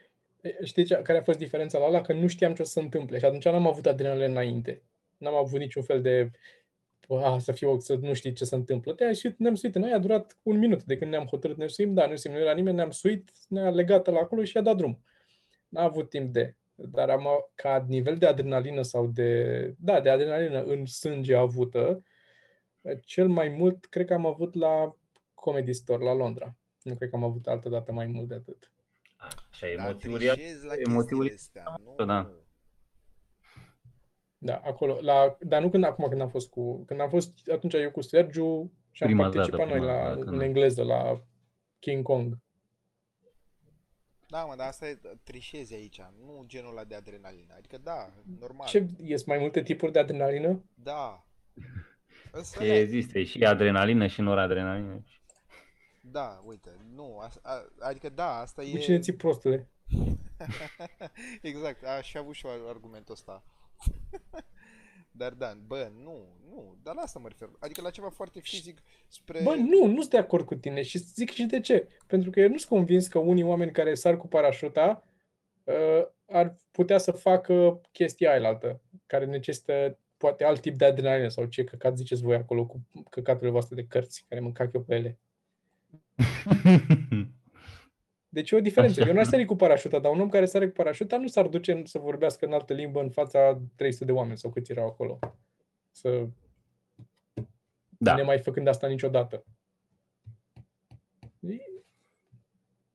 știi 0.62 0.84
ce, 0.84 0.94
care 0.94 1.18
a 1.18 1.22
fost 1.22 1.38
diferența 1.38 1.78
la 1.78 1.86
ăla? 1.86 2.00
Că 2.00 2.12
nu 2.12 2.26
știam 2.26 2.54
ce 2.54 2.62
o 2.62 2.64
să 2.64 2.70
se 2.70 2.80
întâmple 2.80 3.18
și 3.18 3.24
atunci 3.24 3.44
n-am 3.44 3.66
avut 3.66 3.86
adrenalină 3.86 4.26
înainte. 4.26 4.82
N-am 5.16 5.34
avut 5.34 5.58
niciun 5.58 5.82
fel 5.82 6.02
de, 6.02 6.30
a, 7.08 7.38
să 7.38 7.52
fiu, 7.52 7.78
să 7.78 7.94
nu 7.94 8.14
știi 8.14 8.32
ce 8.32 8.44
se 8.44 8.54
întâmplă. 8.54 8.92
Te-ai 8.92 9.14
și 9.14 9.34
ne-am 9.38 9.54
suit, 9.54 9.74
noi 9.74 9.92
a 9.92 9.98
durat 9.98 10.38
un 10.42 10.58
minut 10.58 10.84
de 10.84 10.98
când 10.98 11.10
ne-am 11.10 11.26
hotărât 11.26 11.56
ne 11.56 11.66
suim, 11.66 11.94
da, 11.94 12.06
nu 12.06 12.16
suim, 12.16 12.34
nu 12.34 12.40
era 12.40 12.54
nimeni, 12.54 12.76
ne-am 12.76 12.90
suit, 12.90 13.30
ne-a 13.48 13.70
legat 13.70 14.06
la 14.06 14.18
acolo 14.18 14.44
și 14.44 14.56
a 14.56 14.60
dat 14.60 14.76
drum. 14.76 15.04
N-a 15.68 15.82
avut 15.82 16.08
timp 16.08 16.32
de, 16.32 16.54
dar 16.74 17.10
am, 17.10 17.26
ca 17.54 17.84
nivel 17.88 18.16
de 18.16 18.26
adrenalină 18.26 18.82
sau 18.82 19.06
de, 19.06 19.74
da, 19.78 20.00
de 20.00 20.10
adrenalină 20.10 20.62
în 20.62 20.86
sânge 20.86 21.34
avută, 21.34 22.02
cel 23.04 23.28
mai 23.28 23.48
mult 23.48 23.84
cred 23.84 24.06
că 24.06 24.14
am 24.14 24.26
avut 24.26 24.54
la 24.54 24.96
Comedy 25.34 25.72
Store 25.72 26.04
la 26.04 26.14
Londra. 26.14 26.56
Nu 26.82 26.94
cred 26.94 27.10
că 27.10 27.16
am 27.16 27.24
avut 27.24 27.46
altă 27.46 27.68
dată 27.68 27.92
mai 27.92 28.06
mult 28.06 28.28
de 28.28 28.34
atât. 28.34 28.72
Așa, 29.18 29.66
Dar 29.76 29.86
emoții 29.88 30.10
trișezi 30.12 30.64
la 30.66 30.74
emoțiile 30.86 31.28
chestiile 31.28 31.66
astea, 31.66 31.94
nu? 31.98 32.04
da. 32.04 32.32
Da, 34.40 34.56
acolo, 34.64 34.98
la, 35.00 35.36
dar 35.40 35.62
nu 35.62 35.70
când 35.70 35.84
acum 35.84 36.08
când 36.08 36.20
am 36.20 36.28
fost 36.28 36.48
cu, 36.48 36.84
când 36.84 37.00
am 37.00 37.08
fost 37.08 37.48
atunci 37.52 37.74
eu 37.74 37.90
cu 37.90 38.00
Sergiu 38.00 38.72
și 38.90 39.02
am 39.02 39.08
Prima 39.08 39.22
dată, 39.22 39.36
participat 39.36 39.68
noi 39.68 39.78
prima 39.78 39.92
la, 39.92 40.14
dată, 40.14 40.30
în 40.30 40.38
da. 40.38 40.44
engleză 40.44 40.82
la 40.82 41.22
King 41.78 42.02
Kong. 42.02 42.38
Da, 44.28 44.44
mă, 44.44 44.54
dar 44.56 44.66
asta 44.66 44.88
e 44.88 44.98
trișezi 45.24 45.74
aici, 45.74 46.00
nu 46.24 46.44
genul 46.46 46.70
ăla 46.70 46.84
de 46.84 46.94
adrenalină. 46.94 47.54
Adică 47.56 47.78
da, 47.78 48.12
normal. 48.40 48.66
Ce, 48.66 48.86
ies 49.02 49.24
mai 49.24 49.38
multe 49.38 49.62
tipuri 49.62 49.92
de 49.92 49.98
adrenalină? 49.98 50.64
Da. 50.74 51.26
Ăsta 52.34 52.64
E, 52.64 52.72
e, 52.72 52.80
există 52.80 53.22
și 53.22 53.44
adrenalină 53.44 54.06
și 54.06 54.20
noradrenalină. 54.20 55.04
Da, 56.10 56.42
uite, 56.44 56.70
nu, 56.94 57.18
a, 57.18 57.30
a, 57.42 57.64
adică 57.78 58.08
da, 58.08 58.38
asta 58.38 58.62
Cu 58.62 58.68
e... 58.68 58.78
cine 58.78 58.98
ții 58.98 59.12
prostule? 59.12 59.68
exact, 61.42 61.84
aș 61.84 62.10
fi 62.10 62.18
avut 62.18 62.34
și 62.34 62.46
eu 62.46 62.68
argumentul 62.68 63.14
ăsta. 63.14 63.44
Dar 65.10 65.32
da, 65.32 65.58
bă, 65.66 65.90
nu, 66.02 66.26
nu, 66.50 66.76
dar 66.82 66.94
la 66.94 67.00
asta 67.00 67.18
mă 67.18 67.28
refer. 67.28 67.50
Adică 67.58 67.80
la 67.80 67.90
ceva 67.90 68.08
foarte 68.08 68.40
fizic 68.40 68.82
spre... 69.08 69.40
Bă, 69.42 69.54
nu, 69.54 69.86
nu 69.86 69.98
sunt 69.98 70.10
de 70.10 70.18
acord 70.18 70.44
cu 70.44 70.54
tine 70.54 70.82
și 70.82 70.98
zic 70.98 71.30
și 71.30 71.44
de 71.44 71.60
ce. 71.60 71.88
Pentru 72.06 72.30
că 72.30 72.40
eu 72.40 72.48
nu 72.48 72.56
sunt 72.56 72.70
convins 72.70 73.06
că 73.06 73.18
unii 73.18 73.42
oameni 73.42 73.72
care 73.72 73.94
sar 73.94 74.16
cu 74.16 74.28
parașuta 74.28 75.04
uh, 75.64 76.06
ar 76.26 76.58
putea 76.70 76.98
să 76.98 77.12
facă 77.12 77.80
chestia 77.92 78.30
aia 78.30 78.48
altă, 78.48 78.80
care 79.06 79.24
necesită 79.24 79.98
poate 80.16 80.44
alt 80.44 80.60
tip 80.60 80.78
de 80.78 80.84
adrenalină 80.84 81.28
sau 81.28 81.44
ce 81.44 81.64
căcat 81.64 81.96
ziceți 81.96 82.22
voi 82.22 82.36
acolo 82.36 82.66
cu 82.66 82.86
căcaturile 83.10 83.50
voastre 83.50 83.74
de 83.74 83.86
cărți 83.86 84.24
care 84.28 84.40
mă 84.40 84.52
cac 84.52 84.74
eu 84.74 84.82
pe 84.82 84.94
ele. 84.94 85.18
Deci 88.28 88.50
e 88.50 88.56
o 88.56 88.60
diferență. 88.60 89.00
Așa. 89.00 89.08
Eu 89.08 89.14
n-aș 89.16 89.26
sări 89.26 89.44
cu 89.44 89.56
parașuta, 89.56 89.98
dar 89.98 90.12
un 90.12 90.20
om 90.20 90.28
care 90.28 90.44
sare 90.44 90.66
cu 90.66 90.72
parașuta 90.72 91.18
nu 91.18 91.26
s-ar 91.26 91.46
duce 91.46 91.72
în- 91.72 91.84
să 91.84 91.98
vorbească 91.98 92.46
în 92.46 92.52
altă 92.52 92.72
limbă 92.72 93.00
în 93.00 93.10
fața 93.10 93.60
300 93.76 94.04
de 94.04 94.12
oameni 94.12 94.38
sau 94.38 94.50
câți 94.50 94.72
erau 94.72 94.86
acolo. 94.86 95.18
Să 95.90 96.26
da, 97.98 98.14
ne 98.14 98.22
mai 98.22 98.38
făcând 98.38 98.66
asta 98.66 98.86
niciodată. 98.86 99.44
E- 101.40 101.56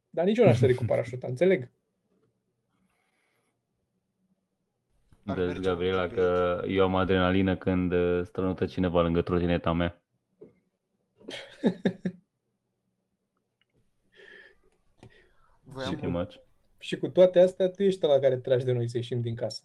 Dar 0.09 0.25
nici 0.25 0.37
eu 0.37 0.45
n-aș 0.45 0.57
sări 0.57 0.73
cu 0.73 0.85
parașuta, 0.85 1.27
înțeleg. 1.27 1.71
Ar 5.25 5.35
vezi, 5.35 5.47
merge 5.47 5.69
Gabriela, 5.69 5.99
mult 6.01 6.13
că 6.13 6.61
eu 6.67 6.83
am 6.83 6.95
adrenalină 6.95 7.55
când 7.57 7.91
uh, 7.91 8.21
strănută 8.25 8.65
cineva 8.65 9.01
lângă 9.01 9.21
trotineta 9.21 9.73
mea. 9.73 10.01
Voiam, 15.73 15.89
Și 15.91 15.95
Pretty 15.97 16.15
much. 16.17 16.35
Și 16.79 16.97
cu 16.97 17.07
toate 17.09 17.39
astea, 17.39 17.69
tu 17.69 17.83
ești 17.83 18.05
la 18.05 18.19
care 18.19 18.37
tragi 18.37 18.65
de 18.65 18.71
noi 18.71 18.89
să 18.89 18.97
ieșim 18.97 19.21
din 19.21 19.35
casă. 19.35 19.63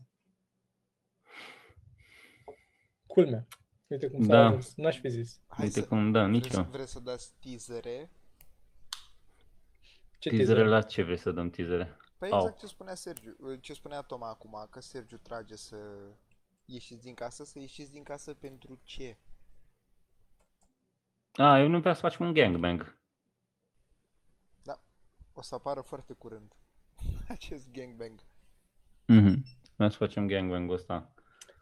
Culmea. 3.07 3.47
Uite 3.87 4.09
cum 4.11 4.23
s-a 4.25 4.33
Da. 4.33 4.47
ajuns. 4.47 4.75
N-aș 4.75 4.99
fi 5.01 5.09
zis. 5.09 5.41
hai 5.47 5.65
Uite 5.65 5.81
să, 5.81 5.87
cum, 5.87 6.11
da, 6.13 6.27
nici 6.27 6.41
vreți, 6.43 6.57
eu. 6.57 6.63
vreți 6.65 6.93
să 6.93 7.01
dați 7.01 7.33
teasere? 7.41 8.11
Ce 10.19 10.29
Teasere 10.29 10.47
teaser? 10.47 10.67
la 10.67 10.83
ce 10.83 11.03
vrei 11.03 11.17
să 11.19 11.31
dăm 11.31 11.51
teasere? 11.51 11.97
Păi 12.19 12.31
Au. 12.31 12.39
exact 12.39 12.59
ce 12.59 12.67
spunea 12.67 12.95
Sergiu, 12.95 13.37
ce 13.61 13.73
spunea 13.73 14.01
Toma 14.01 14.29
acum, 14.29 14.67
că 14.71 14.81
Sergiu 14.81 15.17
trage 15.17 15.57
să 15.57 15.77
ieșiți 16.65 17.03
din 17.03 17.15
casă, 17.15 17.45
să 17.45 17.59
ieșiți 17.59 17.91
din 17.93 18.03
casă 18.03 18.35
pentru 18.35 18.81
ce? 18.83 19.17
A, 21.33 21.59
eu 21.59 21.69
nu 21.69 21.79
vreau 21.79 21.95
să 21.95 22.01
facem 22.01 22.27
un 22.27 22.33
gangbang. 22.33 22.97
O 25.39 25.43
să 25.43 25.55
apară 25.55 25.81
foarte 25.81 26.13
curând 26.19 26.53
acest 27.37 27.71
gangbang. 27.73 28.21
Mhm. 29.07 29.45
Vreau 29.77 29.91
să 29.91 29.97
facem 29.97 30.27
gangbang-ul 30.27 30.75
ăsta. 30.75 31.13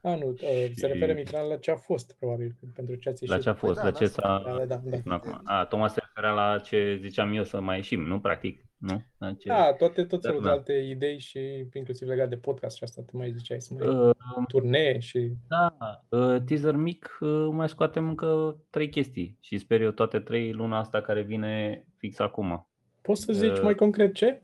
A, 0.03 0.14
nu, 0.14 0.29
uh, 0.29 0.37
se 0.41 0.72
Și- 0.87 0.87
referă 0.93 1.12
Mitran 1.12 1.49
la 1.49 1.57
ce 1.57 1.70
a 1.70 1.77
fost, 1.77 2.16
probabil, 2.18 2.57
pentru 2.74 2.95
ce 2.95 3.09
ați 3.09 3.27
La 3.27 3.35
ieșit. 3.35 3.43
ce 3.45 3.51
a 3.51 3.55
fost, 3.59 3.74
da, 3.77 3.83
la 3.83 3.89
la 3.91 3.97
ce 3.97 4.05
asta. 4.05 4.22
s-a... 4.45 4.51
Da, 4.59 4.64
da, 4.64 4.77
da. 4.77 4.99
până 5.03 5.14
acum. 5.14 5.41
A, 5.45 5.64
Toma 5.64 5.89
se 5.89 6.01
referea 6.07 6.31
la 6.31 6.59
ce 6.59 6.99
ziceam 7.01 7.33
eu 7.33 7.45
să 7.45 7.61
mai 7.61 7.77
ieșim, 7.77 8.01
nu? 8.01 8.20
Practic, 8.20 8.64
nu? 8.77 9.03
La 9.18 9.33
ce... 9.33 9.49
Da, 9.49 9.72
toate, 9.72 10.05
tot 10.05 10.20
Da, 10.20 10.29
felul 10.29 10.43
de 10.43 10.49
da. 10.49 10.55
alte 10.55 10.72
idei 10.72 11.18
și 11.18 11.68
inclusiv 11.74 12.09
legat 12.09 12.29
de 12.29 12.37
podcast 12.37 12.77
și 12.77 12.83
asta, 12.85 13.03
tu 13.03 13.16
mai 13.16 13.33
ziceai 13.33 13.61
să 13.61 13.74
mai 13.74 13.89
Uh, 13.89 14.14
turnee 14.49 14.99
și... 14.99 15.33
Da, 15.49 15.77
uh, 16.09 16.43
teaser 16.47 16.74
mic, 16.74 17.16
uh, 17.20 17.49
mai 17.51 17.68
scoatem 17.68 18.09
încă 18.09 18.59
trei 18.70 18.89
chestii 18.89 19.37
și 19.41 19.59
sper 19.59 19.81
eu 19.81 19.91
toate 19.91 20.20
trei 20.20 20.53
luna 20.53 20.79
asta 20.79 21.01
care 21.01 21.22
vine 21.22 21.85
fix 21.97 22.18
acum. 22.18 22.68
Poți 23.07 23.22
să 23.22 23.32
zici 23.32 23.57
Uh, 23.57 23.62
mai 23.62 23.74
concret 23.74 24.14
ce? 24.14 24.42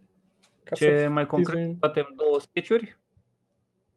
Ca 0.63 0.75
Ce 0.75 0.99
să 1.01 1.09
mai 1.09 1.27
concret, 1.27 1.57
teaser- 1.57 1.75
scoatem 1.77 2.13
două 2.17 2.41
sketchuri, 2.41 2.99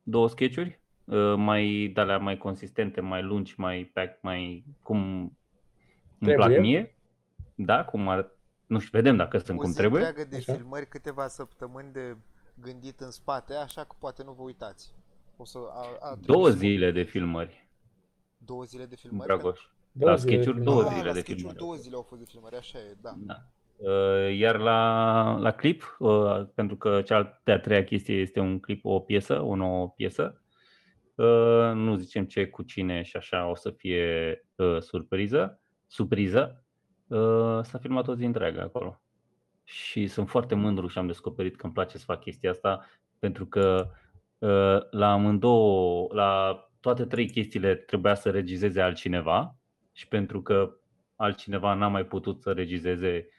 două 0.04 0.28
sketchuri, 0.30 0.80
uh, 1.06 1.34
mai 1.38 1.92
de 1.94 2.02
mai 2.02 2.38
consistente, 2.38 3.02
mai 3.02 3.22
lungi, 3.24 3.54
mai 3.58 3.92
pack, 3.94 4.22
mai 4.22 4.64
cum 4.84 4.98
îmi 6.20 6.34
plac 6.34 6.50
Trebuie. 6.50 6.60
mie. 6.60 6.96
Da, 7.56 7.86
cum 7.86 8.08
ar, 8.10 8.32
nu 8.66 8.80
știu, 8.80 8.90
vedem 9.00 9.16
dacă 9.16 9.38
sunt 9.38 9.58
o 9.58 9.62
cum 9.62 9.70
zi 9.72 9.78
trebuie. 9.78 10.06
întreagă 10.06 10.30
de 10.30 10.36
Așa. 10.36 10.54
filmări, 10.54 10.88
câteva 10.88 11.28
săptămâni 11.28 11.92
de 11.92 12.18
gândit 12.62 13.00
în 13.00 13.12
spate, 13.12 13.54
așa 13.54 13.82
că 13.84 13.96
poate 14.00 14.24
nu 14.24 14.32
vă 14.32 14.42
uitați. 14.44 14.94
O 15.38 15.46
să, 15.46 15.58
a, 15.70 15.80
a, 16.00 16.08
trebuie 16.10 16.26
Două 16.26 16.50
să- 16.50 16.56
zile 16.58 16.92
de 16.92 17.04
filmări, 17.04 17.68
Două 18.38 18.64
zile 18.64 18.86
de 18.86 18.96
filmări? 18.96 19.28
Dragoș. 19.28 19.60
două 19.92 20.12
la 20.12 20.16
zile 20.18 20.36
de 20.36 20.42
sketch-uri 20.42 20.64
filmare. 20.64 20.80
două 20.80 20.90
Ah, 20.90 20.96
zile 20.98 21.08
la 21.08 21.14
de 21.14 21.20
sketch-uri 21.20 21.38
filmări. 21.38 21.58
două 21.58 21.76
zile 21.76 21.96
au 21.96 22.02
fost 22.02 22.22
de 22.22 22.28
filmări, 22.32 22.56
așa 22.56 22.78
e, 22.78 22.96
da. 23.02 23.14
Da. 23.18 23.46
Uh, 23.78 24.38
Iar 24.38 24.58
la, 24.58 25.38
la 25.40 25.52
clip, 25.52 25.96
uh, 26.00 26.46
pentru 26.54 26.76
că 26.78 27.02
cea 27.02 27.42
de-a 27.44 27.60
treia 27.60 27.84
chestie 27.84 28.16
este 28.16 28.40
un 28.40 28.60
clip, 28.60 28.86
o 28.86 29.00
piesă, 29.00 29.42
o 29.42 29.56
nouă 29.56 29.90
piesă, 29.90 30.42
uh, 31.16 31.72
nu 31.74 31.96
zicem 31.96 32.26
ce, 32.26 32.48
cu 32.48 32.64
cine 32.64 33.02
și 33.02 33.18
așa 33.18 33.50
o 33.50 33.56
să 33.56 33.70
fie 33.72 34.40
uh, 34.56 34.78
surpriză, 34.80 35.60
surpriză, 35.88 36.66
uh, 37.08 37.60
s-a 37.62 37.78
filmat 37.82 38.08
o 38.08 38.16
zi 38.16 38.24
întreagă 38.24 38.62
acolo. 38.62 39.02
Și 39.64 40.08
sunt 40.08 40.30
foarte 40.30 40.56
mândru 40.56 40.88
și 40.88 40.98
am 40.98 41.08
descoperit 41.08 41.56
că 41.56 41.66
îmi 41.66 41.74
place 41.74 41.98
să 41.98 42.04
fac 42.06 42.20
chestia 42.20 42.50
asta, 42.50 42.86
pentru 43.20 43.46
că 43.46 43.90
uh, 44.38 44.78
la 44.90 45.12
amândouă, 45.12 46.08
la 46.14 46.60
toate 46.80 47.06
trei 47.06 47.30
chestiile 47.30 47.76
trebuia 47.76 48.16
să 48.16 48.30
regizeze 48.30 48.82
altcineva 48.82 49.56
și 49.92 50.08
pentru 50.08 50.42
că 50.42 50.78
altcineva 51.16 51.74
n-a 51.74 51.88
mai 51.88 52.06
putut 52.06 52.42
să 52.42 52.52
regizeze 52.52 53.30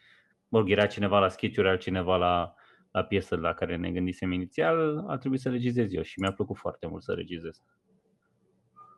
mă 0.49 0.59
rog, 0.59 0.71
era 0.71 0.87
cineva 0.87 1.19
la 1.19 1.29
sketch-uri, 1.29 1.69
altcineva 1.69 2.17
la, 2.17 2.55
la 2.91 3.05
piesă 3.05 3.37
la 3.37 3.55
care 3.55 3.77
ne 3.77 3.91
gândisem 3.93 4.33
inițial, 4.33 5.05
a 5.09 5.17
trebuit 5.17 5.41
să 5.41 5.49
regizez 5.51 5.93
eu 5.93 6.03
și 6.03 6.21
mi-a 6.21 6.33
plăcut 6.33 6.57
foarte 6.57 6.87
mult 6.87 7.03
să 7.03 7.13
regizez. 7.13 7.63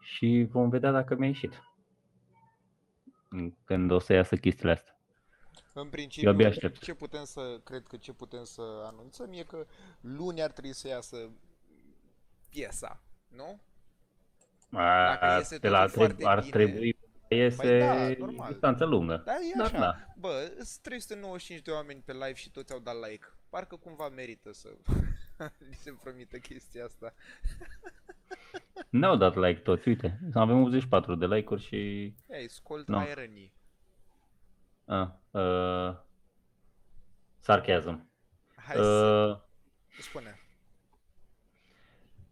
Și 0.01 0.47
vom 0.51 0.69
vedea 0.69 0.91
dacă 0.91 1.15
mi-a 1.17 1.29
ieșit. 1.29 1.63
Când 3.65 3.91
o 3.91 3.99
să 3.99 4.13
iasă 4.13 4.37
chestiile 4.37 4.71
astea. 4.73 4.93
În 5.73 5.89
principiu, 5.89 6.29
Eu 6.29 6.35
abia 6.35 6.49
aștept. 6.49 6.79
ce 6.79 6.95
putem 6.95 7.25
să, 7.25 7.61
cred 7.65 7.83
că 7.87 7.97
ce 7.97 8.13
putem 8.13 8.45
să 8.45 8.63
anunțăm 8.85 9.33
e 9.33 9.43
că 9.43 9.67
luni 10.01 10.43
ar 10.43 10.51
trebui 10.51 10.73
să 10.75 10.89
iasă 10.89 11.31
piesa, 12.51 13.03
nu? 13.29 13.61
Dacă 14.71 15.25
A, 15.25 15.37
iese 15.37 15.59
de 15.59 15.69
la 15.69 15.79
totul 15.81 15.93
foarte 15.95 16.27
ar 16.27 16.39
bine- 16.41 16.51
trebui 16.51 16.98
să 17.29 17.35
iese 17.35 17.63
Păi 17.63 17.79
da, 17.79 18.25
normal. 18.27 18.49
distanță 18.51 18.85
lungă. 18.85 19.23
Da, 19.25 19.33
e 19.33 19.53
Da, 19.57 19.65
așa. 19.65 19.79
da. 19.79 19.97
Bă, 20.17 20.53
sunt 20.55 20.83
395 20.83 21.63
de 21.63 21.71
oameni 21.71 22.03
pe 22.05 22.13
live 22.13 22.35
și 22.35 22.51
toți 22.51 22.73
au 22.73 22.79
dat 22.79 22.95
like. 23.09 23.27
Parcă 23.49 23.77
cumva 23.77 24.09
merită 24.09 24.53
să 24.53 24.69
li 25.69 25.75
se 25.75 25.95
promită 26.03 26.39
chestia 26.39 26.85
asta. 26.85 27.15
N-au 28.91 29.17
dat 29.17 29.35
like 29.37 29.61
toți, 29.61 29.89
uite. 29.89 30.19
Avem 30.35 30.63
84 30.63 31.15
de 31.15 31.27
like-uri 31.27 31.63
și... 31.63 31.77
Ei, 32.29 32.49
scult 32.49 32.89
Nu. 32.89 33.07
irony. 33.11 33.53
A, 34.85 35.21
uh, 35.31 35.97
sarcasm. 37.39 38.11
Hai 38.57 38.77
să 38.77 39.27
Uh, 39.31 40.01
spune. 40.01 40.41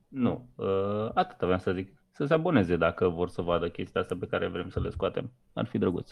Nu, 0.08 0.48
uh, 0.54 1.10
atât 1.14 1.42
aveam 1.42 1.58
să 1.58 1.72
zic. 1.72 1.92
Să 2.16 2.26
se 2.26 2.34
aboneze 2.34 2.76
dacă 2.76 3.08
vor 3.08 3.28
să 3.28 3.42
vadă 3.42 3.70
chestia 3.70 4.00
asta 4.00 4.16
pe 4.20 4.26
care 4.26 4.46
vrem 4.48 4.70
să 4.70 4.80
le 4.80 4.90
scoatem. 4.90 5.32
Ar 5.52 5.66
fi 5.66 5.78
drăguț. 5.78 6.10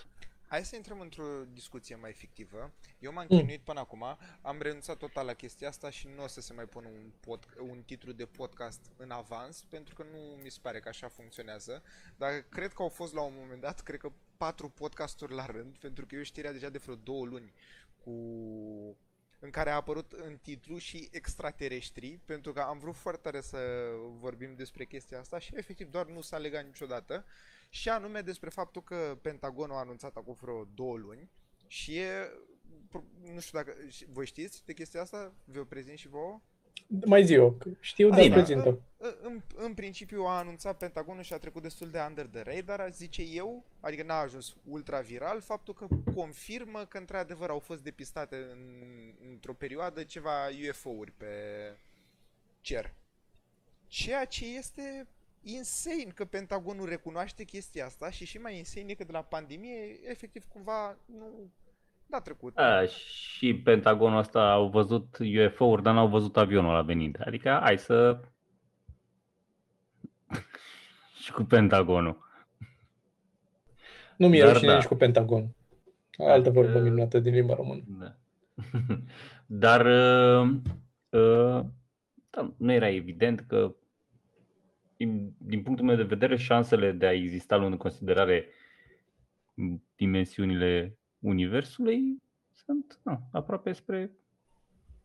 Hai 0.48 0.64
să 0.64 0.76
intrăm 0.76 1.00
într-o 1.00 1.24
discuție 1.52 1.96
mai 2.00 2.12
fictivă. 2.12 2.72
Eu 2.98 3.12
m-am 3.12 3.26
Mm. 3.28 3.38
chinuit 3.38 3.60
până 3.60 3.80
acum, 3.80 4.04
am 4.42 4.58
renunțat 4.60 4.96
total 4.96 5.26
la 5.26 5.32
chestia 5.32 5.68
asta 5.68 5.90
și 5.90 6.08
nu 6.16 6.22
o 6.22 6.26
să 6.26 6.40
se 6.40 6.52
mai 6.52 6.64
pună 6.64 6.86
un, 6.88 7.10
pod, 7.20 7.46
un 7.70 7.82
titlu 7.86 8.12
de 8.12 8.24
podcast 8.24 8.80
în 8.96 9.10
avans, 9.10 9.62
pentru 9.68 9.94
că 9.94 10.04
nu 10.12 10.18
mi 10.42 10.50
se 10.50 10.58
pare 10.62 10.80
că 10.80 10.88
așa 10.88 11.08
funcționează. 11.08 11.82
Dar 12.16 12.30
cred 12.48 12.72
că 12.72 12.82
au 12.82 12.88
fost 12.88 13.14
la 13.14 13.22
un 13.22 13.32
moment 13.36 13.60
dat, 13.60 13.80
cred 13.80 13.98
că 14.00 14.12
patru 14.36 14.68
podcasturi 14.68 15.34
la 15.34 15.46
rând, 15.46 15.76
pentru 15.76 16.06
că 16.06 16.14
eu 16.14 16.22
știrea 16.22 16.52
deja 16.52 16.68
de 16.68 16.78
vreo 16.78 16.94
două 16.94 17.24
luni 17.24 17.52
cu 18.04 18.10
în 19.44 19.50
care 19.50 19.70
a 19.70 19.74
apărut 19.74 20.12
în 20.12 20.36
titlu 20.36 20.78
și 20.78 21.08
extraterestri, 21.12 22.20
pentru 22.24 22.52
că 22.52 22.60
am 22.60 22.78
vrut 22.78 22.94
foarte 22.94 23.20
tare 23.20 23.40
să 23.40 23.58
vorbim 24.18 24.54
despre 24.54 24.84
chestia 24.84 25.18
asta 25.18 25.38
și 25.38 25.52
efectiv 25.56 25.90
doar 25.90 26.06
nu 26.06 26.20
s-a 26.20 26.38
legat 26.38 26.64
niciodată. 26.64 27.24
Și 27.68 27.88
anume 27.88 28.20
despre 28.20 28.50
faptul 28.50 28.82
că 28.82 29.18
Pentagonul 29.22 29.76
a 29.76 29.78
anunțat 29.78 30.16
acum 30.16 30.36
vreo 30.40 30.64
două 30.64 30.96
luni 30.96 31.30
și 31.66 31.98
e, 31.98 32.30
pro- 32.88 33.04
nu 33.32 33.40
știu 33.40 33.58
dacă, 33.58 33.74
și- 33.88 34.06
voi 34.08 34.26
știți 34.26 34.64
de 34.64 34.72
chestia 34.72 35.00
asta? 35.00 35.34
Vă 35.44 35.64
prezint 35.64 35.98
și 35.98 36.08
vouă? 36.08 36.40
Mai 37.04 37.24
zi 37.24 37.32
eu, 37.32 37.58
știu, 37.80 38.08
dar 38.08 38.20
Bine. 38.20 38.34
prezintă. 38.34 38.80
În, 38.96 39.14
în, 39.22 39.42
în 39.56 39.74
principiu 39.74 40.22
a 40.22 40.38
anunțat 40.38 40.76
Pentagonul 40.76 41.22
și 41.22 41.32
a 41.32 41.38
trecut 41.38 41.62
destul 41.62 41.90
de 41.90 41.98
under 42.08 42.26
the 42.26 42.42
radar, 42.42 42.80
aș 42.80 42.92
zice 42.92 43.22
eu, 43.22 43.64
adică 43.80 44.02
n-a 44.02 44.18
ajuns 44.18 44.56
ultra 44.68 45.00
viral, 45.00 45.40
faptul 45.40 45.74
că 45.74 45.86
confirmă 46.14 46.84
că 46.84 46.98
într-adevăr 46.98 47.50
au 47.50 47.58
fost 47.58 47.82
depistate 47.82 48.36
în, 48.36 48.58
într-o 49.30 49.52
perioadă 49.52 50.02
ceva 50.02 50.48
UFO-uri 50.68 51.12
pe 51.16 51.26
cer. 52.60 52.94
Ceea 53.86 54.24
ce 54.24 54.56
este 54.56 55.06
insane 55.42 56.12
că 56.14 56.24
Pentagonul 56.24 56.88
recunoaște 56.88 57.44
chestia 57.44 57.86
asta 57.86 58.10
și 58.10 58.24
și 58.24 58.38
mai 58.38 58.56
insane 58.56 58.90
e 58.90 58.94
că 58.94 59.04
de 59.04 59.12
la 59.12 59.22
pandemie 59.22 59.98
efectiv 60.08 60.44
cumva 60.48 60.98
nu 61.04 61.50
n-a 62.06 62.20
trecut. 62.20 62.56
A, 62.56 62.84
și 62.84 63.54
Pentagonul 63.54 64.18
ăsta 64.18 64.52
au 64.52 64.68
văzut 64.68 65.18
UFO-uri, 65.18 65.82
dar 65.82 65.94
n-au 65.94 66.08
văzut 66.08 66.36
avionul 66.36 66.70
ăla 66.70 66.82
venind. 66.82 67.16
Adică 67.24 67.58
hai 67.62 67.78
să... 67.78 68.20
și 71.22 71.32
cu 71.32 71.42
Pentagonul. 71.42 72.22
Nu 74.16 74.28
mi-e 74.28 74.42
Dar 74.42 74.52
rușine 74.52 74.70
da. 74.70 74.76
nici 74.76 74.86
cu 74.86 74.94
Pentagon. 74.94 75.54
Altă 76.18 76.50
vorbă 76.50 76.70
Adică- 76.70 76.84
minunată 76.84 77.18
din 77.18 77.34
limba 77.34 77.54
română. 77.54 77.82
Da. 77.86 78.16
Dar 79.46 79.86
uh, 79.86 80.48
uh, 81.08 81.64
da, 82.30 82.54
nu 82.56 82.72
era 82.72 82.88
evident 82.88 83.40
că 83.40 83.74
din, 84.96 85.34
din 85.38 85.62
punctul 85.62 85.86
meu 85.86 85.96
de 85.96 86.02
vedere 86.02 86.36
șansele 86.36 86.92
de 86.92 87.06
a 87.06 87.12
exista 87.12 87.56
luând 87.56 87.72
în 87.72 87.78
considerare 87.78 88.48
dimensiunile 89.94 90.98
universului 91.24 92.22
sunt 92.64 92.98
na, 93.02 93.20
aproape 93.32 93.72
spre, 93.72 94.10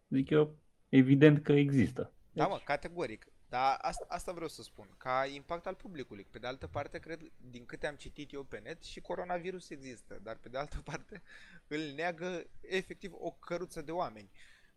zic 0.09 0.30
eu, 0.30 0.55
evident 0.89 1.43
că 1.43 1.51
există. 1.51 2.11
Da, 2.32 2.47
mă, 2.47 2.61
categoric. 2.63 3.28
Dar 3.49 3.78
asta, 3.82 4.05
asta 4.09 4.32
vreau 4.32 4.47
să 4.47 4.61
spun, 4.63 4.88
ca 4.97 5.26
impact 5.34 5.65
al 5.67 5.74
publicului. 5.76 6.28
Pe 6.32 6.39
de 6.39 6.47
altă 6.47 6.67
parte, 6.67 6.99
cred, 6.99 7.20
din 7.49 7.65
câte 7.65 7.88
am 7.88 7.95
citit 7.95 8.34
eu 8.34 8.43
pe 8.43 8.59
net, 8.63 8.84
și 8.84 8.99
coronavirus 9.01 9.70
există, 9.70 10.20
dar 10.24 10.36
pe 10.41 10.49
de 10.49 10.57
altă 10.57 10.78
parte 10.89 11.22
îl 11.67 11.80
neagă 11.95 12.43
efectiv 12.61 13.11
o 13.13 13.32
căruță 13.32 13.82
de 13.82 13.91
oameni. 13.91 14.30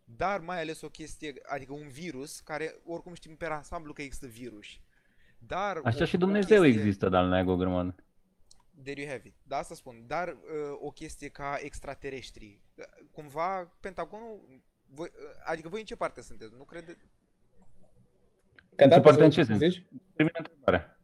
Dar 0.05 0.39
mai 0.39 0.59
ales 0.61 0.81
o 0.81 0.89
chestie, 0.89 1.33
adică 1.43 1.73
un 1.73 1.87
virus, 1.87 2.39
care 2.39 2.75
oricum 2.85 3.13
știm 3.13 3.35
pe 3.35 3.45
ansamblu 3.45 3.93
că 3.93 4.01
există 4.01 4.27
virus. 4.27 4.67
Dar 5.37 5.79
Așa 5.83 6.01
o- 6.03 6.05
și 6.05 6.15
o 6.15 6.17
Dumnezeu 6.17 6.61
chestie- 6.61 6.79
există, 6.81 7.09
dar 7.09 7.23
îl 7.23 7.29
neagă 7.29 7.51
o 7.51 7.55
grămadă. 7.55 7.95
There 8.83 9.01
you 9.01 9.09
have 9.09 9.21
it. 9.27 9.33
Da, 9.43 9.57
asta 9.57 9.75
spun. 9.75 10.03
Dar 10.07 10.27
uh, 10.27 10.37
o 10.79 10.91
chestie 10.91 11.29
ca 11.29 11.57
extraterestri. 11.59 12.61
Uh, 12.75 12.85
Cumva, 13.11 13.71
Pentagonul... 13.79 14.61
Voi, 14.85 15.07
uh, 15.11 15.29
adică 15.43 15.69
voi 15.69 15.79
în 15.79 15.85
ce 15.85 15.95
parte 15.95 16.21
sunteți? 16.21 16.53
Nu 16.57 16.63
crede... 16.63 16.97
Ca 18.75 18.83
În 18.83 18.89
ce 18.89 18.95
dată 18.95 19.01
parte, 19.01 19.17
să 19.19 19.23
în 19.23 19.31
ce 19.31 19.43
sens? 19.43 19.59
zici? 19.59 19.85
Primul 20.13 20.31
întrebare. 20.37 20.97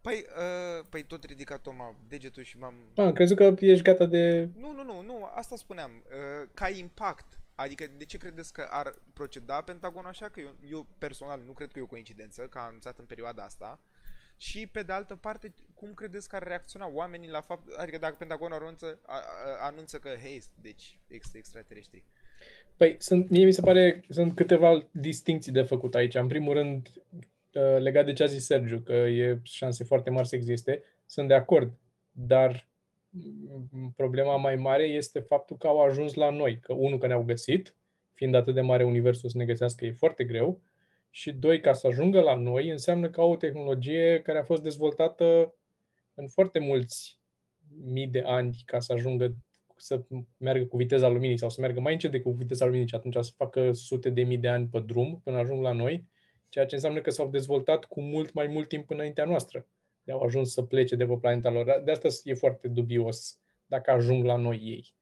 Păi, 0.00 0.24
uh, 0.36 0.86
păi 0.90 1.02
tot 1.02 1.24
ridicat 1.24 1.60
Toma 1.60 1.96
degetul 2.08 2.42
și 2.42 2.58
m-am... 2.58 2.74
Ah, 2.94 3.04
am 3.04 3.12
crezut 3.12 3.36
că 3.36 3.54
ești 3.58 3.84
gata 3.84 4.06
de... 4.06 4.48
Nu, 4.56 4.72
nu, 4.72 4.84
nu, 4.84 5.02
nu, 5.02 5.28
asta 5.34 5.56
spuneam. 5.56 5.90
Uh, 5.90 6.48
ca 6.54 6.68
impact 6.68 7.38
Adică 7.60 7.86
de 7.96 8.04
ce 8.04 8.16
credeți 8.16 8.52
că 8.52 8.66
ar 8.70 8.94
proceda 9.12 9.60
Pentagonul 9.60 10.08
așa? 10.08 10.28
Că 10.28 10.40
eu, 10.40 10.56
eu 10.70 10.86
personal 10.98 11.42
nu 11.46 11.52
cred 11.52 11.72
că 11.72 11.78
e 11.78 11.82
o 11.82 11.86
coincidență 11.86 12.42
că 12.42 12.58
a 12.58 12.66
anunțat 12.66 12.98
în 12.98 13.04
perioada 13.04 13.42
asta. 13.42 13.80
Și 14.40 14.66
pe 14.66 14.82
de 14.82 14.92
altă 14.92 15.16
parte, 15.16 15.54
cum 15.74 15.94
credeți 15.94 16.28
că 16.28 16.36
ar 16.36 16.42
reacționa 16.42 16.90
oamenii 16.92 17.28
la 17.28 17.40
fapt, 17.40 17.72
adică 17.76 17.98
dacă 17.98 18.14
Pentagonul 18.18 18.58
anunță, 18.58 18.98
a, 19.06 19.14
a, 19.14 19.66
anunță 19.66 19.98
că, 19.98 20.08
hei, 20.22 20.42
deci, 20.60 20.98
extra, 21.08 21.38
extraterestri. 21.38 22.04
Păi, 22.76 22.96
sunt, 22.98 23.28
mie 23.28 23.44
mi 23.44 23.52
se 23.52 23.60
pare 23.60 24.04
că 24.06 24.12
sunt 24.12 24.34
câteva 24.34 24.88
distinții 24.90 25.52
de 25.52 25.62
făcut 25.62 25.94
aici. 25.94 26.14
În 26.14 26.26
primul 26.26 26.54
rând, 26.54 26.88
uh, 27.52 27.78
legat 27.78 28.04
de 28.04 28.12
ce 28.12 28.22
a 28.22 28.26
zis 28.26 28.44
Sergiu, 28.44 28.78
că 28.78 28.92
e 28.92 29.38
șanse 29.42 29.84
foarte 29.84 30.10
mari 30.10 30.28
să 30.28 30.36
existe, 30.36 30.82
sunt 31.06 31.28
de 31.28 31.34
acord. 31.34 31.72
Dar 32.10 32.66
mm, 33.10 33.92
problema 33.96 34.36
mai 34.36 34.56
mare 34.56 34.84
este 34.84 35.20
faptul 35.20 35.56
că 35.56 35.66
au 35.66 35.80
ajuns 35.80 36.14
la 36.14 36.30
noi. 36.30 36.58
Că 36.58 36.72
unul, 36.72 36.98
că 36.98 37.06
ne-au 37.06 37.22
găsit, 37.22 37.74
fiind 38.14 38.34
atât 38.34 38.54
de 38.54 38.60
mare 38.60 38.84
universul 38.84 39.28
să 39.28 39.38
ne 39.38 39.44
găsească, 39.44 39.84
e 39.84 39.92
foarte 39.92 40.24
greu. 40.24 40.60
Și 41.10 41.32
doi, 41.32 41.60
ca 41.60 41.72
să 41.72 41.86
ajungă 41.86 42.20
la 42.20 42.34
noi, 42.34 42.68
înseamnă 42.68 43.10
că 43.10 43.20
au 43.20 43.30
o 43.30 43.36
tehnologie 43.36 44.20
care 44.22 44.38
a 44.38 44.44
fost 44.44 44.62
dezvoltată 44.62 45.54
în 46.14 46.28
foarte 46.28 46.58
mulți 46.58 47.20
mii 47.84 48.06
de 48.06 48.22
ani 48.26 48.62
ca 48.64 48.78
să 48.78 48.92
ajungă 48.92 49.34
să 49.76 50.02
meargă 50.36 50.64
cu 50.64 50.76
viteza 50.76 51.08
luminii 51.08 51.38
sau 51.38 51.50
să 51.50 51.60
meargă 51.60 51.80
mai 51.80 51.92
încet 51.92 52.10
decât 52.10 52.30
cu 52.32 52.36
viteza 52.36 52.64
luminii 52.64 52.88
și 52.88 52.94
atunci 52.94 53.16
să 53.20 53.32
facă 53.36 53.72
sute 53.72 54.10
de 54.10 54.22
mii 54.22 54.38
de 54.38 54.48
ani 54.48 54.66
pe 54.66 54.80
drum 54.80 55.20
până 55.24 55.38
ajung 55.38 55.62
la 55.62 55.72
noi, 55.72 56.08
ceea 56.48 56.66
ce 56.66 56.74
înseamnă 56.74 57.00
că 57.00 57.10
s-au 57.10 57.28
dezvoltat 57.28 57.84
cu 57.84 58.00
mult 58.00 58.32
mai 58.32 58.46
mult 58.46 58.68
timp 58.68 58.90
înaintea 58.90 59.24
noastră. 59.24 59.66
De 60.02 60.12
au 60.12 60.20
ajuns 60.20 60.52
să 60.52 60.62
plece 60.62 60.96
de 60.96 61.06
pe 61.06 61.16
planeta 61.16 61.50
lor. 61.50 61.80
De 61.84 61.90
asta 61.90 62.08
e 62.24 62.34
foarte 62.34 62.68
dubios 62.68 63.40
dacă 63.66 63.90
ajung 63.90 64.24
la 64.24 64.36
noi 64.36 64.56
ei. 64.56 64.94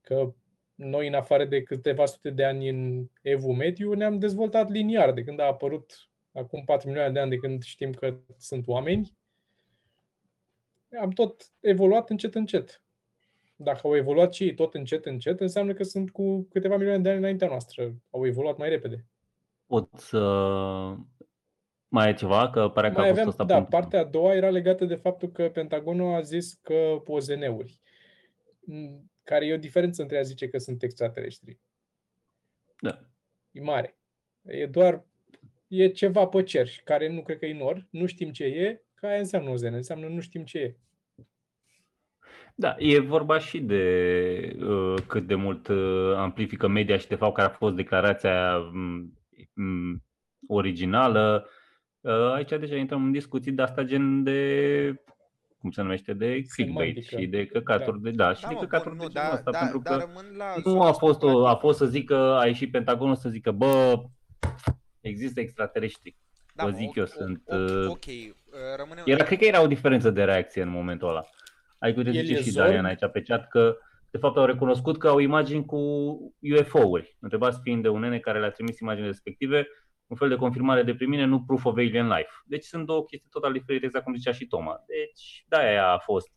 Că 0.00 0.34
noi, 0.78 1.06
în 1.06 1.14
afară 1.14 1.44
de 1.44 1.62
câteva 1.62 2.04
sute 2.04 2.30
de 2.30 2.44
ani 2.44 2.68
în 2.68 3.06
evul 3.22 3.54
mediu, 3.54 3.92
ne-am 3.92 4.18
dezvoltat 4.18 4.70
liniar. 4.70 5.12
De 5.12 5.24
când 5.24 5.40
a 5.40 5.44
apărut 5.44 6.08
acum 6.32 6.64
4 6.64 6.88
milioane 6.88 7.12
de 7.12 7.20
ani, 7.20 7.30
de 7.30 7.36
când 7.36 7.62
știm 7.62 7.92
că 7.92 8.16
sunt 8.36 8.66
oameni, 8.66 9.16
am 11.00 11.10
tot 11.10 11.52
evoluat 11.60 12.10
încet, 12.10 12.34
încet 12.34 12.82
dacă 13.60 13.80
au 13.82 13.96
evoluat 13.96 14.34
și 14.34 14.44
ei 14.44 14.54
tot 14.54 14.74
încet, 14.74 15.06
încet, 15.06 15.40
înseamnă 15.40 15.72
că 15.72 15.82
sunt 15.82 16.10
cu 16.10 16.42
câteva 16.50 16.76
milioane 16.76 17.02
de 17.02 17.08
ani 17.08 17.18
înaintea 17.18 17.48
noastră. 17.48 17.94
Au 18.10 18.26
evoluat 18.26 18.56
mai 18.56 18.68
repede. 18.68 19.04
Pot 19.66 19.88
să... 19.94 20.20
Mai 21.88 22.08
e 22.08 22.14
ceva? 22.14 22.50
Că 22.50 22.68
pare 22.68 22.90
că 22.90 23.00
mai 23.00 23.08
a 23.08 23.14
fost 23.14 23.18
aveam, 23.20 23.28
asta 23.28 23.44
Da, 23.44 23.54
punctul. 23.54 23.78
partea 23.78 24.00
a 24.00 24.04
doua 24.04 24.34
era 24.34 24.50
legată 24.50 24.84
de 24.84 24.94
faptul 24.94 25.30
că 25.30 25.48
Pentagonul 25.48 26.14
a 26.14 26.20
zis 26.20 26.54
că 26.62 27.02
OZN-uri, 27.06 27.80
care 29.28 29.46
e 29.46 29.54
o 29.54 29.56
diferență 29.56 30.02
între 30.02 30.18
a 30.18 30.22
zice 30.22 30.48
că 30.48 30.58
sunt 30.58 30.82
extraterestri. 30.82 31.58
Da. 32.80 32.98
E 33.50 33.60
mare. 33.60 33.98
E 34.42 34.66
doar, 34.66 35.04
e 35.66 35.88
ceva 35.88 36.26
pe 36.26 36.42
cer, 36.42 36.68
care 36.84 37.12
nu 37.12 37.22
cred 37.22 37.38
că 37.38 37.46
e 37.46 37.54
nor, 37.54 37.86
nu 37.90 38.06
știm 38.06 38.30
ce 38.30 38.44
e, 38.44 38.82
că 38.94 39.06
aia 39.06 39.18
înseamnă 39.18 39.50
OZN, 39.50 39.74
înseamnă 39.74 40.06
nu 40.06 40.20
știm 40.20 40.44
ce 40.44 40.58
e. 40.58 40.76
Da, 42.54 42.74
e 42.78 42.98
vorba 42.98 43.38
și 43.38 43.60
de 43.60 44.56
uh, 44.60 44.94
cât 45.06 45.26
de 45.26 45.34
mult 45.34 45.68
uh, 45.68 46.14
amplifică 46.16 46.66
media 46.66 46.96
și 46.96 47.08
de 47.08 47.14
fapt 47.14 47.34
care 47.34 47.48
a 47.48 47.56
fost 47.56 47.74
declarația 47.74 48.56
um, 48.56 49.18
um, 49.56 50.04
originală. 50.46 51.48
Uh, 52.00 52.32
aici 52.32 52.48
deja 52.48 52.76
intrăm 52.76 53.04
în 53.04 53.12
discuții 53.12 53.52
de 53.52 53.62
asta 53.62 53.82
gen 53.82 54.22
de 54.22 55.02
cum 55.58 55.70
se 55.70 55.82
numește, 55.82 56.12
de 56.12 56.26
clickbait 56.26 57.04
Semantică. 57.04 57.20
și 57.20 57.26
de 57.26 57.46
căcaturi 57.46 58.02
de 58.02 58.10
da, 58.10 58.34
și 58.34 58.42
Da, 58.42 58.48
de 58.48 58.54
mă, 58.54 58.60
căcaturi 58.60 58.96
bun, 58.96 58.98
de 58.98 59.04
nu, 59.04 59.10
genul 59.10 59.28
da, 59.28 59.34
ăsta, 59.36 59.50
da, 59.50 59.58
pentru 59.58 59.80
dar 59.84 59.98
că 59.98 60.04
rămân 60.06 60.36
la 60.36 60.54
nu 60.64 60.70
zona 60.70 60.88
a 60.88 60.92
fost, 60.92 61.22
o, 61.22 61.26
a 61.26 61.30
speculativă. 61.30 61.58
fost 61.60 61.78
să 61.78 61.86
zică, 61.86 62.38
a 62.38 62.46
ieșit 62.46 62.70
Pentagonul 62.70 63.16
să 63.16 63.28
zică, 63.28 63.50
bă, 63.50 64.02
există 65.00 65.40
extraterestri. 65.40 66.16
Da, 66.54 66.64
vă 66.64 66.70
mă, 66.70 66.76
zic 66.76 66.88
ok, 66.88 66.96
eu, 66.96 67.02
ok, 67.02 67.08
sunt, 67.08 67.42
ok, 67.46 67.58
uh, 67.58 67.86
ok, 67.88 68.04
uh, 68.06 68.32
rămâne... 68.76 69.02
Era, 69.04 69.24
cred 69.24 69.38
că 69.38 69.44
era 69.44 69.62
o 69.62 69.66
diferență 69.66 70.10
de 70.10 70.24
reacție 70.24 70.62
în 70.62 70.68
momentul 70.68 71.08
ăla. 71.08 71.24
Adică 71.78 71.98
uite 71.98 72.10
El 72.18 72.24
zice 72.24 72.38
e 72.38 72.42
și 72.42 72.50
Zorg? 72.50 72.66
Daniel 72.66 72.84
aici 72.84 73.10
pe 73.12 73.22
chat 73.22 73.48
că 73.48 73.76
de 74.10 74.18
fapt 74.18 74.36
au 74.36 74.44
recunoscut 74.44 74.98
că 74.98 75.08
au 75.08 75.18
imagini 75.18 75.64
cu 75.64 75.78
UFO-uri. 76.40 77.16
Întrebați 77.20 77.60
fiind 77.62 77.82
de 77.82 77.88
un 77.88 78.00
nene 78.00 78.18
care 78.18 78.40
le-a 78.40 78.50
trimis 78.50 78.78
imaginile 78.78 79.10
respective, 79.10 79.68
un 80.08 80.16
fel 80.16 80.28
de 80.28 80.36
confirmare 80.36 80.82
de 80.82 80.94
primire, 80.94 81.24
nu 81.24 81.42
proof 81.42 81.64
of 81.64 81.76
alien 81.76 82.06
life. 82.08 82.30
Deci 82.46 82.64
sunt 82.64 82.86
două 82.86 83.04
chestii 83.04 83.28
total 83.30 83.52
diferite, 83.52 83.84
exact 83.84 84.04
cum 84.04 84.14
zicea 84.14 84.32
și 84.32 84.46
Toma. 84.46 84.84
Deci, 84.86 85.44
da, 85.48 85.58
aia 85.58 85.90
a 85.90 85.98
fost. 85.98 86.30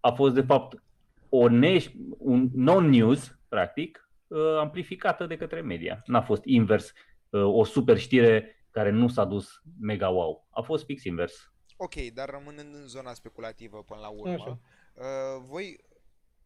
A 0.00 0.10
fost, 0.10 0.34
de 0.34 0.42
fapt, 0.42 0.82
o 1.28 1.48
ne- 1.48 1.92
un 2.18 2.48
non-news, 2.54 3.38
practic, 3.48 4.10
uh, 4.26 4.56
amplificată 4.58 5.26
de 5.26 5.36
către 5.36 5.60
media. 5.60 6.02
N-a 6.06 6.22
fost 6.22 6.44
invers, 6.44 6.92
uh, 7.30 7.42
o 7.44 7.64
super 7.64 7.98
știre 7.98 8.66
care 8.70 8.90
nu 8.90 9.08
s-a 9.08 9.24
dus 9.24 9.62
mega 9.80 10.08
wow. 10.08 10.46
A 10.50 10.60
fost 10.60 10.84
fix 10.84 11.04
invers. 11.04 11.52
Ok, 11.76 11.94
dar 11.94 12.28
rămânând 12.30 12.74
în 12.74 12.86
zona 12.86 13.12
speculativă 13.12 13.82
până 13.82 14.00
la 14.00 14.08
urmă, 14.08 14.32
Așa. 14.32 14.58
uh, 14.94 15.44
voi 15.48 15.84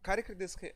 care 0.01 0.21
credeți 0.21 0.59
că 0.59 0.67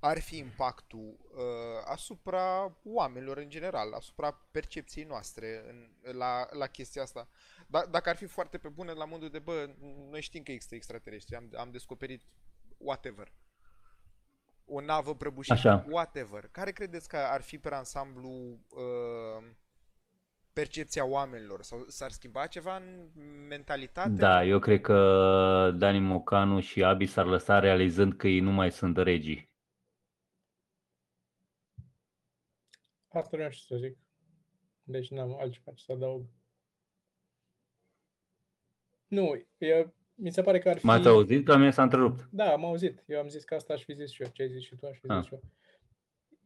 ar 0.00 0.20
fi 0.20 0.36
impactul 0.36 1.16
uh, 1.34 1.40
asupra 1.84 2.76
oamenilor 2.84 3.36
în 3.36 3.48
general, 3.48 3.92
asupra 3.92 4.48
percepției 4.50 5.04
noastre 5.04 5.64
în, 5.68 5.88
la, 6.16 6.46
la 6.50 6.66
chestia 6.66 7.02
asta? 7.02 7.28
Da, 7.66 7.84
dacă 7.90 8.08
ar 8.08 8.16
fi 8.16 8.26
foarte 8.26 8.58
pe 8.58 8.68
bune 8.68 8.92
la 8.92 9.04
modul 9.04 9.28
de, 9.28 9.38
bă, 9.38 9.70
noi 10.10 10.20
știm 10.20 10.42
că 10.42 10.52
există 10.52 10.74
extraterestri, 10.74 11.36
am, 11.36 11.50
am 11.56 11.70
descoperit 11.70 12.22
whatever. 12.76 13.32
O 14.64 14.80
navă 14.80 15.14
prăbușită, 15.14 15.54
Așa. 15.54 15.84
whatever. 15.88 16.48
Care 16.52 16.70
credeți 16.70 17.08
că 17.08 17.16
ar 17.16 17.40
fi 17.40 17.58
pe 17.58 17.74
ansamblu 17.74 18.28
uh, 18.28 19.44
percepția 20.52 21.06
oamenilor? 21.06 21.62
Sau 21.62 21.84
s-ar 21.86 22.10
schimba 22.10 22.46
ceva 22.46 22.76
în 22.76 23.08
mentalitate? 23.48 24.08
Da, 24.08 24.44
eu 24.44 24.58
cred 24.58 24.80
că 24.80 25.70
Dani 25.74 25.98
Mocanu 25.98 26.60
și 26.60 26.84
Abi 26.84 27.06
s-ar 27.06 27.26
lăsa 27.26 27.58
realizând 27.58 28.16
că 28.16 28.28
ei 28.28 28.40
nu 28.40 28.50
mai 28.50 28.70
sunt 28.70 28.96
regii. 28.96 29.47
Asta 33.18 33.36
nu 33.36 33.50
știu 33.50 33.76
să 33.76 33.82
zic. 33.86 33.96
Deci 34.82 35.10
n-am 35.10 35.36
altceva 35.40 35.72
ce 35.74 35.84
să 35.84 35.92
adaug. 35.92 36.24
Nu, 39.06 39.34
e, 39.58 39.92
mi 40.14 40.32
se 40.32 40.42
pare 40.42 40.58
că 40.58 40.68
ar 40.68 40.78
fi... 40.78 40.86
M-ați 40.86 41.08
auzit? 41.08 41.44
Că 41.44 41.52
la 41.52 41.58
mine 41.58 41.70
s-a 41.70 41.82
întrerupt. 41.82 42.28
Da, 42.30 42.52
am 42.52 42.64
auzit. 42.64 43.04
Eu 43.06 43.18
am 43.20 43.28
zis 43.28 43.44
că 43.44 43.54
asta 43.54 43.72
aș 43.72 43.82
fi 43.84 43.94
zis 43.94 44.10
și 44.10 44.22
eu. 44.22 44.28
Ce 44.32 44.42
ai 44.42 44.48
zis 44.50 44.62
și 44.62 44.74
tu, 44.76 44.86
aș 44.86 44.92
fi 44.98 45.06
zis 45.06 45.10
Ah. 45.16 45.24
și 45.24 45.32
eu. 45.32 45.40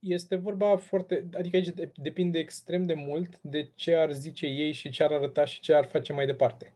Este 0.00 0.36
vorba 0.36 0.76
foarte... 0.76 1.28
Adică 1.34 1.56
aici 1.56 1.68
de- 1.68 1.92
depinde 1.96 2.38
extrem 2.38 2.86
de 2.86 2.94
mult 2.94 3.38
de 3.40 3.70
ce 3.74 3.94
ar 3.94 4.12
zice 4.12 4.46
ei 4.46 4.72
și 4.72 4.90
ce 4.90 5.02
ar 5.04 5.12
arăta 5.12 5.44
și 5.44 5.60
ce 5.60 5.74
ar 5.74 5.86
face 5.86 6.12
mai 6.12 6.26
departe. 6.26 6.74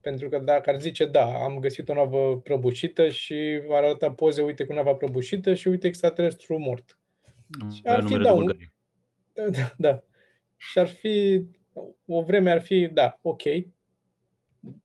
Pentru 0.00 0.28
că 0.28 0.38
dacă 0.38 0.70
ar 0.70 0.80
zice, 0.80 1.06
da, 1.06 1.24
am 1.44 1.58
găsit 1.58 1.88
o 1.88 1.94
navă 1.94 2.40
prăbușită 2.40 3.08
și 3.08 3.60
ar 3.70 3.82
arăta 3.84 4.12
poze, 4.12 4.42
uite 4.42 4.64
cu 4.66 4.72
nava 4.72 4.94
prăbușită 4.94 5.54
și 5.54 5.68
uite 5.68 5.86
extraterestru 5.86 6.58
mort. 6.58 6.98
Avea 7.84 7.92
ar 7.96 7.98
fi, 7.98 8.12
numere 8.12 8.22
da, 8.22 8.28
de 8.30 8.36
un- 8.38 8.44
Bulgaria. 8.44 8.73
Da, 9.34 9.74
da. 9.78 10.02
Și 10.56 10.78
ar 10.78 10.88
fi, 10.88 11.46
o 12.06 12.22
vreme 12.22 12.50
ar 12.50 12.60
fi, 12.60 12.88
da, 12.92 13.18
ok, 13.22 13.42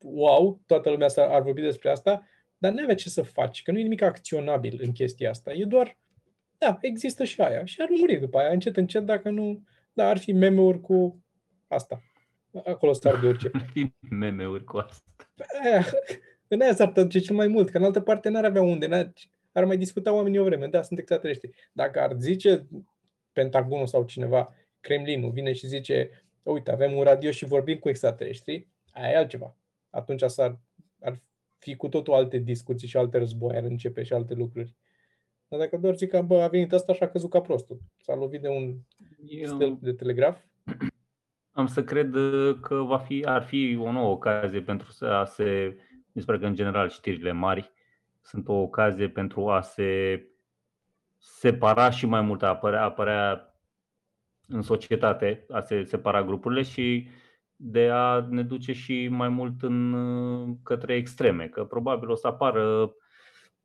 wow, 0.02 0.62
toată 0.66 0.90
lumea 0.90 1.08
s-ar- 1.08 1.30
ar 1.30 1.42
vorbi 1.42 1.62
despre 1.62 1.90
asta, 1.90 2.28
dar 2.58 2.72
nu 2.72 2.84
avea 2.84 2.96
ce 2.96 3.10
să 3.10 3.22
faci, 3.22 3.64
că 3.64 3.72
nu 3.72 3.80
e 3.80 3.82
nimic 3.82 4.02
acționabil 4.02 4.80
în 4.84 4.92
chestia 4.92 5.30
asta. 5.30 5.54
E 5.54 5.66
doar, 5.66 5.98
da, 6.58 6.78
există 6.82 7.24
și 7.24 7.42
aia. 7.42 7.66
Și 7.66 7.82
ar 7.82 7.88
muri 8.00 8.16
după 8.16 8.38
aia, 8.38 8.50
încet, 8.52 8.78
încet, 8.78 9.04
dacă 9.04 9.30
nu, 9.30 9.64
da, 9.94 10.10
ar 10.10 10.18
fi 10.18 10.32
meme-uri 10.32 10.82
cu 10.82 11.24
asta. 11.68 12.02
Acolo 12.66 12.94
s-ar 12.94 13.20
de 13.20 13.28
orice. 13.28 13.52
Meme-uri 14.10 14.64
cu 14.64 14.78
asta. 14.78 15.04
Aia, 15.64 15.86
în 16.48 16.62
aia 16.62 16.74
s-ar 16.74 16.88
trăduce 16.92 17.20
cel 17.20 17.36
mai 17.36 17.48
mult, 17.48 17.70
că 17.70 17.78
în 17.78 17.84
altă 17.84 18.02
parte 18.02 18.30
n-ar 18.30 18.46
avea 18.46 18.62
unde, 18.62 18.88
n-ar, 18.88 19.12
ar 19.52 19.66
mai 19.66 19.78
discuta 19.78 20.14
oamenii 20.14 20.40
o 20.40 20.44
vreme, 20.44 20.68
da, 20.68 20.82
sunt 20.82 21.00
extraterestri. 21.00 21.50
Dacă 21.72 22.02
ar 22.02 22.16
zice 22.20 22.68
Pentagonul 23.40 23.88
sau 23.88 24.04
cineva, 24.04 24.54
Kremlinul, 24.80 25.32
vine 25.32 25.54
și 25.54 25.68
zice, 25.68 26.10
uite, 26.44 26.72
avem 26.72 26.94
un 26.94 27.04
radio 27.04 27.32
și 27.32 27.46
vorbim 27.46 27.78
cu 27.78 27.90
extraterestri, 27.90 28.68
aia 28.92 29.10
e 29.10 29.18
altceva. 29.18 29.56
Atunci 29.90 30.22
s-ar, 30.22 30.60
ar 31.02 31.22
fi 31.58 31.76
cu 31.76 31.88
totul 31.88 32.14
alte 32.14 32.38
discuții 32.38 32.88
și 32.88 32.98
alte 32.98 33.18
război, 33.18 33.56
ar 33.56 33.64
începe 33.64 34.04
și 34.04 34.14
alte 34.14 34.34
lucruri. 34.34 34.76
Dar 35.48 35.60
dacă 35.60 35.78
doar 35.78 35.96
zic 35.96 36.10
că, 36.10 36.22
bă, 36.22 36.42
a 36.42 36.48
venit 36.48 36.72
ăsta 36.72 36.94
și 36.94 37.04
a 37.04 37.10
căzut 37.10 37.30
ca 37.30 37.42
prostul, 37.42 37.80
s-a 37.98 38.16
lovit 38.16 38.42
de 38.42 38.48
un 38.48 38.78
stâlp 39.46 39.62
Eu 39.62 39.78
de 39.82 39.94
telegraf, 39.94 40.40
am 41.52 41.68
să 41.68 41.84
cred 41.84 42.14
uh, 42.14 42.58
că 42.62 42.76
va 42.76 42.98
fi, 42.98 43.24
ar 43.26 43.44
fi 43.44 43.78
o 43.82 43.92
nouă 43.92 44.12
ocazie 44.12 44.62
pentru 44.62 44.92
să 44.92 45.06
a 45.06 45.26
se, 45.26 45.78
mi 46.12 46.22
se 46.22 46.26
pare 46.26 46.40
că 46.40 46.46
în 46.46 46.56
general 46.56 46.90
știrile 46.90 47.32
mari 47.32 47.72
sunt 48.22 48.48
o 48.48 48.54
ocazie 48.54 49.10
pentru 49.10 49.50
a 49.50 49.62
se 49.62 50.22
separa 51.20 51.90
și 51.90 52.06
mai 52.06 52.22
mult, 52.22 52.44
a 52.44 52.48
apărea, 52.48 52.84
apărea 52.84 53.54
în 54.48 54.62
societate, 54.62 55.46
a 55.50 55.62
se 55.62 55.84
separa 55.84 56.24
grupurile 56.24 56.62
și 56.62 57.08
de 57.56 57.90
a 57.92 58.26
ne 58.30 58.44
duce 58.44 58.74
și 58.74 59.08
mai 59.08 59.30
mult 59.30 59.62
în, 59.62 59.94
uh, 59.94 60.56
către 60.64 60.96
extreme, 60.96 61.48
că 61.48 61.66
probabil 61.66 62.10
o 62.10 62.16
să 62.16 62.28
apară 62.28 62.94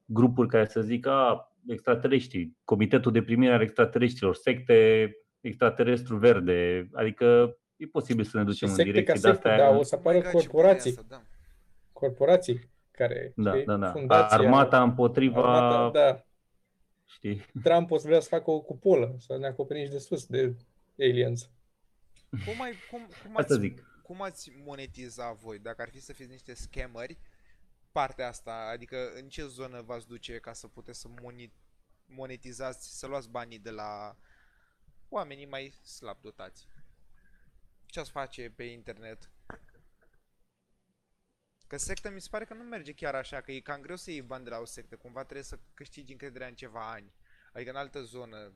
grupuri 0.05 0.49
care 0.49 0.67
să 0.67 0.81
zică, 0.81 1.11
a, 1.11 1.55
extraterestri, 1.67 2.53
Comitetul 2.65 3.13
de 3.13 3.23
Primire 3.23 3.53
al 3.53 3.61
Extraterestrilor, 3.61 4.35
secte 4.35 5.11
extraterestru 5.41 6.17
verde, 6.17 6.89
adică 6.93 7.57
e 7.77 7.87
posibil 7.87 8.25
să 8.25 8.37
ne 8.37 8.45
ducem 8.45 8.69
în 8.69 8.75
secte 8.75 8.91
direcții 8.91 9.15
ca 9.15 9.29
de 9.29 9.35
secte, 9.35 9.49
astea. 9.49 9.71
da, 9.71 9.77
o 9.79 9.83
să 9.83 9.95
apară 9.95 10.17
Oh 10.17 10.23
my 10.25 10.31
God, 10.33 10.41
ce 10.41 10.49
corporații, 10.49 10.91
bună 10.95 11.07
e 11.11 11.15
asta, 11.15 11.17
da. 11.17 11.37
corporații 11.93 12.71
care, 12.91 13.33
Da, 13.37 13.51
știi, 13.53 13.65
da, 13.65 13.77
da. 13.77 13.91
fundația, 13.91 14.37
Armata 14.39 14.83
împotriva, 14.83 15.55
armata, 15.55 15.91
da, 16.01 16.25
știi, 17.07 17.47
Trump 17.63 17.91
o 17.91 17.99
să 17.99 18.07
vrea 18.07 18.21
să 18.21 18.29
facă 18.29 18.51
o 18.51 18.61
cupolă, 18.61 19.17
să 19.19 19.37
ne 19.37 19.47
acoperiți 19.47 19.91
de 19.93 19.99
sus 19.99 20.27
de 20.27 20.57
aliens. 20.99 21.51
Cum, 22.31 22.61
ai, 22.61 22.75
cum, 22.91 23.09
cum, 23.23 23.37
asta 23.37 23.55
ați, 23.55 23.63
zic. 23.63 24.01
cum 24.03 24.23
ați 24.23 24.51
monetiza 24.65 25.33
voi, 25.33 25.59
dacă 25.59 25.83
ar 25.83 25.89
fi 25.89 26.01
să 26.01 26.13
fiți 26.13 26.31
niște 26.31 26.55
scammeri, 26.55 27.19
partea 27.93 28.29
asta, 28.29 28.53
adică 28.73 29.13
în 29.15 29.29
ce 29.29 29.47
zonă 29.47 29.81
v-ați 29.81 30.07
duce 30.07 30.39
ca 30.39 30.53
să 30.53 30.69
puteți 30.69 31.01
să 31.01 31.09
moni- 31.09 31.53
monetizați, 32.07 32.99
să 32.99 33.07
luați 33.07 33.31
banii 33.31 33.59
de 33.59 33.71
la 33.71 34.17
oamenii 35.09 35.47
mai 35.47 35.71
slab 35.83 36.21
dotați? 36.21 36.69
Ce 37.87 38.01
ați 38.01 38.11
face 38.11 38.53
pe 38.57 38.63
internet? 38.63 39.31
Că 41.67 41.77
sectă 41.77 42.11
mi 42.11 42.21
se 42.21 42.29
pare 42.31 42.45
că 42.45 42.55
nu 42.55 42.63
merge 42.63 42.93
chiar 42.93 43.15
așa, 43.15 43.41
că 43.41 43.53
e 43.53 43.61
cam 43.61 43.81
greu 43.81 43.97
să 43.97 44.11
iei 44.11 44.23
bani 44.23 44.45
de 44.45 44.51
la 44.51 44.59
o 44.59 44.65
sectă, 44.65 44.97
cumva 44.97 45.23
trebuie 45.23 45.45
să 45.45 45.59
câștigi 45.75 46.13
încrederea 46.13 46.47
în 46.47 46.55
ceva 46.55 46.93
ani. 46.93 47.13
Adică 47.53 47.71
în 47.71 47.77
altă 47.77 48.03
zonă. 48.03 48.53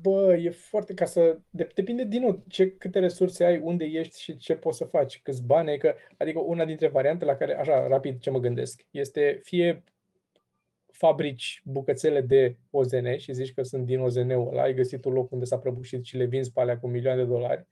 Bă, 0.00 0.36
e 0.36 0.50
foarte 0.50 0.94
ca 0.94 1.04
să... 1.04 1.38
de- 1.50 1.68
Depinde 1.74 2.04
din 2.04 2.20
nou 2.20 2.42
ce, 2.48 2.70
câte 2.70 2.98
resurse 2.98 3.44
ai, 3.44 3.58
unde 3.58 3.84
ești 3.84 4.20
și 4.20 4.36
ce 4.36 4.54
poți 4.56 4.76
să 4.78 4.84
faci, 4.84 5.20
câți 5.22 5.42
bani 5.42 5.68
ai, 5.68 5.78
că, 5.78 5.94
adică 6.16 6.38
una 6.38 6.64
dintre 6.64 6.88
variante 6.88 7.24
la 7.24 7.36
care, 7.36 7.58
așa, 7.58 7.86
rapid, 7.86 8.20
ce 8.20 8.30
mă 8.30 8.38
gândesc, 8.38 8.84
este 8.90 9.40
fie 9.42 9.84
fabrici 10.92 11.62
bucățele 11.64 12.20
de 12.20 12.56
OZN 12.70 13.16
și 13.16 13.32
zici 13.32 13.54
că 13.54 13.62
sunt 13.62 13.86
din 13.86 14.00
OZN-ul 14.00 14.48
ăla, 14.48 14.62
ai 14.62 14.74
găsit 14.74 15.04
un 15.04 15.12
loc 15.12 15.30
unde 15.32 15.44
s-a 15.44 15.58
prăbușit 15.58 16.04
și 16.04 16.16
le 16.16 16.24
vinzi 16.24 16.52
pe 16.52 16.60
alea 16.60 16.78
cu 16.78 16.88
milioane 16.88 17.22
de 17.22 17.28
dolari, 17.28 17.66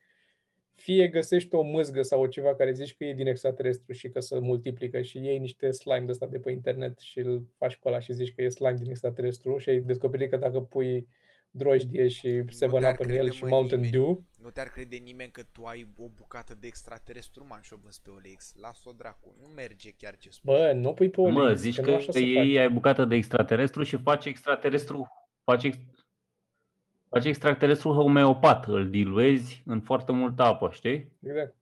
fie 0.76 1.08
găsești 1.08 1.54
o 1.54 1.62
mâzgă 1.62 2.02
sau 2.02 2.20
o 2.22 2.26
ceva 2.26 2.54
care 2.54 2.72
zici 2.72 2.94
că 2.96 3.04
e 3.04 3.14
din 3.14 3.26
extraterestru 3.26 3.92
și 3.92 4.08
că 4.08 4.20
se 4.20 4.38
multiplică 4.38 5.00
și 5.02 5.18
iei 5.18 5.38
niște 5.38 5.70
slime 5.70 6.04
de 6.04 6.10
ăsta 6.10 6.26
de 6.26 6.38
pe 6.38 6.50
internet 6.50 6.98
și 6.98 7.18
îl 7.18 7.46
faci 7.58 7.76
pe 7.76 7.88
ăla 7.88 8.00
și 8.00 8.12
zici 8.12 8.34
că 8.34 8.42
e 8.42 8.48
slime 8.48 8.76
din 8.78 8.90
extraterestru 8.90 9.58
și 9.58 9.68
ai 9.68 9.80
descoperit 9.80 10.30
că 10.30 10.36
dacă 10.36 10.60
pui 10.60 11.08
drojdie 11.50 12.08
și 12.08 12.42
Seven 12.48 12.80
te-ar 12.80 12.92
Up 12.92 13.00
în 13.00 13.06
crede, 13.06 13.22
el 13.22 13.30
și 13.30 13.42
mă, 13.42 13.48
Mountain 13.48 13.80
nimeni. 13.80 14.02
Dew, 14.04 14.24
Nu 14.42 14.50
te-ar 14.50 14.66
crede 14.66 14.96
nimeni 14.96 15.30
că 15.30 15.42
tu 15.52 15.64
ai 15.64 15.86
o 15.98 16.08
bucată 16.16 16.56
de 16.60 16.66
extraterestru 16.66 17.42
uman 17.44 17.60
și 17.62 17.72
o 17.72 17.76
vânzi 17.82 18.02
pe 18.02 18.10
OLX. 18.10 18.52
Las-o 18.60 18.92
dracu, 18.96 19.34
nu 19.40 19.46
merge 19.54 19.90
chiar 19.96 20.16
ce 20.16 20.30
spui. 20.30 20.54
bă, 20.54 20.72
nu 20.74 20.92
pui 20.94 21.10
pe 21.10 21.20
OLX, 21.20 21.34
Mă, 21.34 21.52
zici 21.54 21.74
că, 21.76 21.82
că, 21.82 21.90
nu 21.90 21.96
așa 21.96 22.12
se 22.12 22.20
ei 22.20 22.34
face. 22.34 22.58
ai 22.58 22.68
bucată 22.68 23.04
de 23.04 23.14
extraterestru 23.14 23.82
și 23.82 23.96
faci 23.96 24.24
extraterestru, 24.24 25.06
faci, 25.44 25.70
ex, 27.06 27.22
faci 27.22 27.24
extraterestru 27.24 27.92
homeopat, 27.92 28.66
îl 28.66 28.90
diluezi 28.90 29.62
în 29.66 29.80
foarte 29.80 30.12
multă 30.12 30.42
apă, 30.42 30.70
știi? 30.72 31.12
Exact. 31.22 31.56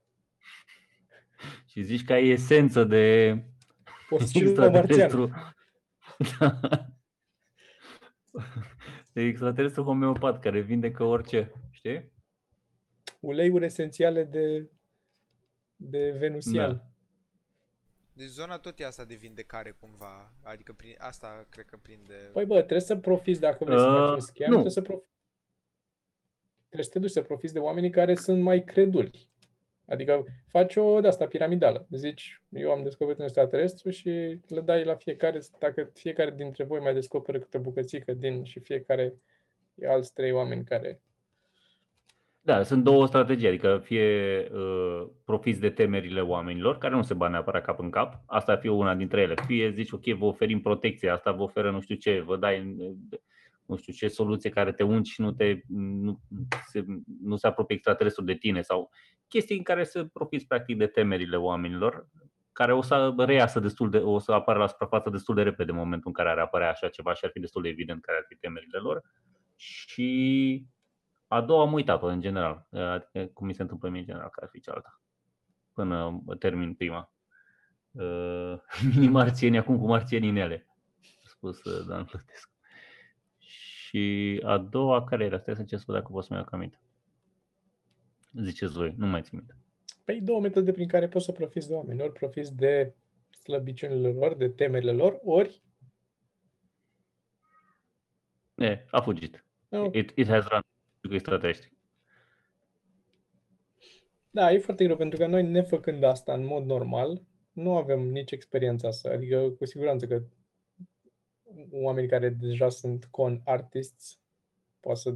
Și 1.71 1.81
zici 1.81 2.05
că 2.05 2.13
ai 2.13 2.27
esență 2.27 2.83
de 2.83 3.35
Postilul 4.09 4.53
marțian. 4.57 4.75
extraterestru. 4.75 5.31
Da. 6.39 6.59
De 9.11 9.21
extraterestru 9.21 9.83
homeopat 9.83 10.39
care 10.39 10.59
vindecă 10.59 11.03
orice, 11.03 11.51
știi? 11.71 12.11
Uleiuri 13.19 13.65
esențiale 13.65 14.23
de, 14.23 14.69
de 15.75 16.15
venusian. 16.19 16.71
Da. 16.75 16.83
Deci 18.13 18.27
zona 18.27 18.57
tot 18.57 18.79
e 18.79 18.85
asta 18.85 19.05
de 19.05 19.15
vindecare 19.15 19.71
cumva. 19.79 20.33
Adică 20.43 20.73
prin, 20.73 20.95
asta 20.97 21.45
cred 21.49 21.65
că 21.65 21.77
prinde... 21.81 22.13
Păi 22.33 22.45
bă, 22.45 22.55
trebuie 22.55 22.79
să 22.79 22.95
profiți 22.95 23.39
dacă 23.39 23.63
vrei 23.63 23.77
să 23.79 23.85
faci 23.85 24.07
un 24.09 24.13
Uh, 24.13 24.19
scam, 24.19 24.45
nu. 24.47 24.51
trebuie 24.51 24.71
să 24.71 24.81
profiți. 24.81 25.09
Trebuie 26.75 26.85
să 26.85 26.99
te 26.99 26.99
duci 26.99 27.25
să 27.25 27.33
profiți 27.33 27.53
de 27.53 27.59
oamenii 27.59 27.89
care 27.89 28.15
sunt 28.15 28.41
mai 28.41 28.63
creduli. 28.63 29.29
Adică 29.87 30.25
faci 30.47 30.75
o 30.75 30.99
de 30.99 31.07
asta 31.07 31.25
piramidală. 31.25 31.87
Zici, 31.91 32.41
eu 32.49 32.71
am 32.71 32.83
descoperit 32.83 33.19
un 33.19 33.25
extraterestru 33.25 33.89
și 33.89 34.09
le 34.47 34.61
dai 34.63 34.83
la 34.83 34.95
fiecare, 34.95 35.39
dacă 35.59 35.89
fiecare 35.93 36.31
dintre 36.31 36.63
voi 36.63 36.79
mai 36.79 36.93
descoperă 36.93 37.39
câte 37.39 37.57
o 37.57 37.61
bucățică 37.61 38.13
din 38.13 38.43
și 38.43 38.59
fiecare 38.59 39.13
e 39.75 39.87
alți 39.87 40.13
trei 40.13 40.31
oameni 40.31 40.63
care 40.63 41.01
Da, 42.41 42.63
sunt 42.63 42.83
două 42.83 43.07
strategii, 43.07 43.47
adică 43.47 43.81
fie 43.83 44.47
uh, 44.53 45.07
profiți 45.25 45.59
de 45.59 45.69
temerile 45.69 46.21
oamenilor, 46.21 46.77
care 46.77 46.95
nu 46.95 47.01
se 47.03 47.13
bat 47.13 47.31
neapărat 47.31 47.63
cap 47.63 47.79
în 47.79 47.89
cap, 47.89 48.23
asta 48.25 48.51
ar 48.51 48.59
fi 48.59 48.67
una 48.67 48.95
dintre 48.95 49.21
ele, 49.21 49.33
fie 49.45 49.71
zici, 49.71 49.91
ok, 49.91 50.03
vă 50.03 50.25
oferim 50.25 50.61
protecție, 50.61 51.09
asta 51.09 51.31
vă 51.31 51.43
oferă 51.43 51.71
nu 51.71 51.81
știu 51.81 51.95
ce, 51.95 52.21
vă 52.21 52.37
dai 52.37 52.75
uh, 52.77 53.19
nu 53.65 53.75
știu 53.75 53.93
ce 53.93 54.07
soluție 54.07 54.49
care 54.49 54.71
te 54.71 54.83
ungi 54.83 55.11
și 55.11 55.21
nu, 55.21 55.31
te, 55.31 55.61
nu, 55.67 56.19
se, 56.67 56.85
nu 57.21 57.35
se 57.35 57.47
apropie 57.47 57.75
extraterestru 57.75 58.23
de 58.23 58.33
tine 58.33 58.61
sau 58.61 58.91
chestii 59.27 59.57
în 59.57 59.63
care 59.63 59.83
să 59.83 60.03
profiți 60.03 60.47
practic 60.47 60.77
de 60.77 60.87
temerile 60.87 61.37
oamenilor, 61.37 62.07
care 62.51 62.73
o 62.73 62.81
să 62.81 63.13
reiasă 63.17 63.59
destul 63.59 63.89
de, 63.89 63.97
o 63.97 64.19
să 64.19 64.31
apară 64.31 64.59
la 64.59 64.67
suprafață 64.67 65.09
destul 65.09 65.35
de 65.35 65.41
repede 65.41 65.71
în 65.71 65.77
momentul 65.77 66.07
în 66.07 66.13
care 66.13 66.29
ar 66.29 66.37
apărea 66.37 66.69
așa 66.69 66.87
ceva 66.87 67.13
și 67.13 67.25
ar 67.25 67.31
fi 67.31 67.39
destul 67.39 67.61
de 67.61 67.69
evident 67.69 68.01
care 68.01 68.17
ar 68.17 68.25
fi 68.27 68.35
temerile 68.35 68.77
lor. 68.77 69.03
Și 69.55 70.65
a 71.27 71.41
doua 71.41 71.61
am 71.61 71.73
uitat-o 71.73 72.05
în 72.05 72.21
general, 72.21 72.67
adică 72.71 73.25
cum 73.33 73.47
mi 73.47 73.53
se 73.53 73.61
întâmplă 73.61 73.89
mie 73.89 73.99
în 73.99 74.05
general, 74.05 74.29
care 74.29 74.45
ar 74.45 74.51
fi 74.51 74.59
cealaltă, 74.59 75.01
până 75.73 76.23
termin 76.39 76.73
prima. 76.73 77.13
Uh, 77.91 78.55
mini 78.95 79.07
marțieni 79.07 79.57
acum 79.57 79.79
cu 79.79 79.87
marțienii 79.87 80.29
în 80.29 80.35
ele, 80.35 80.67
a 81.23 81.27
spus 81.27 81.63
uh, 81.63 81.85
Dan 81.87 82.05
Plătescu. 82.05 82.54
Și 83.95 84.41
a 84.43 84.57
doua, 84.57 85.03
care 85.03 85.23
era? 85.23 85.37
Stai 85.39 85.53
să 85.53 85.59
încerc 85.59 85.81
să 85.81 85.91
văd 85.91 85.99
dacă 85.99 86.11
pot 86.11 86.23
să-mi 86.23 86.39
iau 86.39 86.47
aminte. 86.51 86.79
Ziceți 88.41 88.73
voi, 88.73 88.93
nu 88.97 89.07
mai 89.07 89.21
țin 89.21 89.37
minte. 89.37 89.55
Păi 90.03 90.21
două 90.21 90.41
metode 90.41 90.71
prin 90.71 90.87
care 90.87 91.07
poți 91.07 91.25
să 91.25 91.31
profiți 91.31 91.67
de 91.67 91.73
oameni. 91.73 92.01
Ori 92.01 92.11
profiți 92.11 92.55
de 92.55 92.95
slăbiciunile 93.43 94.09
lor, 94.09 94.35
de 94.35 94.49
temerile 94.49 94.91
lor, 94.91 95.19
ori 95.23 95.63
E, 98.55 98.85
a 98.91 99.01
fugit. 99.01 99.45
nu, 99.69 99.89
It, 99.93 100.11
it 100.15 100.27
has 100.27 100.47
run 100.47 100.59
cu 101.07 101.13
extraterestri. 101.13 101.73
Da, 104.29 104.51
e 104.51 104.57
foarte 104.57 104.83
greu, 104.83 104.95
pentru 104.95 105.17
că 105.17 105.27
noi, 105.27 105.43
nefăcând 105.43 106.03
asta 106.03 106.33
în 106.33 106.45
mod 106.45 106.65
normal, 106.65 107.21
nu 107.51 107.77
avem 107.77 107.99
nici 107.99 108.31
experiența 108.31 108.87
asta. 108.87 109.09
Adică, 109.09 109.49
cu 109.49 109.65
siguranță 109.65 110.07
că 110.07 110.23
oamenii 111.71 112.09
care 112.09 112.29
deja 112.29 112.69
sunt 112.69 113.05
con 113.11 113.41
artists 113.45 114.19
poate 114.79 114.99
să 114.99 115.15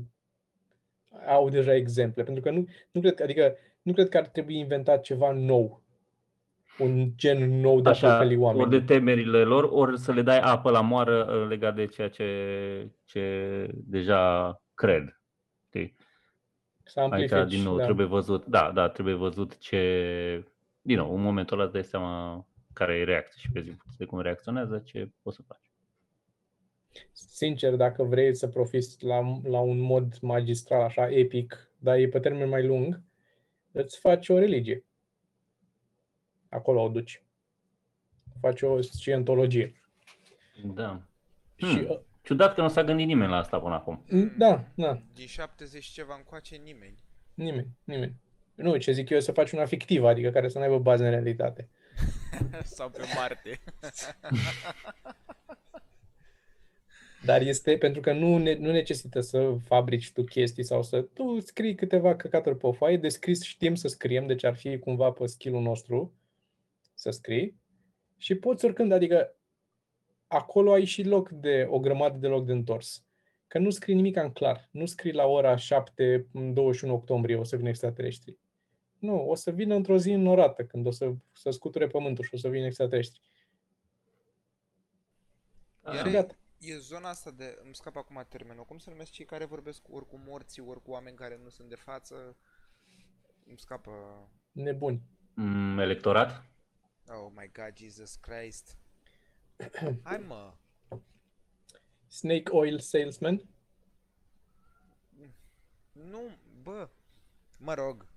au 1.27 1.49
deja 1.49 1.75
exemple. 1.75 2.23
Pentru 2.23 2.43
că 2.43 2.51
nu, 2.51 2.67
nu 2.91 3.01
cred 3.01 3.13
că, 3.13 3.23
adică, 3.23 3.55
nu 3.81 3.93
cred 3.93 4.09
că 4.09 4.17
ar 4.17 4.27
trebui 4.27 4.57
inventat 4.57 5.01
ceva 5.01 5.31
nou. 5.31 5.83
Un 6.79 7.11
gen 7.15 7.59
nou 7.59 7.81
de 7.81 7.87
a 7.87 7.91
Așa, 7.91 8.11
păcăli 8.11 8.35
ori 8.35 8.53
de 8.55 8.59
oamenii. 8.59 8.83
temerile 8.83 9.43
lor, 9.43 9.69
ori 9.71 9.99
să 9.99 10.11
le 10.11 10.21
dai 10.21 10.39
apă 10.39 10.71
la 10.71 10.81
moară 10.81 11.25
uh, 11.25 11.47
legat 11.47 11.75
de 11.75 11.85
ceea 11.85 12.09
ce, 12.09 12.27
ce 13.05 13.67
deja 13.73 14.55
cred. 14.73 15.21
Știi? 15.67 15.95
Să 16.83 16.99
amplifici. 16.99 17.31
Aici, 17.31 17.49
din 17.49 17.63
nou, 17.63 17.77
da. 17.77 17.83
trebuie 17.83 18.05
văzut, 18.05 18.45
da, 18.45 18.71
da, 18.73 18.89
trebuie 18.89 19.13
văzut 19.13 19.57
ce, 19.57 20.43
din 20.81 20.97
nou, 20.97 21.15
în 21.15 21.21
momentul 21.21 21.57
ăla 21.57 21.63
îți 21.63 21.73
dai 21.73 21.83
seama 21.83 22.45
care 22.73 22.95
e 22.95 23.03
reacția 23.03 23.41
și 23.41 23.49
vezi 23.51 23.77
de 23.97 24.05
cum 24.05 24.21
reacționează, 24.21 24.81
ce 24.85 25.11
poți 25.21 25.35
să 25.35 25.41
faci. 25.47 25.68
Sincer, 27.11 27.75
dacă 27.75 28.03
vrei 28.03 28.35
să 28.35 28.47
profiți 28.47 29.03
la, 29.05 29.39
la 29.43 29.59
un 29.59 29.79
mod 29.79 30.17
magistral, 30.21 30.81
așa, 30.81 31.09
epic, 31.11 31.71
dar 31.77 31.97
e 31.97 32.07
pe 32.07 32.19
termen 32.19 32.49
mai 32.49 32.65
lung, 32.65 33.01
îți 33.71 33.99
faci 33.99 34.29
o 34.29 34.39
religie. 34.39 34.83
Acolo 36.49 36.81
o 36.83 36.89
duci. 36.89 37.23
Faci 38.41 38.61
o 38.61 38.81
scientologie. 38.81 39.81
Da. 40.63 41.01
Și, 41.55 41.65
Hmm. 41.85 42.03
Ciudat 42.21 42.53
că 42.53 42.61
nu 42.61 42.67
s-a 42.69 42.83
gândit 42.83 43.05
nimeni 43.07 43.31
la 43.31 43.37
asta 43.37 43.59
până 43.59 43.73
acum. 43.73 44.05
uh, 44.11 44.31
da, 44.37 44.63
da, 44.75 45.01
Din 45.13 45.27
70 45.27 45.83
și 45.83 45.91
ceva 45.91 46.15
încoace 46.15 46.55
nimeni. 46.55 47.03
nimeni, 47.33 47.67
nimeni. 47.83 48.13
Nu, 48.55 48.77
ce 48.77 48.91
zic 48.91 49.09
eu 49.09 49.17
e 49.17 49.21
să 49.21 49.31
faci 49.31 49.51
una 49.51 49.65
fictivă, 49.65 50.07
adică 50.09 50.29
care 50.29 50.49
să 50.49 50.57
nu 50.57 50.63
aibă 50.63 50.79
bază 50.79 51.03
în 51.03 51.09
realitate. 51.09 51.69
Sau 52.63 52.89
pe 52.89 53.01
Marte. 53.15 53.59
Dar 57.25 57.41
este 57.41 57.77
pentru 57.77 58.01
că 58.01 58.13
nu, 58.13 58.37
ne, 58.37 58.55
nu 58.55 58.71
necesită 58.71 59.19
să 59.19 59.55
fabrici 59.63 60.11
tu 60.11 60.23
chestii 60.23 60.63
sau 60.63 60.83
să... 60.83 61.01
Tu 61.01 61.39
scrii 61.39 61.75
câteva 61.75 62.15
căcaturi 62.15 62.57
pe 62.57 62.67
o 62.67 62.71
foaie, 62.71 62.97
de 62.97 63.09
scris 63.09 63.43
știm 63.43 63.75
să 63.75 63.87
scriem, 63.87 64.27
deci 64.27 64.43
ar 64.43 64.55
fi 64.55 64.79
cumva 64.79 65.11
pe 65.11 65.25
skill-ul 65.25 65.61
nostru 65.61 66.13
să 66.93 67.09
scrii 67.09 67.59
și 68.17 68.35
poți 68.35 68.65
oricând, 68.65 68.91
adică 68.91 69.35
acolo 70.27 70.71
ai 70.71 70.85
și 70.85 71.03
loc 71.03 71.29
de, 71.29 71.67
o 71.69 71.79
grămadă 71.79 72.17
de 72.17 72.27
loc 72.27 72.45
de 72.45 72.51
întors. 72.51 73.03
Că 73.47 73.59
nu 73.59 73.69
scrii 73.69 73.95
nimic 73.95 74.15
în 74.15 74.31
clar. 74.31 74.69
Nu 74.71 74.85
scrii 74.85 75.13
la 75.13 75.25
ora 75.25 75.55
7, 75.55 76.27
în 76.33 76.53
21 76.53 76.93
octombrie, 76.93 77.35
o 77.35 77.43
să 77.43 77.55
vină 77.55 77.69
extraterestri. 77.69 78.37
Nu, 78.99 79.29
o 79.29 79.35
să 79.35 79.51
vină 79.51 79.75
într-o 79.75 79.97
zi 79.97 80.11
înnorată, 80.11 80.63
când 80.63 80.85
o 80.85 80.91
să, 80.91 81.11
să 81.33 81.49
scuture 81.49 81.87
pământul 81.87 82.23
și 82.23 82.33
o 82.33 82.37
să 82.37 82.49
vină 82.49 82.65
extraterestri. 82.65 83.21
Iar 85.85 86.05
Și 86.05 86.11
gata. 86.11 86.37
E 86.59 86.77
zona 86.77 87.09
asta 87.09 87.31
de, 87.31 87.59
îmi 87.63 87.75
scap 87.75 87.95
acum 87.95 88.25
termenul, 88.29 88.65
cum 88.65 88.77
se 88.77 88.89
numesc 88.89 89.11
cei 89.11 89.25
care 89.25 89.45
vorbesc 89.45 89.81
ori 89.89 90.07
cu 90.07 90.17
morții, 90.25 90.61
ori 90.61 90.81
cu 90.81 90.91
oameni 90.91 91.15
care 91.15 91.39
nu 91.43 91.49
sunt 91.49 91.69
de 91.69 91.75
față? 91.75 92.37
Îmi 93.45 93.59
scapă... 93.59 93.91
Nebuni. 94.51 95.01
Mm, 95.33 95.79
electorat? 95.79 96.45
Oh 97.07 97.31
my 97.35 97.51
god, 97.53 97.77
Jesus 97.77 98.15
Christ. 98.15 98.77
Hai 100.03 100.17
mă, 100.27 100.53
Snake 102.09 102.51
oil 102.51 102.79
salesman. 102.79 103.41
nu, 105.91 106.37
bă, 106.61 106.89
mă 107.57 107.73
rog. 107.73 108.07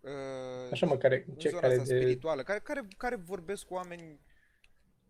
Uh, 0.00 0.70
Așa 0.70 0.86
mă, 0.86 0.96
care, 0.96 1.24
în 1.28 1.34
ce, 1.34 1.48
zona 1.48 1.60
care 1.60 1.72
asta 1.72 1.84
de 1.86 2.00
spirituală, 2.00 2.42
care, 2.42 2.58
care, 2.58 2.88
care 2.96 3.16
vorbesc 3.16 3.64
cu 3.64 3.74
oameni 3.74 4.20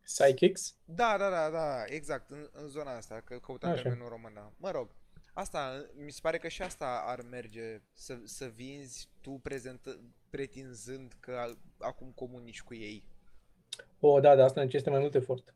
psychics. 0.05 0.77
Da, 0.85 1.17
da, 1.19 1.31
da, 1.31 1.51
da, 1.51 1.85
exact, 1.87 2.31
în, 2.31 2.49
în 2.53 2.69
zona 2.69 2.97
asta, 2.97 3.23
că 3.25 3.39
căutam 3.39 3.71
Așa. 3.71 3.83
termenul 3.83 4.09
română. 4.09 4.53
Mă 4.57 4.71
rog, 4.71 4.91
asta, 5.33 5.87
mi 6.05 6.11
se 6.13 6.19
pare 6.23 6.39
că 6.39 6.49
și 6.49 6.63
asta 6.63 7.03
ar 7.07 7.21
merge, 7.31 7.81
să, 7.93 8.19
să 8.25 8.45
vinzi 8.55 9.09
tu 9.21 9.31
prezent, 9.31 9.99
pretinzând 10.31 11.13
că 11.21 11.33
a- 11.33 11.59
acum 11.79 12.13
comunici 12.15 12.63
cu 12.63 12.75
ei. 12.75 13.09
O, 14.01 14.21
da, 14.21 14.35
da, 14.37 14.45
asta 14.45 14.61
necesită 14.63 14.91
mai 14.91 15.01
mult 15.01 15.15
efort. 15.15 15.55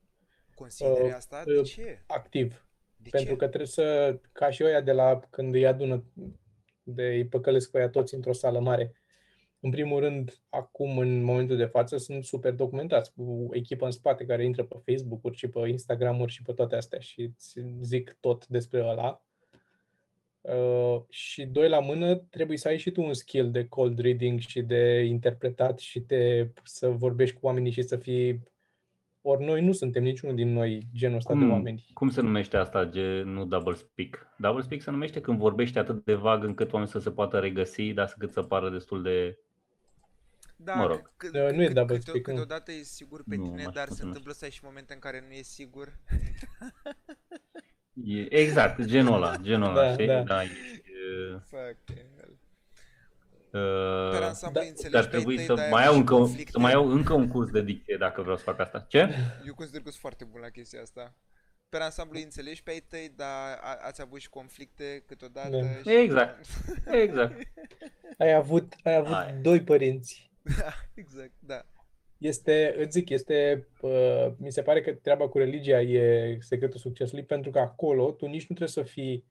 Consideri 0.54 1.04
Uh, 1.08 1.14
asta? 1.14 1.44
De 1.44 1.58
uh, 1.58 1.66
ce? 1.66 2.02
Activ. 2.06 2.64
De 2.96 3.08
Pentru 3.10 3.30
ce? 3.32 3.36
că 3.36 3.46
trebuie 3.46 3.66
să, 3.68 4.18
ca 4.32 4.50
și 4.50 4.64
ăia 4.64 4.80
de 4.80 4.92
la 4.92 5.20
când 5.30 5.54
îi 5.54 5.66
adună, 5.66 6.04
de 6.82 7.02
îi 7.06 7.26
păcălesc 7.26 7.70
pe 7.70 7.78
ăia 7.78 7.88
toți 7.88 8.14
într-o 8.14 8.32
sală 8.32 8.60
mare. 8.60 8.92
În 9.60 9.70
primul 9.70 10.00
rând, 10.00 10.40
acum, 10.48 10.98
în 10.98 11.22
momentul 11.22 11.56
de 11.56 11.64
față, 11.64 11.96
sunt 11.96 12.24
super 12.24 12.52
documentați, 12.52 13.12
cu 13.14 13.48
echipă 13.52 13.84
în 13.84 13.90
spate 13.90 14.24
care 14.24 14.44
intră 14.44 14.64
pe 14.64 14.92
Facebook-uri 14.92 15.36
și 15.36 15.48
pe 15.48 15.68
Instagram-uri 15.68 16.32
și 16.32 16.42
pe 16.42 16.52
toate 16.52 16.76
astea 16.76 16.98
și 16.98 17.20
îți 17.20 17.60
zic 17.80 18.16
tot 18.20 18.46
despre 18.46 18.84
ăla. 18.86 19.22
Uh, 20.40 21.02
și 21.08 21.44
doi 21.44 21.68
la 21.68 21.80
mână, 21.80 22.14
trebuie 22.14 22.56
să 22.56 22.68
ai 22.68 22.78
și 22.78 22.90
tu 22.90 23.02
un 23.02 23.12
skill 23.14 23.50
de 23.50 23.66
cold 23.68 23.98
reading 23.98 24.38
și 24.40 24.62
de 24.62 25.04
interpretat 25.04 25.78
și 25.78 26.00
de 26.00 26.52
să 26.62 26.88
vorbești 26.88 27.36
cu 27.36 27.46
oamenii 27.46 27.70
și 27.70 27.82
să 27.82 27.96
fii... 27.96 28.40
Ori 29.22 29.44
noi 29.44 29.64
nu 29.64 29.72
suntem 29.72 30.02
niciunul 30.02 30.34
din 30.34 30.52
noi 30.52 30.86
genul 30.94 31.16
ăsta 31.16 31.34
de 31.34 31.38
Cum, 31.38 31.50
oameni. 31.50 31.86
cum 31.92 32.10
se 32.10 32.20
numește 32.20 32.56
asta, 32.56 32.84
ge, 32.84 33.22
nu 33.24 33.44
double 33.44 33.74
speak? 33.74 34.34
Double 34.38 34.62
speak 34.62 34.80
se 34.80 34.90
numește 34.90 35.20
când 35.20 35.38
vorbești 35.38 35.78
atât 35.78 36.04
de 36.04 36.14
vag 36.14 36.44
încât 36.44 36.72
oamenii 36.72 36.92
să 36.92 36.98
se 36.98 37.10
poată 37.10 37.38
regăsi, 37.38 37.92
dar 37.92 38.14
cât 38.18 38.32
să 38.32 38.42
pară 38.42 38.70
destul 38.70 39.02
de... 39.02 39.38
Da, 40.60 40.74
mă 40.74 40.86
rog. 40.86 41.10
că- 41.16 41.26
Uh, 41.46 41.52
nu 41.54 41.62
e 41.62 41.66
cât- 41.66 41.74
double 41.74 41.96
câte- 41.98 42.08
speak, 42.10 42.26
nu. 42.26 42.32
Câteodată 42.32 42.72
e 42.72 42.82
sigur 42.82 43.22
pe 43.28 43.36
Nu, 43.36 43.42
tine, 43.44 43.64
mă, 43.64 43.70
dar 43.70 43.86
cum 43.86 43.94
se 43.94 44.00
se 44.00 44.06
întâmplă 44.06 44.32
să 44.32 44.44
ai 44.44 44.50
și 44.50 44.60
momente 44.62 44.92
în 44.92 44.98
care 44.98 45.24
nu 45.28 45.32
e 45.34 45.42
sigur. 45.42 45.98
E, 48.04 48.34
exact, 48.40 48.84
genul 48.84 49.14
ăla, 49.14 49.36
genul 49.48 49.68
ăla, 49.68 49.82
Da, 49.86 49.92
știi? 49.92 50.06
da. 50.06 50.22
Da, 50.22 50.42
e, 50.42 50.48
Fucking 51.48 52.08
hell. 52.16 52.38
uh, 53.50 54.10
Per 54.12 54.22
ansamblu 54.22 54.60
da, 54.60 54.66
înțelegi 54.66 54.92
dar 54.94 55.02
pe 55.04 55.08
trebuie 55.10 55.36
tăi, 55.36 55.44
să 55.44 55.54
dar 55.54 55.64
ai 55.64 55.70
mai, 55.70 55.82
iau 55.84 55.92
și 55.92 55.98
încă, 55.98 56.14
un- 56.14 56.20
conflicte. 56.20 56.50
să 56.50 56.58
mai 56.58 56.72
iau 56.72 56.88
încă 56.90 57.12
un 57.12 57.28
curs 57.28 57.50
de 57.50 57.62
dicție 57.62 57.96
dacă 57.96 58.20
vreau 58.22 58.36
să 58.36 58.42
fac 58.42 58.58
asta. 58.58 58.80
Ce? 58.88 58.98
Eu 59.46 59.54
consider 59.54 59.80
că 59.82 59.88
sunt 59.88 60.00
foarte 60.00 60.24
bun 60.24 60.40
la 60.40 60.48
chestia 60.48 60.80
asta. 60.80 61.14
Per 61.68 61.80
ansamblu 61.80 62.16
îi 62.18 62.24
înțelegi 62.24 62.62
pe 62.62 62.70
ai 62.70 62.84
tăi, 62.88 63.12
dar 63.16 63.58
a, 63.62 63.78
ați 63.82 64.00
avut 64.00 64.20
și 64.20 64.28
conflicte 64.28 65.02
câteodată. 65.06 65.48
Da. 65.56 65.90
Și... 65.90 65.96
Exact. 65.96 66.46
Exact. 66.86 67.42
Ai 68.18 68.32
avut, 68.34 68.72
ai 68.84 68.94
avut 68.94 69.12
Hai. 69.14 69.32
doi 69.42 69.62
părinți. 69.62 70.27
Da, 70.60 70.72
exact, 70.94 71.32
da. 71.38 71.66
Este, 72.18 72.74
îți 72.78 72.90
zic, 72.90 73.08
este, 73.08 73.68
uh, 73.80 74.26
mi 74.36 74.52
se 74.52 74.62
pare 74.62 74.80
că 74.80 74.92
treaba 74.92 75.28
cu 75.28 75.38
religia 75.38 75.80
e 75.80 76.36
secretul 76.40 76.80
succesului, 76.80 77.24
pentru 77.24 77.50
că 77.50 77.58
acolo 77.58 78.10
tu 78.10 78.26
nici 78.26 78.46
nu 78.46 78.56
trebuie 78.56 78.68
să 78.68 78.82
fii 78.82 79.24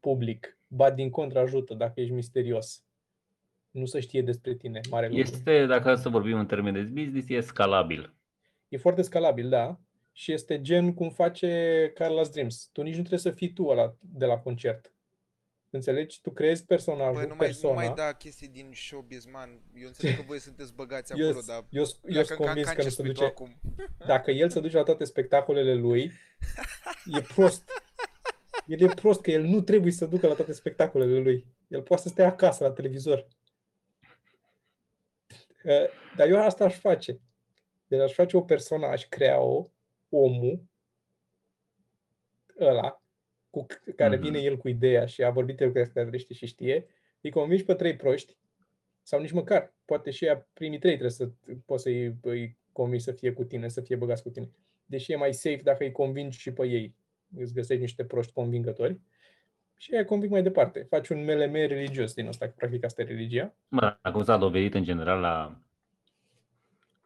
public, 0.00 0.58
ba 0.66 0.90
din 0.90 1.10
contră 1.10 1.38
ajută 1.38 1.74
dacă 1.74 2.00
ești 2.00 2.12
misterios. 2.12 2.84
Nu 3.70 3.86
să 3.86 4.00
știe 4.00 4.22
despre 4.22 4.54
tine, 4.54 4.80
mare 4.90 5.06
lucru. 5.06 5.20
Este, 5.20 5.66
dacă 5.66 5.94
să 5.94 6.08
vorbim 6.08 6.38
în 6.38 6.46
termeni 6.46 6.76
de 6.76 7.00
business, 7.02 7.28
e 7.28 7.40
scalabil. 7.40 8.14
E 8.68 8.76
foarte 8.76 9.02
scalabil, 9.02 9.48
da. 9.48 9.80
Și 10.12 10.32
este 10.32 10.60
gen 10.60 10.94
cum 10.94 11.10
face 11.10 11.92
Carla's 11.92 12.30
Dreams. 12.32 12.68
Tu 12.72 12.82
nici 12.82 12.94
nu 12.94 12.98
trebuie 12.98 13.18
să 13.18 13.30
fii 13.30 13.52
tu 13.52 13.66
ăla 13.66 13.96
de 14.00 14.24
la 14.24 14.38
concert. 14.38 14.95
Înțelegi? 15.70 16.20
Tu 16.20 16.30
creezi 16.30 16.64
personajul, 16.64 17.14
Băi, 17.14 17.26
nu 17.26 17.34
mai, 17.34 17.46
persoana. 17.46 17.80
nu 17.80 17.86
mai 17.86 17.94
da 17.96 18.12
chestii 18.12 18.48
din 18.48 18.72
showbiz, 18.74 19.24
man. 19.24 19.60
Eu 19.74 19.86
înțeleg 19.86 20.16
că 20.16 20.22
voi 20.26 20.38
sunteți 20.38 20.74
băgați 20.74 21.12
eu, 21.20 21.28
acolo, 21.28 21.44
dar... 21.46 21.64
eu, 21.70 21.82
eu 21.82 22.12
Dacă 22.14 22.24
sunt 22.26 22.38
ca- 22.38 22.44
convins 22.44 22.66
ca 22.66 22.72
că 22.72 22.76
nu 22.78 22.82
ce 22.82 22.88
se 22.88 22.94
spui 22.94 23.06
tu 23.06 23.12
duce. 23.12 23.24
acum. 23.24 23.60
Dacă 24.06 24.30
el 24.30 24.50
se 24.50 24.60
duce 24.60 24.76
la 24.76 24.82
toate 24.82 25.04
spectacolele 25.04 25.74
lui, 25.74 26.12
e 27.12 27.20
prost. 27.20 27.70
El 28.66 28.80
e 28.80 28.86
prost 28.94 29.20
că 29.20 29.30
el 29.30 29.42
nu 29.42 29.60
trebuie 29.60 29.92
să 29.92 30.06
ducă 30.06 30.26
la 30.26 30.34
toate 30.34 30.52
spectacolele 30.52 31.18
lui. 31.18 31.46
El 31.68 31.82
poate 31.82 32.02
să 32.02 32.08
stea 32.08 32.26
acasă 32.26 32.64
la 32.64 32.72
televizor. 32.72 33.26
Uh, 35.64 35.84
Dar 36.16 36.28
eu 36.28 36.42
asta 36.44 36.64
aș 36.64 36.78
face. 36.78 37.20
Deci 37.86 38.00
aș 38.00 38.12
face 38.12 38.36
o 38.36 38.40
persoană, 38.42 38.86
aș 38.86 39.06
crea-o, 39.08 39.68
omul 40.08 40.64
ăla, 42.60 43.02
cu 43.56 43.66
c- 43.66 43.94
care 43.96 44.14
Mhm. 44.16 44.24
vine 44.24 44.38
el 44.38 44.56
cu 44.56 44.68
ideea 44.68 45.06
și 45.06 45.22
a 45.24 45.30
vorbit 45.30 45.60
el 45.60 45.72
cu 45.72 45.78
extraterestri 45.78 46.34
și 46.34 46.46
știe, 46.46 46.86
îi 47.20 47.30
convingi 47.30 47.64
pe 47.64 47.74
trei 47.74 47.96
proști, 47.96 48.36
sau 49.02 49.20
nici 49.20 49.32
măcar, 49.32 49.72
poate 49.84 50.10
și 50.10 50.24
ea, 50.24 50.46
primii 50.52 50.78
trei 50.78 50.90
trebuie 50.90 51.10
să 51.12 51.28
poți 51.64 51.82
să-i 51.82 52.16
îi 52.22 52.56
convingi 52.72 53.04
să 53.04 53.12
fie 53.12 53.32
cu 53.32 53.44
tine, 53.44 53.68
să 53.68 53.80
fie 53.80 53.96
băgați 53.96 54.22
cu 54.22 54.28
tine. 54.30 54.50
Deși 54.86 55.12
e 55.12 55.16
mai 55.16 55.32
safe 55.34 55.60
dacă 55.62 55.84
îi 55.84 55.92
convingi 55.92 56.38
și 56.38 56.52
pe 56.52 56.66
ei. 56.66 56.94
Îți 57.36 57.52
găsești 57.54 57.80
niște 57.82 58.04
proști 58.04 58.32
convingători 58.32 59.00
și 59.76 59.94
ei 59.94 60.04
conving 60.04 60.32
mai 60.32 60.42
departe. 60.42 60.82
Faci 60.82 61.08
un 61.08 61.24
MLM 61.24 61.52
religios 61.52 62.14
din 62.14 62.26
ăsta, 62.26 62.46
că 62.46 62.52
practic 62.56 62.84
asta 62.84 63.02
e 63.02 63.04
religia. 63.04 63.54
Mă, 63.68 63.96
acum 64.00 64.22
s-a 64.24 64.36
dovedit 64.36 64.74
în 64.74 64.84
general 64.84 65.20
la, 65.20 65.60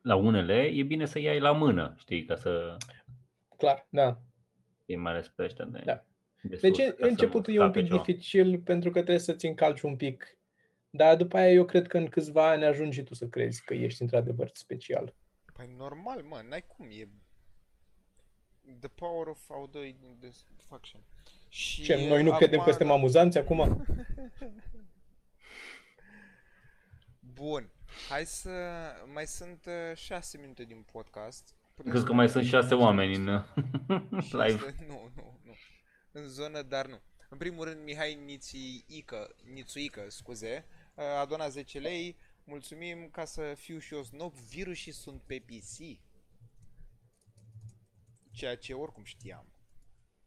la 0.02 0.14
unele, 0.16 0.62
e 0.62 0.82
bine 0.82 1.06
să 1.06 1.18
iei 1.18 1.38
la 1.40 1.52
mână, 1.52 1.94
știi, 1.98 2.24
ca 2.24 2.34
să 2.36 2.76
Clar, 3.56 3.86
da. 3.90 4.18
fii 4.84 4.96
mai 4.96 5.12
ales 5.12 5.28
pe 5.28 5.42
ăștia 5.42 5.64
de, 5.64 5.82
Da. 5.84 6.04
De 6.42 6.56
Deci 6.56 6.74
sus, 6.76 6.84
în- 6.84 6.90
ca 6.90 6.96
să 7.00 7.06
începutul 7.06 7.54
nu 7.54 7.60
e 7.60 7.64
un 7.64 7.70
scape 7.70 7.80
pic 7.80 7.90
ceva. 7.90 8.02
dificil 8.02 8.58
pentru 8.58 8.90
că 8.90 8.96
trebuie 8.98 9.18
să-ți 9.18 9.46
încalci 9.46 9.80
un 9.80 9.96
pic. 9.96 10.36
Dar 10.90 11.16
după 11.16 11.36
aia 11.36 11.52
eu 11.52 11.64
cred 11.64 11.86
că 11.86 11.96
în 11.98 12.06
câțiva 12.08 12.48
ani 12.50 12.64
ajungi 12.64 12.98
și 12.98 13.04
tu 13.04 13.14
să 13.14 13.26
crezi 13.26 13.64
că 13.64 13.74
ești 13.74 14.02
într-adevăr 14.02 14.50
special. 14.52 15.14
Păi 15.52 15.74
normal, 15.76 16.22
mă, 16.22 16.42
n-ai 16.48 16.64
cum, 16.66 16.86
e... 16.90 17.08
The 18.80 18.88
power 18.88 19.26
of 19.26 19.50
auto-faction. 19.50 21.00
Și 21.48 21.82
Ce, 21.82 21.94
noi 22.08 22.22
nu 22.22 22.28
acum, 22.28 22.38
credem 22.38 22.58
că 22.60 22.68
suntem 22.70 22.86
da. 22.86 22.92
amuzanți 22.92 23.38
acum? 23.38 23.84
Bun. 27.34 27.70
Hai 28.08 28.24
să... 28.26 28.50
Mai 29.12 29.26
sunt 29.26 29.64
uh, 29.66 29.96
șase 29.96 30.38
minute 30.38 30.64
din 30.64 30.84
podcast. 30.92 31.54
Putem 31.74 31.90
Crezi 31.90 32.04
să 32.06 32.10
că 32.10 32.16
mai 32.16 32.26
vorbim 32.26 32.42
sunt 32.50 32.62
șase 32.62 32.74
și- 32.74 32.80
oameni 32.80 33.14
în 33.14 33.42
și 34.20 34.36
live. 34.42 34.64
este- 34.66 34.84
Nu, 34.88 35.10
nu, 35.14 35.38
nu. 35.39 35.39
În 36.12 36.28
zonă, 36.28 36.62
dar 36.62 36.86
nu. 36.86 37.00
În 37.28 37.38
primul 37.38 37.64
rând, 37.64 37.82
Mihai 37.84 38.14
Nițiică, 38.14 39.34
Nițuică, 39.52 40.04
scuze, 40.08 40.66
uh, 40.94 41.04
a 41.04 41.24
donat 41.24 41.50
10 41.50 41.78
lei. 41.78 42.16
Mulțumim 42.44 43.08
ca 43.12 43.24
să 43.24 43.54
fiu 43.56 43.78
și 43.78 43.94
eu 43.94 44.02
snob. 44.02 44.32
Virusii 44.34 44.92
sunt 44.92 45.22
pe 45.22 45.42
PC. 45.46 46.00
Ceea 48.30 48.56
ce 48.56 48.72
oricum 48.74 49.04
știam. 49.04 49.44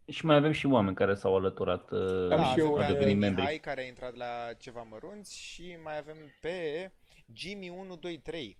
Și 0.07 0.25
mai 0.25 0.35
avem 0.35 0.51
și 0.51 0.65
oameni 0.65 0.95
care 0.95 1.15
s-au 1.15 1.35
alăturat, 1.35 1.91
uh, 1.91 1.99
Am 2.21 2.27
Da, 2.29 2.43
și 2.53 2.59
eu 2.59 2.73
avem 2.73 2.77
de- 2.77 2.83
pe 2.85 2.85
au 2.85 2.93
devenit 2.93 3.17
membri. 3.17 3.41
Mihai 3.41 3.59
care 3.59 3.81
a 3.81 3.85
intrat 3.87 4.15
la 4.15 4.53
ceva 4.57 4.81
mărunți 4.81 5.37
și 5.37 5.77
mai 5.83 5.97
avem 5.97 6.17
pe 6.41 6.91
Jimmy 7.33 7.69
123. 7.69 8.57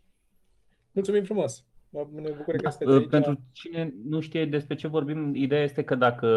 Mulțumim 0.91 1.24
frumos! 1.24 1.65
Mă- 1.93 2.07
Ne 2.11 2.29
bucur 2.31 2.55
că 2.55 2.61
Da, 2.61 2.69
sunteți 2.69 2.91
uh, 2.91 2.97
aici. 2.99 3.09
pentru 3.09 3.39
cine 3.51 3.93
nu 4.03 4.19
știe 4.19 4.45
despre 4.45 4.75
ce 4.75 4.87
vorbim, 4.87 5.35
ideea 5.35 5.63
este 5.63 5.83
că 5.83 5.95
dacă 5.95 6.27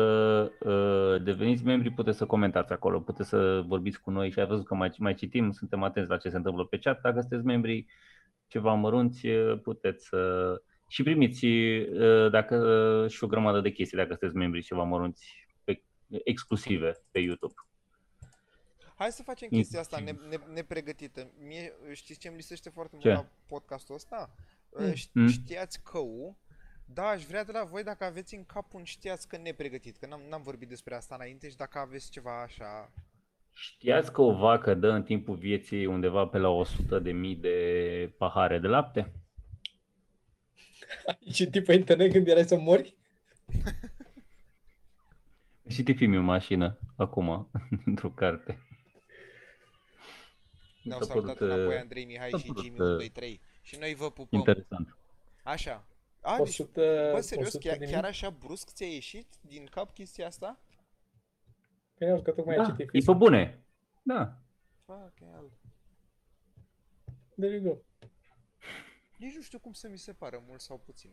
uh, 0.61 1.23
deveniți 1.23 1.65
membri, 1.65 1.91
puteți 1.91 2.17
să 2.19 2.27
comentați 2.27 2.73
acolo, 2.73 3.01
puteți 3.01 3.29
să 3.29 3.63
vorbiți 3.67 4.01
cu 4.01 4.11
noi 4.11 4.31
și 4.31 4.39
ai 4.39 4.47
văzut 4.47 4.67
că 4.67 4.75
mai, 4.75 4.93
mai 4.99 5.15
citim, 5.15 5.51
suntem 5.51 5.83
atenți 5.83 6.11
la 6.11 6.17
ce 6.17 6.29
se 6.29 6.37
întâmplă 6.37 6.65
pe 6.65 6.79
chat. 6.79 7.01
Dacă 7.01 7.21
sunteți 7.21 7.45
membri 7.45 7.87
ceva 8.47 8.73
mărunți, 8.73 9.27
uh, 9.27 9.61
puteți 9.63 10.07
să... 10.07 10.63
și 10.89 11.03
primiți 11.03 11.45
uh, 11.47 12.31
dacă, 12.31 12.57
uh, 13.05 13.11
și 13.11 13.25
o 13.25 13.27
grămadă 13.27 13.61
de 13.61 13.71
chestii 13.71 13.97
dacă 13.99 14.09
sunteți 14.11 14.37
membri 14.37 14.63
ceva 14.63 14.83
mărunți 14.83 15.47
pe, 15.65 15.83
exclusive 16.25 16.93
pe 17.11 17.19
YouTube. 17.19 17.55
Hai 18.99 19.11
să 19.11 19.23
facem 19.23 19.49
Mm. 19.51 19.59
chestia 19.59 19.81
asta 19.81 19.99
ne, 20.05 20.11
ne, 20.29 20.37
nepregătită. 20.55 21.31
Mie, 21.47 21.73
știți 21.93 22.21
ce 22.21 22.29
îmi 22.29 22.37
lisește 22.37 22.71
foarte 22.71 22.97
Ce? 22.99 23.09
mult 23.09 23.21
la 23.21 23.29
podcastul 23.49 23.95
ăsta? 23.95 24.31
Mm. 24.79 24.93
Ș- 24.93 25.11
Mm. 25.13 25.29
Știați 25.29 25.83
că 25.83 25.99
da, 26.85 27.03
aș 27.07 27.25
vrea 27.25 27.45
de 27.45 27.53
la 27.53 27.65
voi 27.65 27.83
dacă 27.83 28.05
aveți 28.05 28.35
în 28.35 28.45
cap 28.45 28.75
un 28.75 28.85
știați 28.85 29.29
că 29.29 29.37
nepregătit, 29.37 29.97
că 29.97 30.07
n-am, 30.07 30.21
n-am 30.29 30.43
vorbit 30.43 30.69
despre 30.69 30.95
asta 30.95 31.15
înainte 31.15 31.49
și 31.49 31.57
dacă 31.57 31.79
aveți 31.79 32.11
ceva 32.11 32.43
așa... 32.43 32.93
Știați 33.53 34.13
că 34.13 34.21
o 34.21 34.35
vacă 34.35 34.75
dă 34.75 34.89
în 34.89 35.03
timpul 35.03 35.37
vieții 35.37 35.87
undeva 35.87 36.27
pe 36.27 36.39
la 36.39 36.49
100 36.49 36.99
de 36.99 37.13
mii 37.13 37.37
de 37.37 38.15
pahare 38.19 38.59
de 38.59 38.67
lapte? 38.67 39.13
Și 41.33 41.47
tipul 41.47 41.75
internet 41.75 42.13
când 42.13 42.29
erai 42.29 42.45
să 42.45 42.59
mori? 42.59 42.97
Și 45.69 45.83
te 45.83 45.93
filmi 45.93 46.19
o 46.19 46.23
mașină 46.23 46.79
acum, 46.97 47.51
într-o 47.87 48.11
carte. 48.11 48.59
Ne-au 50.83 51.01
S-a 51.01 51.07
salutat 51.07 51.37
părut, 51.37 51.53
înapoi 51.55 51.75
uh, 51.75 51.81
Andrei 51.81 52.05
Mihai 52.05 52.31
s-a 52.31 52.39
și 52.39 52.47
părut, 52.47 52.63
Jimmy 52.63 52.79
uh, 52.79 52.85
123. 52.85 53.41
Și 53.67 53.77
noi 53.79 53.95
vă 53.95 54.11
pupăm. 54.11 54.39
Interesant. 54.39 54.97
Așa. 55.43 55.85
A, 56.21 56.37
deci, 56.37 56.47
100, 56.49 57.11
bă, 57.13 57.21
serios, 57.21 57.47
100 57.49 57.69
chiar, 57.69 57.77
de 57.79 57.85
chiar 57.85 58.01
mii? 58.01 58.11
așa 58.11 58.31
brusc 58.31 58.71
ți-a 58.73 58.87
ieșit 58.87 59.27
din 59.41 59.67
cap 59.71 59.95
chestia 59.95 60.27
asta? 60.27 60.59
Păi 61.99 62.09
am 62.11 62.23
că 62.23 62.31
tocmai 62.31 62.57
Da, 62.57 62.63
ai 62.63 62.69
citit 62.69 62.81
e 62.81 62.85
pe 62.91 62.99
fisul. 62.99 63.15
bune. 63.15 63.65
Da. 64.03 64.37
Fuck 64.85 65.13
hell. 65.19 65.51
There 67.41 67.55
you 67.55 67.63
go. 67.63 67.77
Nici 69.17 69.35
nu 69.35 69.43
știu 69.43 69.59
cum 69.59 69.73
să 69.73 69.89
mi 69.89 69.99
se 69.99 70.13
pară, 70.13 70.43
mult 70.49 70.61
sau 70.61 70.79
puțin. 70.85 71.11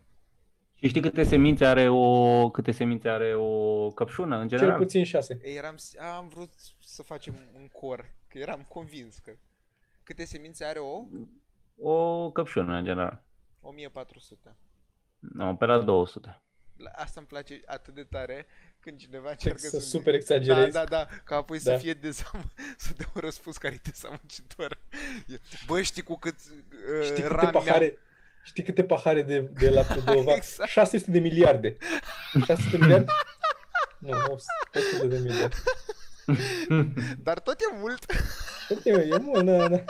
Și 0.74 0.88
știi 0.88 1.02
câte 1.02 1.24
semințe 1.24 1.66
are 1.66 1.90
o, 1.90 2.50
câte 2.50 2.72
semințe 2.72 3.10
are 3.10 3.36
o 3.36 3.90
căpșună 3.92 4.38
în 4.38 4.48
Cel 4.48 4.58
general? 4.58 4.80
puțin 4.80 5.04
6. 5.04 5.40
Eram, 5.44 5.78
s- 5.78 5.96
am 5.98 6.28
vrut 6.28 6.54
să 6.80 7.04
facem 7.04 7.36
un 7.56 7.68
cor, 7.68 8.14
că 8.28 8.38
eram 8.38 8.66
convins 8.68 9.18
că... 9.18 9.32
Câte 10.04 10.26
semințe 10.26 10.64
are 10.66 10.80
o? 10.80 11.06
O 11.78 12.32
căpșună 12.32 12.78
în 12.78 12.84
general. 12.84 13.24
1400. 13.62 14.56
Nu, 15.20 15.56
pe 15.56 15.66
la 15.66 15.80
200. 15.82 16.42
La- 16.78 16.92
Asta 16.96 17.14
îmi 17.20 17.28
place 17.28 17.62
atât 17.66 17.94
de 17.94 18.04
tare 18.04 18.46
când 18.80 18.98
cineva 19.00 19.30
încearcă 19.30 19.60
Să 19.60 19.70
să... 19.70 19.80
super 19.80 20.12
Da, 20.12 20.18
exagerezi. 20.18 20.72
da, 20.72 20.84
da, 20.86 21.08
ca 21.24 21.36
apoi 21.36 21.60
să 21.60 21.70
Da. 21.70 21.78
fie 21.78 21.94
dezam... 21.94 22.52
să 22.78 22.94
dea 22.98 23.06
un 23.16 23.22
răspuns 23.22 23.58
care 23.58 23.74
e 23.74 23.80
dezamăgitor. 23.84 24.78
E, 25.28 25.40
Bă, 25.68 25.82
știi 25.82 26.04
cu 26.04 26.18
cât 26.18 26.36
uh, 26.36 27.04
Știi 27.04 27.16
câte 27.22 27.28
ran 27.28 27.40
mi-am- 27.52 27.64
pahare, 27.64 27.98
știi 28.44 28.64
câte 28.64 28.84
pahare 28.84 29.22
de, 29.22 29.40
de 29.40 29.70
la 29.70 29.84
Tudova? 29.84 30.34
Exact. 30.40 30.70
600 30.70 31.12
de 31.12 31.20
miliarde. 31.20 31.78
600 32.46 32.70
de 32.70 32.78
miliarde? 32.78 33.06
Nu, 34.00 34.18
100 34.72 35.06
de 35.08 35.18
miliarde. 35.18 35.56
Dar 37.18 37.40
tot 37.40 37.60
e 37.60 37.76
mult. 37.78 38.06
Tot 38.68 38.86
e, 38.86 38.90
e 38.92 39.18
mult, 39.18 39.44
na, 39.44 39.68
na. 39.68 39.84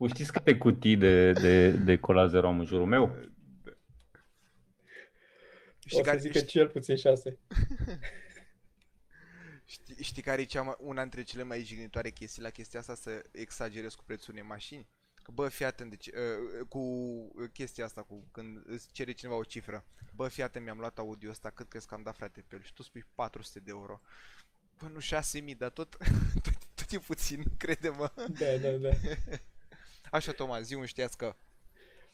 O 0.00 0.06
știți 0.06 0.32
câte 0.32 0.56
cutii 0.56 0.96
de, 0.96 1.32
de, 1.32 1.70
de 1.70 1.98
cola 1.98 2.26
zero 2.26 2.46
am 2.46 2.58
în 2.58 2.64
jurul 2.64 2.86
meu? 2.86 3.16
Știi 5.78 5.90
O 5.96 5.96
să 5.96 6.00
care, 6.00 6.18
zic 6.18 6.32
că 6.32 6.40
cel 6.40 6.68
puțin 6.68 6.96
6. 6.96 7.38
știi, 9.64 10.02
știi 10.02 10.22
care 10.22 10.40
e 10.40 10.44
cea 10.44 10.62
mai, 10.62 10.74
una 10.78 11.00
dintre 11.00 11.22
cele 11.22 11.42
mai 11.42 11.62
jignitoare 11.62 12.10
chestii 12.10 12.42
la 12.42 12.50
chestia 12.50 12.80
asta 12.80 12.94
să 12.94 13.24
exagerez 13.32 13.94
cu 13.94 14.04
prețul 14.04 14.32
unei 14.32 14.46
mașini? 14.46 14.88
Că, 15.22 15.30
bă, 15.34 15.48
fii 15.48 15.64
atent, 15.64 15.90
deci, 15.90 16.06
uh, 16.06 16.66
cu 16.68 16.82
chestia 17.52 17.84
asta, 17.84 18.02
cu 18.02 18.28
când 18.32 18.62
îți 18.66 18.88
cere 18.92 19.12
cineva 19.12 19.36
o 19.36 19.44
cifră. 19.44 19.84
Bă, 20.14 20.28
fii 20.28 20.42
atent, 20.42 20.64
mi-am 20.64 20.78
luat 20.78 20.98
audio 20.98 21.30
ăsta, 21.30 21.50
cât 21.50 21.68
crezi 21.68 21.86
că 21.86 21.94
am 21.94 22.02
dat 22.02 22.16
frate 22.16 22.44
pe 22.48 22.56
el? 22.56 22.62
Și 22.62 22.72
tu 22.72 22.82
spui 22.82 23.04
400 23.14 23.60
de 23.60 23.70
euro. 23.70 24.00
Bă, 24.78 24.88
nu 24.92 24.98
6000, 24.98 25.54
dar 25.54 25.70
tot, 25.70 25.96
tot, 26.44 26.58
tot 26.74 26.90
e 26.90 26.98
puțin, 26.98 27.42
crede-mă. 27.56 28.12
Da, 28.16 28.56
da, 28.60 28.70
da. 28.70 28.88
Așa, 30.10 30.32
Toma, 30.32 30.60
zi 30.60 30.74
un 30.74 30.84
știați 30.84 31.16
că... 31.16 31.36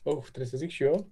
Oh, 0.03 0.22
trebuie 0.22 0.47
să 0.47 0.57
zic 0.57 0.70
și 0.70 0.82
eu? 0.82 1.09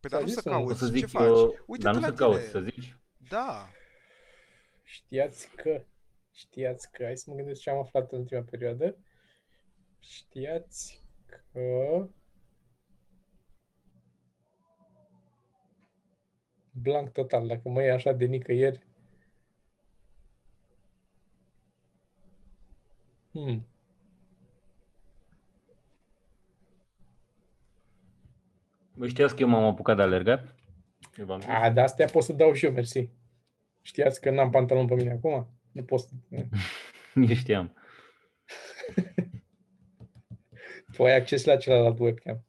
Păi, 0.00 0.10
dar 0.10 0.20
S-a 0.20 0.20
nu 0.20 0.26
zis 0.26 0.34
să 0.34 0.40
sau 0.40 0.52
nu? 0.52 0.58
O 0.60 0.64
cauți, 0.64 0.78
să 0.78 0.86
ce 0.86 0.92
zic 0.92 1.06
faci? 1.06 1.22
eu, 1.26 1.64
Uite 1.66 1.84
dar 1.84 1.94
nu 1.94 2.00
la 2.00 2.06
să 2.06 2.12
tine. 2.12 2.26
cauți, 2.26 2.48
să 2.48 2.60
zici. 2.60 2.96
Da. 3.16 3.68
Știați 4.82 5.48
că, 5.56 5.84
știați 6.32 6.90
că, 6.90 7.04
hai 7.04 7.16
să 7.16 7.30
mă 7.30 7.36
gândesc 7.36 7.60
ce 7.60 7.70
am 7.70 7.78
aflat 7.78 8.12
în 8.12 8.18
ultima 8.18 8.42
perioadă. 8.50 8.96
Știați 9.98 11.04
că 11.26 12.08
blank 16.72 17.12
total, 17.12 17.46
dacă 17.46 17.68
mă 17.68 17.82
iei 17.82 17.90
așa 17.90 18.12
de 18.12 18.24
nicăieri. 18.24 18.86
Hmm. 23.32 23.66
Știați 29.08 29.34
că 29.36 29.42
eu 29.42 29.48
m-am 29.48 29.64
apucat 29.64 29.96
de 29.96 30.02
alergat? 30.02 30.54
Eu 31.18 31.24
v-am 31.24 31.40
zis? 31.40 31.48
A, 31.50 31.70
de 31.70 31.80
astea 31.80 32.06
pot 32.06 32.22
să 32.22 32.32
dau 32.32 32.52
și 32.52 32.64
eu, 32.64 32.72
mersi. 32.72 33.08
Știați 33.82 34.20
că 34.20 34.30
n-am 34.30 34.50
pantalon 34.50 34.86
pe 34.86 34.94
mine 34.94 35.10
acum? 35.10 35.48
Nu 35.72 35.82
pot 35.82 36.00
să... 36.00 36.08
Eu 37.28 37.34
știam. 37.34 37.74
Tu 40.96 41.04
ai 41.04 41.16
acces 41.16 41.44
la 41.44 41.56
celălalt 41.56 41.98
webcam. 41.98 42.44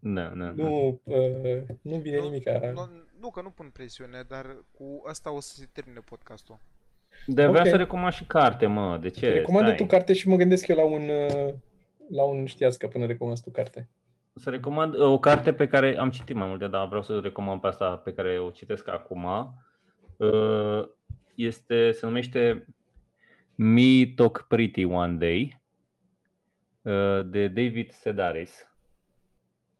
Da, 0.00 0.22
da, 0.22 0.44
da. 0.44 0.62
Nu, 0.62 1.00
uh, 1.04 1.62
nu 1.82 1.96
vine 1.96 2.16
Nu, 2.16 2.22
nimic. 2.22 2.48
Nu, 2.48 2.88
nu, 3.20 3.30
că 3.30 3.40
nu 3.42 3.50
pun 3.50 3.70
presiune, 3.72 4.24
dar 4.28 4.64
cu 4.70 5.02
asta 5.06 5.32
o 5.32 5.40
să 5.40 5.54
se 5.54 5.68
termine 5.72 6.00
podcastul. 6.04 6.58
De 7.26 7.46
vreau 7.46 7.64
Ok. 7.64 7.70
să 7.70 7.76
recomand 7.76 8.12
și 8.12 8.24
carte, 8.24 8.66
mă. 8.66 8.98
De 8.98 9.08
ce? 9.08 9.28
Recomandă 9.32 9.66
Stai. 9.66 9.78
tu 9.78 9.86
carte 9.86 10.12
și 10.12 10.28
mă 10.28 10.36
gândesc 10.36 10.66
eu 10.66 10.76
la 10.76 10.84
un, 10.84 11.08
uh, 11.08 11.54
la 12.10 12.24
un 12.24 12.46
știați 12.46 12.78
că 12.78 12.88
până 12.88 13.06
recomand 13.06 13.40
tu 13.40 13.50
carte. 13.50 13.88
Să 14.34 14.50
recomand 14.50 14.94
uh, 14.94 15.00
o 15.00 15.18
carte 15.18 15.52
pe 15.54 15.66
care 15.66 15.98
am 15.98 16.10
citit 16.10 16.36
mai 16.36 16.48
multe, 16.48 16.66
dar 16.68 16.86
vreau 16.86 17.02
să 17.02 17.18
recomand 17.20 17.60
pe 17.60 17.66
asta 17.66 17.96
pe 17.96 18.14
care 18.14 18.38
o 18.38 18.50
citesc 18.50 18.88
acum. 18.88 19.24
Uh, 20.16 20.88
Este, 21.34 21.92
se 21.92 22.06
numește 22.06 22.66
Me 23.54 24.06
Talk 24.16 24.44
Pretty 24.48 24.84
One 24.84 25.12
Day 25.12 25.60
uh, 26.82 27.26
de 27.26 27.48
David 27.48 27.90
Sedaris. 27.90 28.68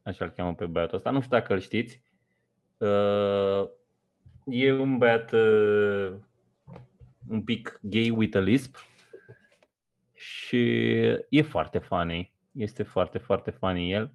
Așa 0.02 0.24
îl 0.24 0.30
cheamă 0.30 0.54
pe 0.54 0.66
băiatul 0.66 0.96
ăsta. 0.96 1.10
Nu 1.10 1.20
știu 1.20 1.36
dacă 1.36 1.52
îl 1.52 1.60
știți. 1.60 2.02
Uh, 2.78 3.68
E 4.46 4.72
un 4.72 4.98
băiat 4.98 5.32
uh, 5.32 6.12
un 7.28 7.42
pic 7.42 7.78
gay 7.82 8.10
with 8.10 8.36
a 8.36 8.40
lisp 8.40 8.76
și 10.14 10.90
e 11.28 11.42
foarte 11.42 11.78
funny. 11.78 12.32
Este 12.52 12.82
foarte, 12.82 13.18
foarte 13.18 13.50
funny 13.50 13.92
el. 13.92 14.12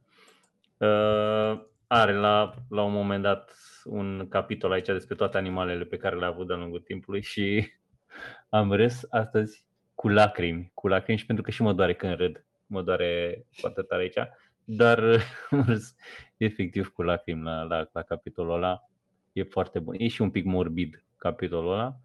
Uh, 0.80 1.68
are 1.88 2.14
la, 2.14 2.54
la 2.70 2.84
un 2.84 2.92
moment 2.92 3.24
dat 3.24 3.52
un 3.84 4.28
capitol 4.30 4.72
aici 4.72 4.86
despre 4.86 5.16
toate 5.16 5.38
animalele 5.38 5.84
pe 5.84 5.98
care 5.98 6.16
le-a 6.16 6.28
avut 6.28 6.48
de-a 6.48 6.56
lungul 6.56 6.80
timpului 6.80 7.22
și 7.22 7.72
am 8.50 8.72
râs 8.72 9.06
astăzi 9.10 9.66
cu 9.96 10.08
lacrimi, 10.08 10.72
cu 10.74 10.88
lacrimi 10.88 11.20
și 11.20 11.26
pentru 11.26 11.44
că 11.44 11.52
și 11.52 11.62
mă 11.62 11.74
doare 11.74 11.94
când 11.94 12.16
râd, 12.16 12.46
mă 12.66 12.82
doare 12.82 13.46
foarte 13.52 13.82
tare 13.82 14.02
aici, 14.02 14.30
dar 14.64 15.00
am 15.52 15.64
râs 15.68 15.96
efectiv 16.38 16.88
cu 16.88 17.02
lacrimi 17.02 17.44
la, 17.44 17.62
la, 17.62 17.90
la 17.92 18.02
capitolul 18.02 18.54
ăla. 18.54 18.90
E 19.34 19.44
foarte 19.44 19.80
bun. 19.80 19.96
E 19.98 20.08
și 20.08 20.22
un 20.22 20.30
pic 20.30 20.46
morbid 20.46 21.04
capitolul 21.18 21.74
ăla. 21.74 21.96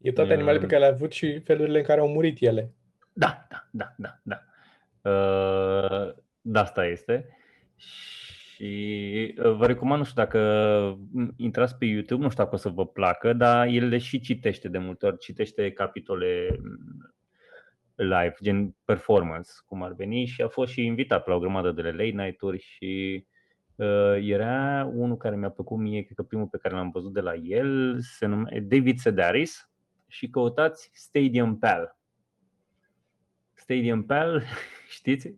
E 0.00 0.12
toate 0.12 0.30
Uh, 0.30 0.36
animalele 0.36 0.62
pe 0.64 0.66
care 0.66 0.80
le-a 0.80 0.92
avut 0.92 1.12
și 1.12 1.40
felurile 1.40 1.78
în 1.78 1.84
care 1.84 2.00
au 2.00 2.08
murit 2.08 2.40
ele. 2.40 2.72
Da, 3.12 3.46
da, 3.48 3.68
da, 3.70 3.94
da, 3.96 4.20
da. 4.22 4.42
Uh, 5.10 6.14
de 6.40 6.58
asta 6.58 6.86
este. 6.86 7.36
Și 7.76 9.34
uh, 9.38 9.52
vă 9.52 9.66
recomand, 9.66 9.98
nu 9.98 10.04
știu 10.04 10.22
dacă 10.22 10.40
mm, 11.12 11.32
intrați 11.36 11.76
pe 11.76 11.84
YouTube, 11.84 12.22
nu 12.22 12.30
știu 12.30 12.42
dacă 12.42 12.54
o 12.54 12.58
să 12.58 12.68
vă 12.68 12.86
placă, 12.86 13.32
dar 13.32 13.66
el 13.66 13.88
le 13.88 13.98
și 13.98 14.20
citește 14.20 14.68
de 14.68 14.78
multe 14.78 15.06
ori, 15.06 15.18
citește 15.18 15.72
capitole 15.72 16.58
mm, 16.62 17.14
live, 17.94 18.34
gen 18.42 18.76
performance, 18.84 19.50
cum 19.66 19.82
ar 19.82 19.92
veni, 19.92 20.24
și 20.24 20.42
a 20.42 20.48
fost 20.48 20.72
și 20.72 20.84
invitat 20.84 21.26
la 21.26 21.34
o 21.34 21.38
grămadă 21.38 21.70
de 21.70 21.82
late 21.82 22.04
night-uri 22.04 22.58
și 22.58 23.24
uh, 23.76 24.16
era 24.20 24.84
unul 24.94 25.16
care 25.16 25.36
mi-a 25.36 25.50
plăcut 25.50 25.78
mie, 25.78 26.02
cred 26.02 26.16
că 26.16 26.22
primul 26.22 26.46
pe 26.46 26.58
care 26.58 26.74
l-am 26.74 26.90
văzut 26.90 27.12
de 27.12 27.20
la 27.20 27.34
el, 27.34 28.00
se 28.00 28.26
numește 28.26 28.60
David 28.60 28.98
Sedaris 28.98 29.70
și 30.06 30.30
căutați 30.30 30.90
Stadium 30.92 31.58
Pal. 31.58 31.98
Stadium 33.52 34.04
Pal, 34.04 34.42
știți? 34.96 35.34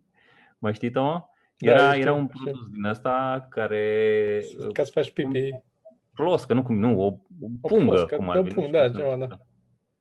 Mai 0.57 0.73
știți, 0.73 0.93
Toma? 0.93 1.28
Da, 1.59 1.71
Era, 1.71 1.89
știu, 1.89 2.01
era 2.01 2.13
un 2.13 2.27
știu. 2.33 2.43
produs 2.43 2.67
din 2.69 2.83
asta 2.83 3.47
care 3.49 4.41
Ca 4.73 4.83
să 4.83 4.91
faci 4.93 5.11
pipi. 5.11 5.49
ploscă, 6.13 6.53
nu 6.53 6.63
cum, 6.63 6.75
nu, 6.79 6.99
o, 6.99 7.05
o 7.05 7.17
O 7.61 7.67
pungă, 7.67 7.89
ploscă, 7.95 8.15
cum 8.15 8.25
da, 8.25 8.31
ar 8.31 8.39
veni. 8.41 8.53
pung, 8.53 8.65
nu 8.65 8.71
da, 8.71 8.87
știu 8.87 8.91
cum 8.93 9.01
ceva, 9.01 9.11
se 9.13 9.17
da. 9.19 9.25
numește. 9.25 9.43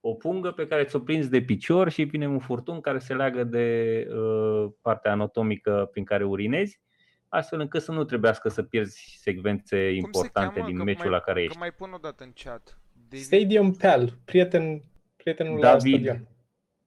O 0.00 0.14
pungă 0.14 0.50
pe 0.50 0.66
care 0.66 0.84
ți-o 0.84 0.98
prinzi 1.00 1.30
de 1.30 1.40
picior 1.42 1.88
și 1.90 2.02
vine 2.02 2.28
un 2.28 2.38
furtun 2.38 2.80
care 2.80 2.98
se 2.98 3.14
leagă 3.14 3.44
de 3.44 4.06
uh, 4.14 4.70
partea 4.82 5.12
anatomică 5.12 5.88
prin 5.92 6.04
care 6.04 6.24
urinezi, 6.24 6.80
astfel 7.28 7.60
încât 7.60 7.82
să 7.82 7.92
nu 7.92 8.04
trebuiască 8.04 8.48
să 8.48 8.62
pierzi 8.62 9.16
secvențe 9.20 9.90
importante 9.90 10.60
din 10.60 10.76
Că 10.76 10.82
meciul 10.82 11.02
mai, 11.02 11.12
la 11.12 11.20
care 11.20 11.38
Că 11.38 11.44
ești. 11.44 11.58
mai 11.58 11.70
pun 11.72 11.92
o 11.92 11.98
dată 11.98 12.24
în 12.24 12.32
chat. 12.44 12.78
David, 13.08 13.24
Stadium 13.24 13.72
Pal, 13.72 14.12
prieten, 14.24 14.82
prietenul 15.16 15.58
la 15.58 15.60
David, 15.72 15.94
stadion. 16.04 16.28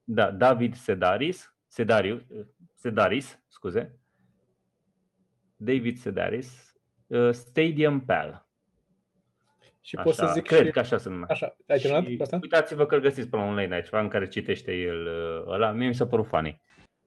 da, 0.04 0.30
David 0.30 0.74
Sedaris, 0.74 1.54
Sedariu, 1.66 2.22
Sedaris, 2.74 3.38
scuze, 3.48 3.98
David 5.64 5.98
Sedaris, 5.98 6.74
uh, 7.06 7.30
Stadium 7.32 8.00
Pal. 8.00 8.46
Și 9.80 9.96
pot 9.96 10.14
să 10.14 10.22
Așa, 10.22 10.32
zic 10.32 10.42
cred 10.42 10.64
și... 10.66 10.70
că 10.70 10.78
așa 10.78 10.98
se 10.98 11.08
numește. 11.08 11.32
Așa, 11.32 11.56
ai 11.66 11.78
terminat 11.78 12.06
Și 12.06 12.16
cu 12.16 12.22
asta? 12.22 12.38
Uitați-vă 12.42 12.86
că 12.86 12.94
îl 12.94 13.00
găsiți 13.00 13.28
pe 13.28 13.36
online 13.36 13.74
aici, 13.74 13.84
ceva 13.84 14.00
în 14.00 14.08
care 14.08 14.28
citește 14.28 14.72
el 14.72 15.06
uh, 15.06 15.52
ăla. 15.52 15.72
Mie 15.72 15.88
mi 15.88 15.94
s-a 15.94 16.06
părut 16.06 16.26
funny. 16.26 16.60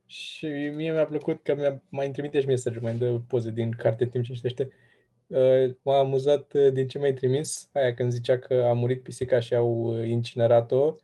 Și 0.05 0.45
mie 0.47 0.91
mi-a 0.91 1.05
plăcut 1.05 1.43
că 1.43 1.55
mi-a, 1.55 1.81
mai 1.89 2.11
trimite 2.11 2.39
și 2.39 2.47
mie 2.47 2.57
Sergiu, 2.57 2.79
mai 2.81 2.91
îmi 2.91 2.99
dă 2.99 3.19
poze 3.27 3.51
din 3.51 3.71
carte 3.71 4.05
timp 4.05 4.23
ce 4.23 4.33
citește. 4.33 4.69
Uh, 5.27 5.75
M-a 5.81 5.99
amuzat 5.99 6.53
uh, 6.53 6.71
din 6.73 6.87
ce 6.87 6.99
mi-ai 6.99 7.13
trimis, 7.13 7.69
aia 7.73 7.93
când 7.93 8.11
zicea 8.11 8.39
că 8.39 8.65
a 8.69 8.73
murit 8.73 9.03
pisica 9.03 9.39
și 9.39 9.55
au 9.55 9.69
uh, 9.69 10.07
incinerat-o 10.07 10.95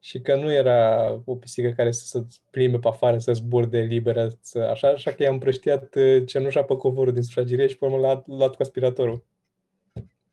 și 0.00 0.20
că 0.20 0.36
nu 0.36 0.52
era 0.52 1.12
o 1.24 1.36
pisică 1.36 1.70
care 1.70 1.90
să 1.90 2.04
se 2.06 2.26
plimbe 2.50 2.78
pe 2.78 2.88
afară, 2.88 3.18
să 3.18 3.32
zburde 3.32 3.80
liberă, 3.80 4.28
să, 4.40 4.58
așa, 4.58 4.88
așa 4.88 5.12
că 5.12 5.22
i-am 5.22 5.32
împrăștiat 5.32 5.94
uh, 5.94 6.22
cenușa 6.26 6.62
pe 6.62 6.76
covorul 6.76 7.12
din 7.12 7.22
sufragerie 7.22 7.66
și 7.66 7.78
pe 7.78 7.84
urmă 7.84 7.96
l-a 7.96 8.22
luat 8.26 8.54
cu 8.54 8.62
aspiratorul. 8.62 9.24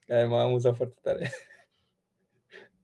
Aia 0.09 0.27
m-a 0.27 0.41
amuzat 0.41 0.75
foarte 0.75 0.97
tare. 1.01 1.31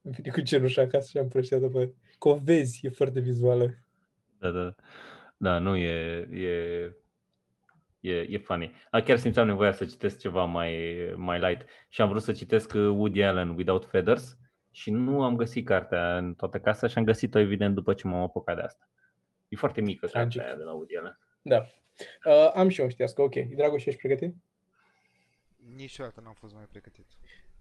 Am 0.06 0.12
venit 0.12 0.34
cu 0.34 0.42
cenușa 0.42 0.82
acasă 0.82 1.08
și 1.10 1.18
am 1.18 1.24
împrăștiat-o 1.24 1.68
pe... 1.68 1.94
Că 2.20 2.30
o 2.30 2.40
vezi, 2.44 2.86
e 2.86 2.90
foarte 2.90 3.20
vizuală. 3.20 3.78
Da, 4.40 4.50
da. 4.50 4.76
Da, 5.38 5.58
nu, 5.58 5.76
e, 5.76 6.28
e, 6.32 6.96
e, 8.00 8.28
e 8.30 8.38
funny. 8.38 8.72
A, 8.90 9.02
chiar 9.02 9.18
simțeam 9.18 9.48
nevoia 9.48 9.72
să 9.72 9.86
citesc 9.86 10.20
ceva 10.20 10.44
mai, 10.44 10.96
mai 11.16 11.40
light 11.40 11.66
și 11.90 12.02
am 12.02 12.10
vrut 12.10 12.22
să 12.22 12.32
citesc 12.32 12.74
uh, 12.74 12.82
Woody 12.82 13.24
Allen 13.24 13.50
Without 13.50 13.86
Feathers 13.86 14.38
și 14.74 14.92
nu 14.92 15.24
am 15.24 15.36
găsit 15.36 15.66
cartea 15.66 16.18
în 16.18 16.34
toată 16.34 16.60
casa 16.60 16.88
și 16.88 16.98
am 16.98 17.04
găsit-o 17.04 17.40
evident 17.40 17.76
după 17.76 17.94
ce 17.94 18.08
m-am 18.08 18.22
apucat 18.22 18.56
de 18.56 18.62
asta. 18.62 18.90
E 19.48 19.56
foarte 19.56 19.82
mică 19.82 20.08
Tragic. 20.08 20.42
cartea 20.42 20.46
aia 20.46 20.58
de 20.58 20.64
la 20.64 20.74
Woody 20.74 20.98
Allen. 20.98 21.20
Da. 21.42 21.66
Uh, 22.26 22.52
am 22.54 22.70
și 22.70 22.82
eu 22.82 22.90
știască, 22.90 23.22
ok. 23.22 23.36
Dragoș, 23.36 23.86
ești 23.86 24.00
pregătit? 24.00 24.36
Niciodată 25.76 26.22
n-am 26.24 26.34
fost 26.34 26.54
mai 26.54 26.68
pregătit. 26.70 27.06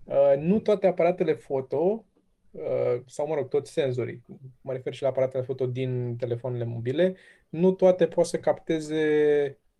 Uh, 0.05 0.35
nu 0.37 0.61
toate 0.61 0.87
aparatele 0.87 1.33
foto, 1.33 2.05
uh, 2.51 3.01
sau 3.07 3.27
mă 3.27 3.35
rog, 3.35 3.49
toți 3.49 3.73
senzorii, 3.73 4.25
mă 4.61 4.73
refer 4.73 4.95
și 4.95 5.03
la 5.03 5.09
aparatele 5.09 5.43
foto 5.43 5.67
din 5.67 6.17
telefoanele 6.17 6.65
mobile, 6.65 7.17
nu 7.49 7.73
toate 7.73 8.07
pot 8.07 8.27
să 8.27 8.39
capteze 8.39 9.05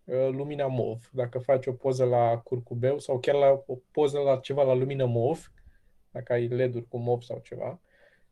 uh, 0.03 0.29
lumina 0.29 0.67
MOV. 0.67 1.09
Dacă 1.11 1.39
faci 1.39 1.65
o 1.65 1.73
poză 1.73 2.05
la 2.05 2.37
curcubeu 2.37 2.99
sau 2.99 3.19
chiar 3.19 3.35
la 3.35 3.63
o 3.65 3.77
poză 3.91 4.19
la 4.19 4.37
ceva 4.37 4.63
la 4.63 4.73
lumină 4.73 5.05
MOV, 5.05 5.51
dacă 6.13 6.33
ai 6.33 6.47
LED-uri 6.47 6.87
cu 6.87 6.97
MOV 6.97 7.21
sau 7.21 7.39
ceva 7.43 7.81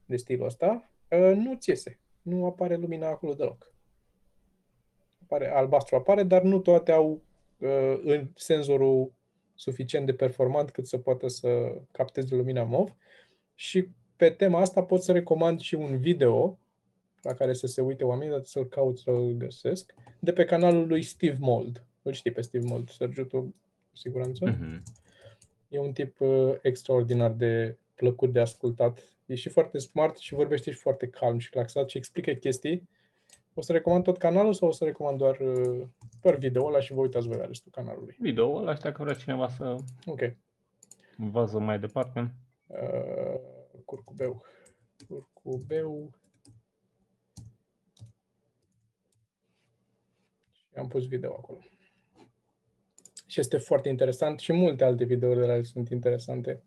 de 0.06 0.18
stilul 0.18 0.46
ăsta, 0.46 0.92
uh, 1.10 1.36
nu 1.36 1.56
ți 1.56 1.70
iese. 1.70 2.00
Nu 2.22 2.46
apare 2.46 2.76
lumina 2.76 3.08
acolo 3.08 3.34
deloc. 3.34 3.74
Apare, 5.24 5.48
albastru 5.48 5.96
apare, 5.96 6.24
dar 6.24 6.42
nu 6.42 6.60
toate 6.60 6.92
au 6.92 7.22
uh, 7.58 8.00
în 8.04 8.30
senzorul 8.36 9.14
suficient 9.56 10.06
de 10.06 10.14
performant 10.14 10.72
cât 10.72 10.88
să 10.88 10.98
poată 10.98 11.28
să 11.28 11.82
capteze 11.92 12.36
lumina 12.36 12.64
MOV. 12.64 12.96
Și 13.56 13.88
pe 14.16 14.30
tema 14.30 14.60
asta 14.60 14.84
pot 14.84 15.04
să 15.04 15.12
recomand 15.12 15.60
și 15.60 15.76
un 15.76 15.98
video 15.98 16.60
la 17.22 17.34
care 17.34 17.54
să 17.54 17.68
se 17.68 17.82
uite 17.82 18.04
oamenii, 18.04 18.34
dar 18.34 18.44
să-l 18.44 18.68
caut 18.68 18.98
să-l 18.98 19.34
găsesc, 19.38 19.94
de 20.20 20.34
pe 20.34 20.46
canalul 20.46 20.88
lui 20.88 21.02
Steve 21.02 21.38
Mold. 21.40 21.86
Îl 22.02 22.14
știi 22.14 22.32
pe 22.32 22.42
Steve 22.42 22.68
Mold, 22.68 22.90
Sergiu, 22.90 23.24
tu, 23.24 23.42
cu 23.90 23.98
siguranță? 23.98 24.46
Mhm. 24.46 24.84
E 25.72 25.80
un 25.80 25.94
tip 25.94 26.20
uh, 26.20 26.56
extraordinar 26.62 27.32
de 27.32 27.78
plăcut 27.96 28.32
de 28.32 28.40
ascultat. 28.40 29.00
E 29.26 29.36
și 29.36 29.50
foarte 29.50 29.78
smart 29.78 30.18
și 30.18 30.34
vorbește 30.34 30.72
și 30.72 30.78
foarte 30.78 31.08
calm 31.08 31.38
și 31.38 31.50
relaxat 31.52 31.90
și 31.90 31.98
explică 31.98 32.32
chestii. 32.32 32.90
O 33.54 33.62
să 33.62 33.72
recomand 33.72 34.04
tot 34.04 34.18
canalul 34.18 34.54
sau 34.54 34.68
o 34.68 34.72
să 34.72 34.84
recomand 34.84 35.18
doar, 35.18 35.40
uh, 35.40 35.88
doar 36.22 36.36
video 36.36 36.66
ăla 36.66 36.80
și 36.80 36.94
vă 36.94 37.02
uitați 37.02 37.28
voi 37.28 37.38
la 37.38 37.46
restul 37.46 37.72
canalului? 37.72 38.16
Video-ul 38.20 38.62
ăla, 38.62 38.74
dacă 38.74 39.04
vrea 39.04 39.16
cineva 39.16 39.48
să 39.48 39.76
Ok. 40.06 40.20
vază 41.16 41.60
mai 41.60 41.80
departe. 41.80 42.34
Uh, 42.68 43.40
curcubeu. 43.86 44.44
Curcubeu. 45.08 46.12
Și 50.52 50.78
am 50.78 50.88
pus 50.88 51.08
video 51.08 51.34
acolo. 51.34 51.71
Și 53.32 53.40
este 53.40 53.58
foarte 53.58 53.90
interesant 53.90 54.40
și 54.40 54.54
multe 54.54 54.84
alte 54.84 55.04
videouri 55.04 55.40
de 55.40 55.46
la 55.46 55.56
el 55.56 55.64
sunt 55.64 55.90
interesante. 55.90 56.64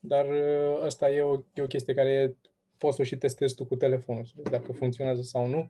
Dar 0.00 0.26
uh, 0.26 0.82
asta 0.84 1.10
e 1.10 1.20
o, 1.22 1.42
e 1.54 1.62
o 1.62 1.66
chestie 1.66 1.94
care 1.94 2.36
poți 2.78 2.96
să 2.96 3.02
o 3.02 3.04
și 3.04 3.16
testezi 3.16 3.54
tu 3.54 3.64
cu 3.64 3.76
telefonul, 3.76 4.24
să 4.24 4.32
vezi 4.36 4.50
dacă 4.50 4.72
funcționează 4.72 5.22
sau 5.22 5.46
nu. 5.46 5.68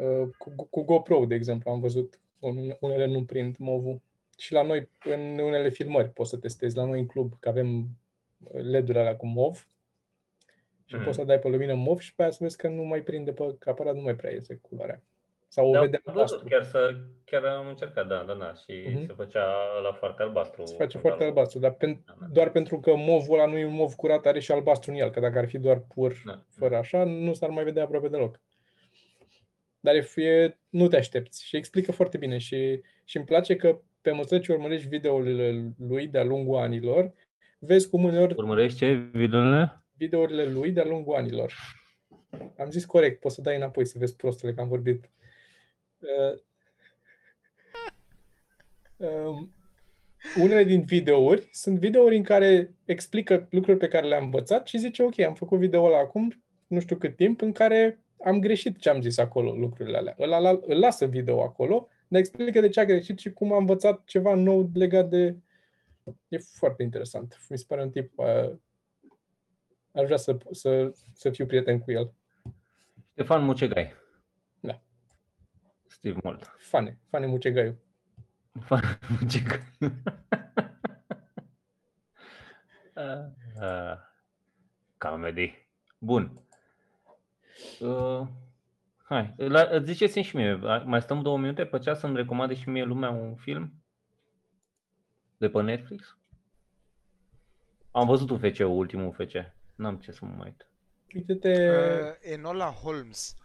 Uh, 0.00 0.28
Cu, 0.38 0.66
cu 0.70 0.82
GoPro, 0.82 1.24
de 1.26 1.34
exemplu, 1.34 1.70
am 1.70 1.80
văzut 1.80 2.20
un- 2.38 2.76
unele 2.80 3.06
nu 3.06 3.24
prind 3.24 3.56
MOV-ul. 3.58 4.00
Și 4.38 4.52
la 4.52 4.62
noi, 4.62 4.88
în 5.04 5.38
unele 5.38 5.70
filmări, 5.70 6.10
poți 6.10 6.30
să 6.30 6.36
testezi. 6.36 6.76
La 6.76 6.84
noi 6.84 7.00
în 7.00 7.06
club, 7.06 7.32
că 7.40 7.48
avem 7.48 7.88
LED-urile 8.52 8.98
alea 8.98 9.16
cu 9.16 9.26
MOV 9.26 9.68
și 10.84 10.94
Mhm. 10.94 11.04
poți 11.04 11.16
să 11.16 11.24
dai 11.24 11.38
pe 11.38 11.48
lumină 11.48 11.74
MOV 11.74 11.98
și 12.00 12.14
pe 12.14 12.22
aia 12.22 12.30
să 12.30 12.38
vezi 12.40 12.56
că 12.56 12.68
nu 12.68 12.82
mai 12.82 13.00
prinde 13.02 13.32
pe 13.32 13.56
că 13.58 13.70
aparat, 13.70 13.94
nu 13.94 14.00
mai 14.00 14.16
prea 14.16 14.30
iese 14.32 14.54
culoarea. 14.62 15.02
Sau 15.48 15.68
o 15.68 15.72
Da, 15.72 15.80
vedem 15.80 16.00
am 16.04 16.14
văzut, 16.14 16.30
albastru. 16.30 16.48
chiar, 16.48 16.64
să, 16.64 16.96
chiar 17.24 17.44
am 17.44 17.68
încercat, 17.68 18.06
da, 18.06 18.24
da, 18.26 18.34
da, 18.34 18.52
și 18.54 18.88
Mhm. 18.94 19.06
se 19.06 19.12
făcea 19.16 19.44
la 19.82 19.92
foarte 19.92 20.22
albastru. 20.22 20.66
Se 20.66 20.74
face 20.76 20.90
când 20.90 21.02
foarte 21.02 21.22
am- 21.22 21.28
albastru, 21.28 21.58
dar 21.58 21.72
pen, 21.72 22.02
Da, 22.06 22.14
da. 22.20 22.26
doar 22.26 22.50
pentru 22.50 22.80
că 22.80 22.96
MOV-ul 22.96 23.38
ăla 23.38 23.46
nu 23.50 23.56
e 23.58 23.64
un 23.66 23.74
MOV 23.74 23.94
curat, 23.94 24.26
are 24.26 24.40
și 24.40 24.52
albastru 24.52 24.90
în 24.90 24.96
el, 24.96 25.10
că 25.10 25.20
dacă 25.20 25.38
ar 25.38 25.48
fi 25.48 25.58
doar 25.58 25.78
pur 25.94 26.14
Da. 26.24 26.42
fără 26.50 26.76
așa, 26.76 27.04
nu 27.04 27.32
s-ar 27.34 27.48
mai 27.50 27.64
vedea 27.64 27.82
aproape 27.82 28.08
deloc. 28.08 28.40
Dar 29.80 29.94
e, 29.94 30.22
e, 30.22 30.56
nu 30.68 30.88
te 30.88 30.96
aștepți 30.96 31.44
și 31.46 31.56
explică 31.56 31.92
foarte 31.92 32.16
bine 32.18 32.38
și, 32.38 32.80
și 33.04 33.16
îmi 33.16 33.26
place 33.26 33.56
că 33.56 33.78
pe 34.00 34.10
măsură 34.10 34.40
ce 34.40 34.52
urmărești 34.52 34.88
videourile 34.88 35.72
lui 35.78 36.06
de-a 36.06 36.24
lungul 36.24 36.56
anilor, 36.58 37.12
vezi 37.58 37.88
cum 37.90 38.04
uneori 38.04 38.34
Urmărești 38.36 38.78
ce? 38.78 38.92
Videourile? 39.12 39.82
videourile 39.96 40.44
lui 40.44 40.70
de-a 40.70 40.84
lungul 40.84 41.14
anilor. 41.16 41.52
Am 42.58 42.70
zis 42.70 42.84
corect, 42.84 43.20
poți 43.20 43.34
să 43.34 43.40
dai 43.40 43.56
înapoi 43.56 43.84
să 43.84 43.96
vezi 43.98 44.16
prostele 44.16 44.52
că 44.52 44.60
am 44.60 44.68
vorbit. 44.68 45.10
Uh, 45.98 46.38
um, 48.96 49.52
unele 50.36 50.64
din 50.64 50.82
videouri 50.82 51.48
sunt 51.52 51.78
videouri 51.78 52.16
în 52.16 52.22
care 52.22 52.74
explică 52.84 53.46
lucruri 53.50 53.78
pe 53.78 53.88
care 53.88 54.06
le-am 54.06 54.24
învățat 54.24 54.66
și 54.66 54.78
zice, 54.78 55.02
ok, 55.02 55.20
am 55.20 55.34
făcut 55.34 55.58
video 55.58 55.84
ăla 55.84 55.98
acum, 55.98 56.42
nu 56.66 56.80
știu 56.80 56.96
cât 56.96 57.16
timp, 57.16 57.40
în 57.40 57.52
care 57.52 57.98
am 58.24 58.40
greșit 58.40 58.78
ce 58.78 58.88
am 58.88 59.00
zis 59.00 59.18
acolo, 59.18 59.52
lucrurile 59.52 59.96
alea. 59.96 60.14
Îl, 60.18 60.32
îl, 60.32 60.64
îl 60.66 60.78
lasă 60.78 61.06
video 61.06 61.42
acolo, 61.42 61.88
dar 62.08 62.20
explică 62.20 62.60
de 62.60 62.68
ce 62.68 62.80
a 62.80 62.84
greșit 62.84 63.18
și 63.18 63.32
cum 63.32 63.52
a 63.52 63.56
învățat 63.56 64.04
ceva 64.04 64.34
nou 64.34 64.70
legat 64.74 65.08
de... 65.08 65.36
E 66.28 66.38
foarte 66.38 66.82
interesant. 66.82 67.38
Mi 67.48 67.58
se 67.58 67.64
pare 67.68 67.82
un 67.82 67.90
tip... 67.90 68.12
Uh, 68.14 68.50
aș 69.92 70.04
vrea 70.04 70.16
să, 70.16 70.36
să, 70.50 70.92
să 71.12 71.30
fiu 71.30 71.46
prieten 71.46 71.78
cu 71.78 71.90
el. 71.90 72.12
Ștefan 73.12 73.44
Mucegai. 73.44 73.92
Da. 76.00 76.10
Steve 76.10 76.20
Mold. 76.22 76.54
Fane, 76.58 76.98
Fane 77.10 77.26
Mucegaiu. 77.26 77.78
Ștefan 78.58 78.98
Mucegai. 79.20 79.60
uh, 83.56 83.96
comedy. 84.98 85.66
Bun. 85.98 86.42
Uh, 87.80 88.26
hai, 89.02 89.34
la, 89.36 89.78
ziceți-mi 89.78 90.24
și 90.24 90.36
mie, 90.36 90.54
mai 90.84 91.02
stăm 91.02 91.22
două 91.22 91.38
minute 91.38 91.64
pe 91.64 91.78
ceas 91.78 91.98
să-mi 91.98 92.16
recomande 92.16 92.54
și 92.54 92.68
mie 92.68 92.84
lumea 92.84 93.10
un 93.10 93.34
film 93.34 93.72
de 95.36 95.48
pe 95.48 95.62
Netflix? 95.62 96.16
Am 97.90 98.06
văzut 98.06 98.30
UFC, 98.30 98.58
ultimul 98.58 99.06
UFC. 99.18 99.32
N-am 99.74 99.96
ce 99.96 100.12
să 100.12 100.24
mă 100.24 100.34
mai 100.36 100.46
uit. 100.46 100.68
Uite-te... 101.14 101.70
Uh, 101.70 102.14
Enola 102.20 102.70
Holmes, 102.70 103.36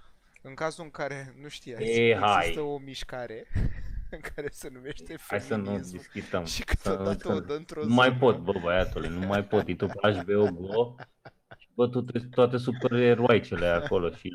în 0.46 0.54
cazul 0.54 0.84
în 0.84 0.90
care 0.90 1.34
nu 1.42 1.48
știați, 1.48 1.84
Ei, 1.84 2.10
există 2.10 2.26
hai. 2.26 2.58
o 2.58 2.78
mișcare 2.78 3.48
în 4.16 4.20
care 4.36 4.48
se 4.52 4.70
numește 4.70 5.16
Hai 5.28 5.42
să 5.42 5.56
nu 5.56 5.64
feminism 5.66 5.98
discutăm. 5.98 6.46
și 6.46 6.54
Să- 6.58 6.64
câteodată 6.66 7.28
o 7.28 7.34
să- 7.34 7.40
dă 7.40 7.54
într-o 7.54 7.84
Nu 7.86 7.94
mai 7.94 8.08
zonă. 8.08 8.20
pot, 8.20 8.38
bă, 8.38 8.54
băiatule, 8.62 9.08
nu 9.08 9.26
mai 9.28 9.44
pot. 9.44 9.68
E 9.68 9.76
tu 9.76 9.86
pe 9.86 10.12
HBO 10.12 10.52
Go 10.52 10.96
și 11.58 11.68
bă, 11.74 11.88
toate, 11.88 12.20
toate 12.20 12.58
supereroicele 12.58 13.68
acolo 13.68 14.12
și 14.12 14.34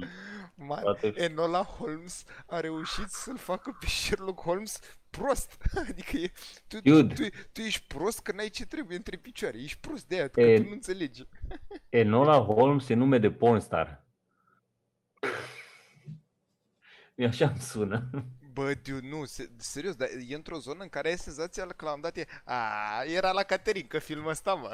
Man, 0.60 0.80
toate... 0.82 1.12
Enola 1.16 1.62
Holmes 1.62 2.24
a 2.46 2.60
reușit 2.60 3.08
să-l 3.08 3.36
facă 3.36 3.76
pe 3.80 3.86
Sherlock 3.86 4.40
Holmes 4.40 4.78
prost. 5.10 5.62
Adică 5.88 6.16
e, 6.16 6.32
tu, 6.68 6.80
tu, 6.80 6.90
Dude. 6.90 7.14
tu, 7.14 7.22
tu 7.52 7.60
ești 7.60 7.84
prost 7.94 8.20
că 8.20 8.32
n-ai 8.32 8.48
ce 8.48 8.66
trebuie 8.66 8.96
între 8.96 9.16
picioare. 9.16 9.58
Ești 9.62 9.78
prost 9.80 10.06
de 10.08 10.14
aia, 10.14 10.28
că 10.28 10.40
E- 10.40 10.56
tu 10.56 10.62
nu 10.62 10.72
înțelegi. 10.72 11.24
Enola 11.88 12.38
Holmes 12.38 12.88
e 12.88 12.94
nume 12.94 13.18
de 13.18 13.30
pornstar. 13.30 14.04
E 17.18 17.26
așa 17.32 17.46
îmi 17.48 17.58
sună. 17.58 18.10
Bă, 18.52 18.72
dude, 18.82 19.08
nu, 19.08 19.24
se, 19.24 19.50
serios, 19.56 19.94
dar 19.96 20.08
e 20.28 20.34
într-o 20.34 20.58
zonă 20.58 20.82
în 20.82 20.88
care 20.88 21.08
ai 21.08 21.16
senzația 21.16 21.66
că 21.66 21.84
la 21.84 21.92
un 21.94 22.00
dat 22.00 22.16
e 22.16 22.24
A, 22.44 22.56
era 23.16 23.30
la 23.32 23.42
Caterinca 23.42 23.98
filmul 23.98 24.30
ăsta, 24.30 24.54
mă. 24.54 24.72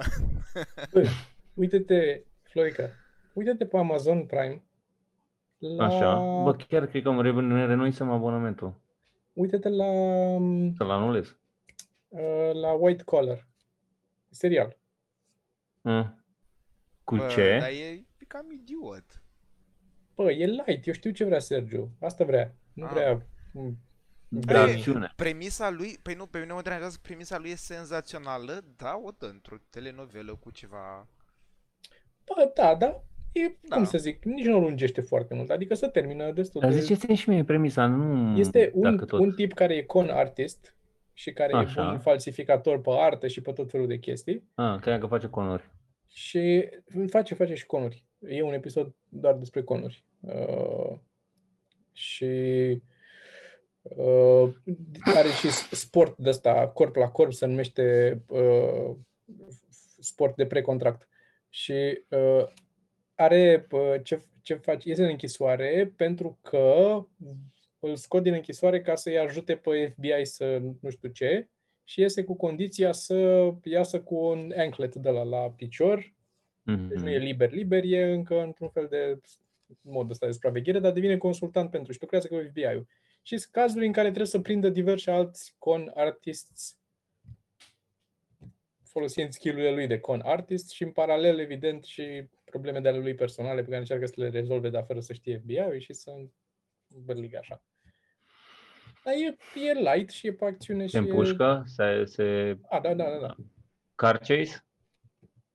Bă, 0.92 1.08
uite-te, 1.54 2.22
Florica, 2.42 2.90
uite-te 3.32 3.66
pe 3.66 3.76
Amazon 3.76 4.26
Prime. 4.26 4.62
La... 5.58 5.84
Așa. 5.84 6.14
Bă, 6.42 6.56
chiar 6.68 6.86
cred 6.86 7.02
că 7.02 7.08
îmi 7.08 7.22
re- 7.22 7.32
ne 7.32 7.66
renoisem 7.66 8.10
abonamentul. 8.10 8.74
Uite-te 9.32 9.68
la, 9.68 9.84
Să-l 10.76 10.90
anulez. 10.90 11.36
uh, 12.08 12.50
la 12.52 12.72
White 12.72 13.02
Collar. 13.02 13.46
Serial. 14.30 14.76
Mm. 15.80 16.24
Cu 17.04 17.16
Bă, 17.16 17.26
ce? 17.26 17.58
Dar 17.60 17.68
e, 17.68 17.90
e 18.18 18.24
cam 18.26 18.50
idiot. 18.50 19.22
Bă, 20.14 20.30
e 20.30 20.46
light, 20.46 20.86
eu 20.86 20.92
știu 20.92 21.10
ce 21.10 21.24
vrea 21.24 21.38
Sergiu. 21.38 21.90
Asta 22.00 22.24
vrea. 22.24 22.54
Nu 22.72 22.84
Ah. 22.84 22.90
vrea... 22.92 23.26
mm, 23.52 23.78
De 24.28 24.52
Da. 24.52 24.60
acțiune. 24.62 25.12
Premisa 25.16 25.70
lui, 25.70 25.98
păi 26.02 26.14
nu, 26.14 26.26
pe 26.26 26.38
mine 26.38 26.52
mă 26.52 26.62
deranjează, 26.62 26.94
că 26.94 27.00
premisa 27.08 27.38
lui 27.38 27.50
e 27.50 27.54
senzațională, 27.56 28.64
da, 28.76 29.00
o 29.04 29.10
dă 29.18 29.26
într-o 29.26 29.56
telenovelă 29.70 30.36
cu 30.40 30.50
ceva... 30.50 31.08
Bă, 32.24 32.50
da, 32.54 32.74
da, 32.74 33.02
e, 33.32 33.56
Da. 33.68 33.76
cum 33.76 33.84
să 33.84 33.98
zic, 33.98 34.24
nici 34.24 34.44
nu 34.46 34.60
lungește 34.60 35.00
foarte 35.00 35.34
mult, 35.34 35.50
adică 35.50 35.74
se 35.74 35.86
termină 35.86 36.32
destul 36.32 36.60
Dar 36.60 36.70
de... 36.72 36.78
ziceți-mi 36.80 37.16
și 37.16 37.28
mie 37.28 37.44
premisa, 37.44 37.86
nu 37.86 38.38
Este 38.38 38.70
un, 38.74 38.82
dacă 38.82 39.04
tot. 39.04 39.20
un 39.20 39.32
tip 39.32 39.52
care 39.52 39.74
e 39.74 39.82
con 39.82 40.08
artist 40.08 40.76
și 41.12 41.32
care 41.32 41.52
Așa. 41.54 41.82
e 41.82 41.92
un 41.92 41.98
falsificator 42.00 42.80
pe 42.80 42.90
artă 42.92 43.26
și 43.26 43.40
pe 43.40 43.52
tot 43.52 43.70
felul 43.70 43.86
de 43.86 43.98
chestii 43.98 44.48
Ah, 44.54 44.78
cred 44.80 45.00
că 45.00 45.06
face 45.06 45.26
conuri. 45.28 45.70
și 46.08 46.68
face, 47.10 47.34
face 47.34 47.54
și 47.54 47.66
conuri. 47.66 48.04
E 48.28 48.42
un 48.42 48.52
episod 48.52 48.94
doar 49.08 49.34
despre 49.34 49.62
conuri. 49.62 50.04
Uh, 50.20 50.98
și 51.92 52.24
uh, 53.82 54.52
are 55.04 55.28
și 55.28 55.50
sport 55.74 56.16
de 56.16 56.28
ăsta, 56.28 56.68
corp 56.68 56.96
la 56.96 57.08
corp, 57.08 57.32
se 57.32 57.46
numește 57.46 58.18
uh, 58.26 58.96
sport 59.98 60.36
de 60.36 60.46
precontract. 60.46 61.08
Și 61.48 62.04
uh, 62.08 62.46
are 63.14 63.66
uh, 63.70 63.94
ce, 64.02 64.22
ce 64.42 64.54
face, 64.54 64.88
iese 64.88 65.02
în 65.02 65.08
închisoare 65.08 65.92
pentru 65.96 66.38
că 66.42 66.98
îl 67.78 67.96
scot 67.96 68.22
din 68.22 68.32
închisoare 68.32 68.80
ca 68.80 68.94
să-i 68.94 69.18
ajute 69.18 69.56
pe 69.56 69.86
FBI 69.86 70.24
să 70.24 70.58
nu 70.80 70.90
știu 70.90 71.08
ce 71.08 71.48
și 71.84 72.00
iese 72.00 72.24
cu 72.24 72.36
condiția 72.36 72.92
să 72.92 73.50
iasă 73.64 74.00
cu 74.00 74.14
un 74.14 74.52
anklet 74.56 74.94
de 74.94 75.10
la 75.10 75.22
la 75.22 75.50
picior 75.50 76.13
deci 76.64 76.98
nu 76.98 77.10
e 77.10 77.16
Mhm. 77.16 77.24
liber, 77.24 77.50
liber, 77.50 77.82
e 77.84 78.12
încă 78.12 78.42
într-un 78.42 78.68
fel 78.68 78.86
de 78.90 79.20
mod 79.80 80.10
ăsta 80.10 80.26
de 80.26 80.32
supraveghere, 80.32 80.78
dar 80.78 80.92
devine 80.92 81.16
consultant 81.16 81.70
pentru 81.70 81.92
și 81.92 81.98
lucrează 82.00 82.28
cu 82.28 82.34
FBI-ul. 82.48 82.86
Și 83.22 83.36
sunt 83.38 83.52
cazuri 83.52 83.86
în 83.86 83.92
care 83.92 84.06
trebuie 84.06 84.26
să 84.26 84.40
prindă 84.40 84.68
diversi 84.68 85.10
alți 85.10 85.54
con 85.58 85.92
artists 85.94 86.78
folosind 88.84 89.32
skill-urile 89.32 89.72
lui 89.74 89.86
de 89.86 90.00
con 90.00 90.20
artist 90.24 90.70
și 90.70 90.82
în 90.82 90.90
paralel, 90.90 91.38
evident, 91.38 91.84
și 91.84 92.28
probleme 92.44 92.80
de 92.80 92.88
ale 92.88 92.98
lui 92.98 93.14
personale 93.14 93.60
pe 93.60 93.66
care 93.66 93.78
încearcă 93.78 94.06
să 94.06 94.12
le 94.16 94.28
rezolve, 94.28 94.68
dar 94.70 94.84
fără 94.84 95.00
să 95.00 95.12
știe 95.12 95.38
FBI-ul 95.38 95.78
și 95.78 95.92
să 95.92 96.12
bărligă 96.88 97.38
așa. 97.40 97.62
Dar 99.04 99.14
e, 99.14 99.36
e 99.68 99.72
light 99.94 100.10
și 100.10 100.26
e 100.26 100.32
pe 100.32 100.44
acțiune 100.44 100.84
și 100.84 100.90
Se 100.90 100.96
e... 100.96 101.00
împușcă, 101.00 101.62
se, 101.66 102.04
se 102.04 102.58
A, 102.68 102.80
da, 102.80 102.94
da, 102.94 103.10
da, 103.10 103.18
da. 103.18 103.34
car 103.94 104.18
chase? 104.18 104.64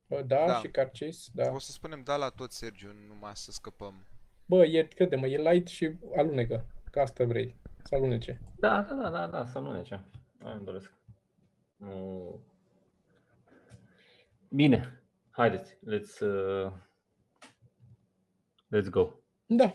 Da, 0.10 0.22
Da. 0.22 0.46
da. 0.46 0.54
și 0.60 0.68
car 0.68 0.90
chase, 1.00 1.30
da. 1.34 1.52
O 1.52 1.60
să 1.60 1.72
spunem 1.72 2.02
da 2.04 2.16
la 2.16 2.30
tot, 2.30 2.52
Sergiu, 2.52 2.92
numai 3.08 3.32
să 3.36 3.52
scăpăm. 3.52 4.06
Bă, 4.46 4.66
e, 4.66 4.84
crede-mă, 4.84 5.28
e 5.28 5.52
light 5.52 5.68
și 5.68 5.92
alunecă. 6.16 6.66
Ca 6.92 7.02
asta 7.02 7.24
vrei, 7.26 7.56
să 7.84 7.96
alunece. 7.96 8.42
Da, 8.56 8.82
da, 8.82 8.94
da, 8.96 9.10
da, 9.10 9.28
da, 9.28 9.46
să 9.46 9.60
nu 9.60 9.72
nece. 9.72 10.04
Aia 10.44 10.54
îmi 10.56 10.66
doresc. 10.66 10.94
Nu... 11.76 12.40
Bine, 14.50 15.04
haideți, 15.30 15.74
let's, 15.76 16.20
uh, 16.22 16.72
let's 18.76 18.90
go. 18.90 19.12
Da. 19.46 19.74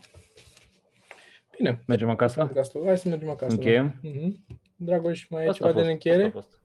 Bine, 1.56 1.82
Mergem 1.86 2.10
acasă? 2.10 2.44
podcastul. 2.44 2.84
Hai 2.86 2.98
să 2.98 3.08
mergem 3.08 3.28
acasă. 3.28 3.54
Încheiem? 3.54 3.98
Da. 4.02 4.08
Mhm. 4.08 4.46
Dragoș, 4.76 5.28
mai 5.28 5.44
e 5.44 5.48
Asta 5.48 5.56
ceva 5.56 5.68
a 5.68 5.72
de 5.72 5.78
fost, 5.78 5.86
în 5.88 5.92
încheiere? 5.92 6.24
asta 6.24 6.38
a 6.38 6.40
fost. 6.40 6.60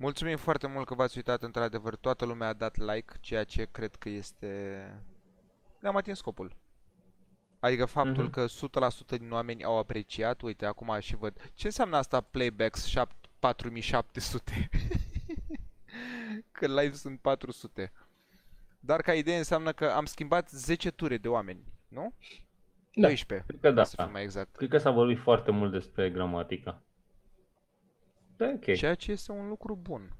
Mulțumim 0.00 0.36
foarte 0.36 0.66
mult 0.66 0.86
că 0.86 0.94
v-ați 0.94 1.16
uitat 1.16 1.42
într-adevăr. 1.42 1.96
Toată 1.96 2.24
lumea 2.24 2.48
a 2.48 2.52
dat 2.52 2.76
like, 2.76 3.14
ceea 3.20 3.44
ce 3.44 3.68
cred 3.70 3.94
că 3.94 4.08
este... 4.08 4.48
Ne-am 5.80 5.96
atins 5.96 6.18
scopul. 6.18 6.56
Adică 7.60 7.84
faptul 7.84 8.22
Mhm. 8.22 8.32
că 8.32 8.46
100% 8.46 9.18
din 9.18 9.30
oameni 9.32 9.64
au 9.64 9.78
apreciat, 9.78 10.40
uite, 10.40 10.66
acum 10.66 10.96
și 11.00 11.16
văd. 11.16 11.50
Ce 11.54 11.66
înseamnă 11.66 11.96
asta 11.96 12.20
playbacks 12.20 12.84
7, 12.84 13.14
4700? 13.38 14.68
că 16.52 16.66
live 16.66 16.92
sunt 16.94 17.20
400. 17.20 17.92
Dar 18.80 19.00
ca 19.00 19.14
idee 19.14 19.36
înseamnă 19.36 19.72
că 19.72 19.90
am 19.90 20.04
schimbat 20.04 20.48
10 20.50 20.90
ture 20.90 21.16
de 21.16 21.28
oameni, 21.28 21.64
nu? 21.88 22.12
Da. 22.94 23.06
12, 23.06 23.46
Cred 23.46 23.60
că 23.60 23.70
da. 23.70 23.84
să 23.84 23.94
fiu 24.02 24.10
mai 24.10 24.22
exact. 24.22 24.56
Cred 24.56 24.68
că 24.68 24.78
s-a 24.78 24.90
vorbit 24.90 25.18
foarte 25.18 25.50
mult 25.50 25.72
despre 25.72 26.10
gramatică. 26.10 26.82
Da, 28.38 28.48
ok. 28.54 28.74
Ceea 28.74 28.94
ce 28.94 29.10
este 29.12 29.32
un 29.32 29.48
lucru 29.48 29.76
bun. 29.82 30.12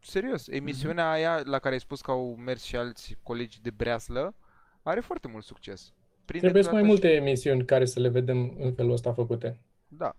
Serios, 0.00 0.48
emisiunea 0.48 1.10
aia 1.10 1.40
la 1.44 1.58
care 1.58 1.74
ai 1.74 1.80
spus 1.80 2.00
că 2.00 2.10
au 2.10 2.34
mers 2.36 2.62
și 2.62 2.76
alți 2.76 3.16
colegi 3.22 3.60
de 3.62 3.70
breaslă 3.70 4.34
are 4.82 5.00
foarte 5.00 5.28
mult 5.28 5.44
succes. 5.44 5.92
Prinde 6.24 6.46
Trebuie 6.50 6.62
mai 6.62 6.72
toată- 6.72 6.86
multe 6.86 7.08
emisiuni 7.14 7.64
care 7.64 7.84
să 7.84 8.00
le 8.00 8.08
vedem 8.08 8.54
în 8.58 8.74
felul 8.74 8.92
ăsta 8.92 9.12
făcute. 9.12 9.58
Da. 9.88 10.16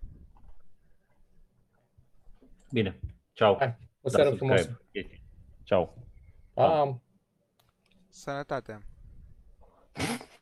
Bine. 2.72 3.00
Ciao. 3.34 3.56
Hai, 3.58 3.68
o 4.02 4.10
Da, 4.10 4.10
seară 4.10 4.30
subscribe. 4.30 4.56
frumoasă. 4.62 4.82
Chestii. 4.92 5.22
Ciao. 5.64 5.94
Pa! 6.54 7.00
Sănătate. 8.10 8.80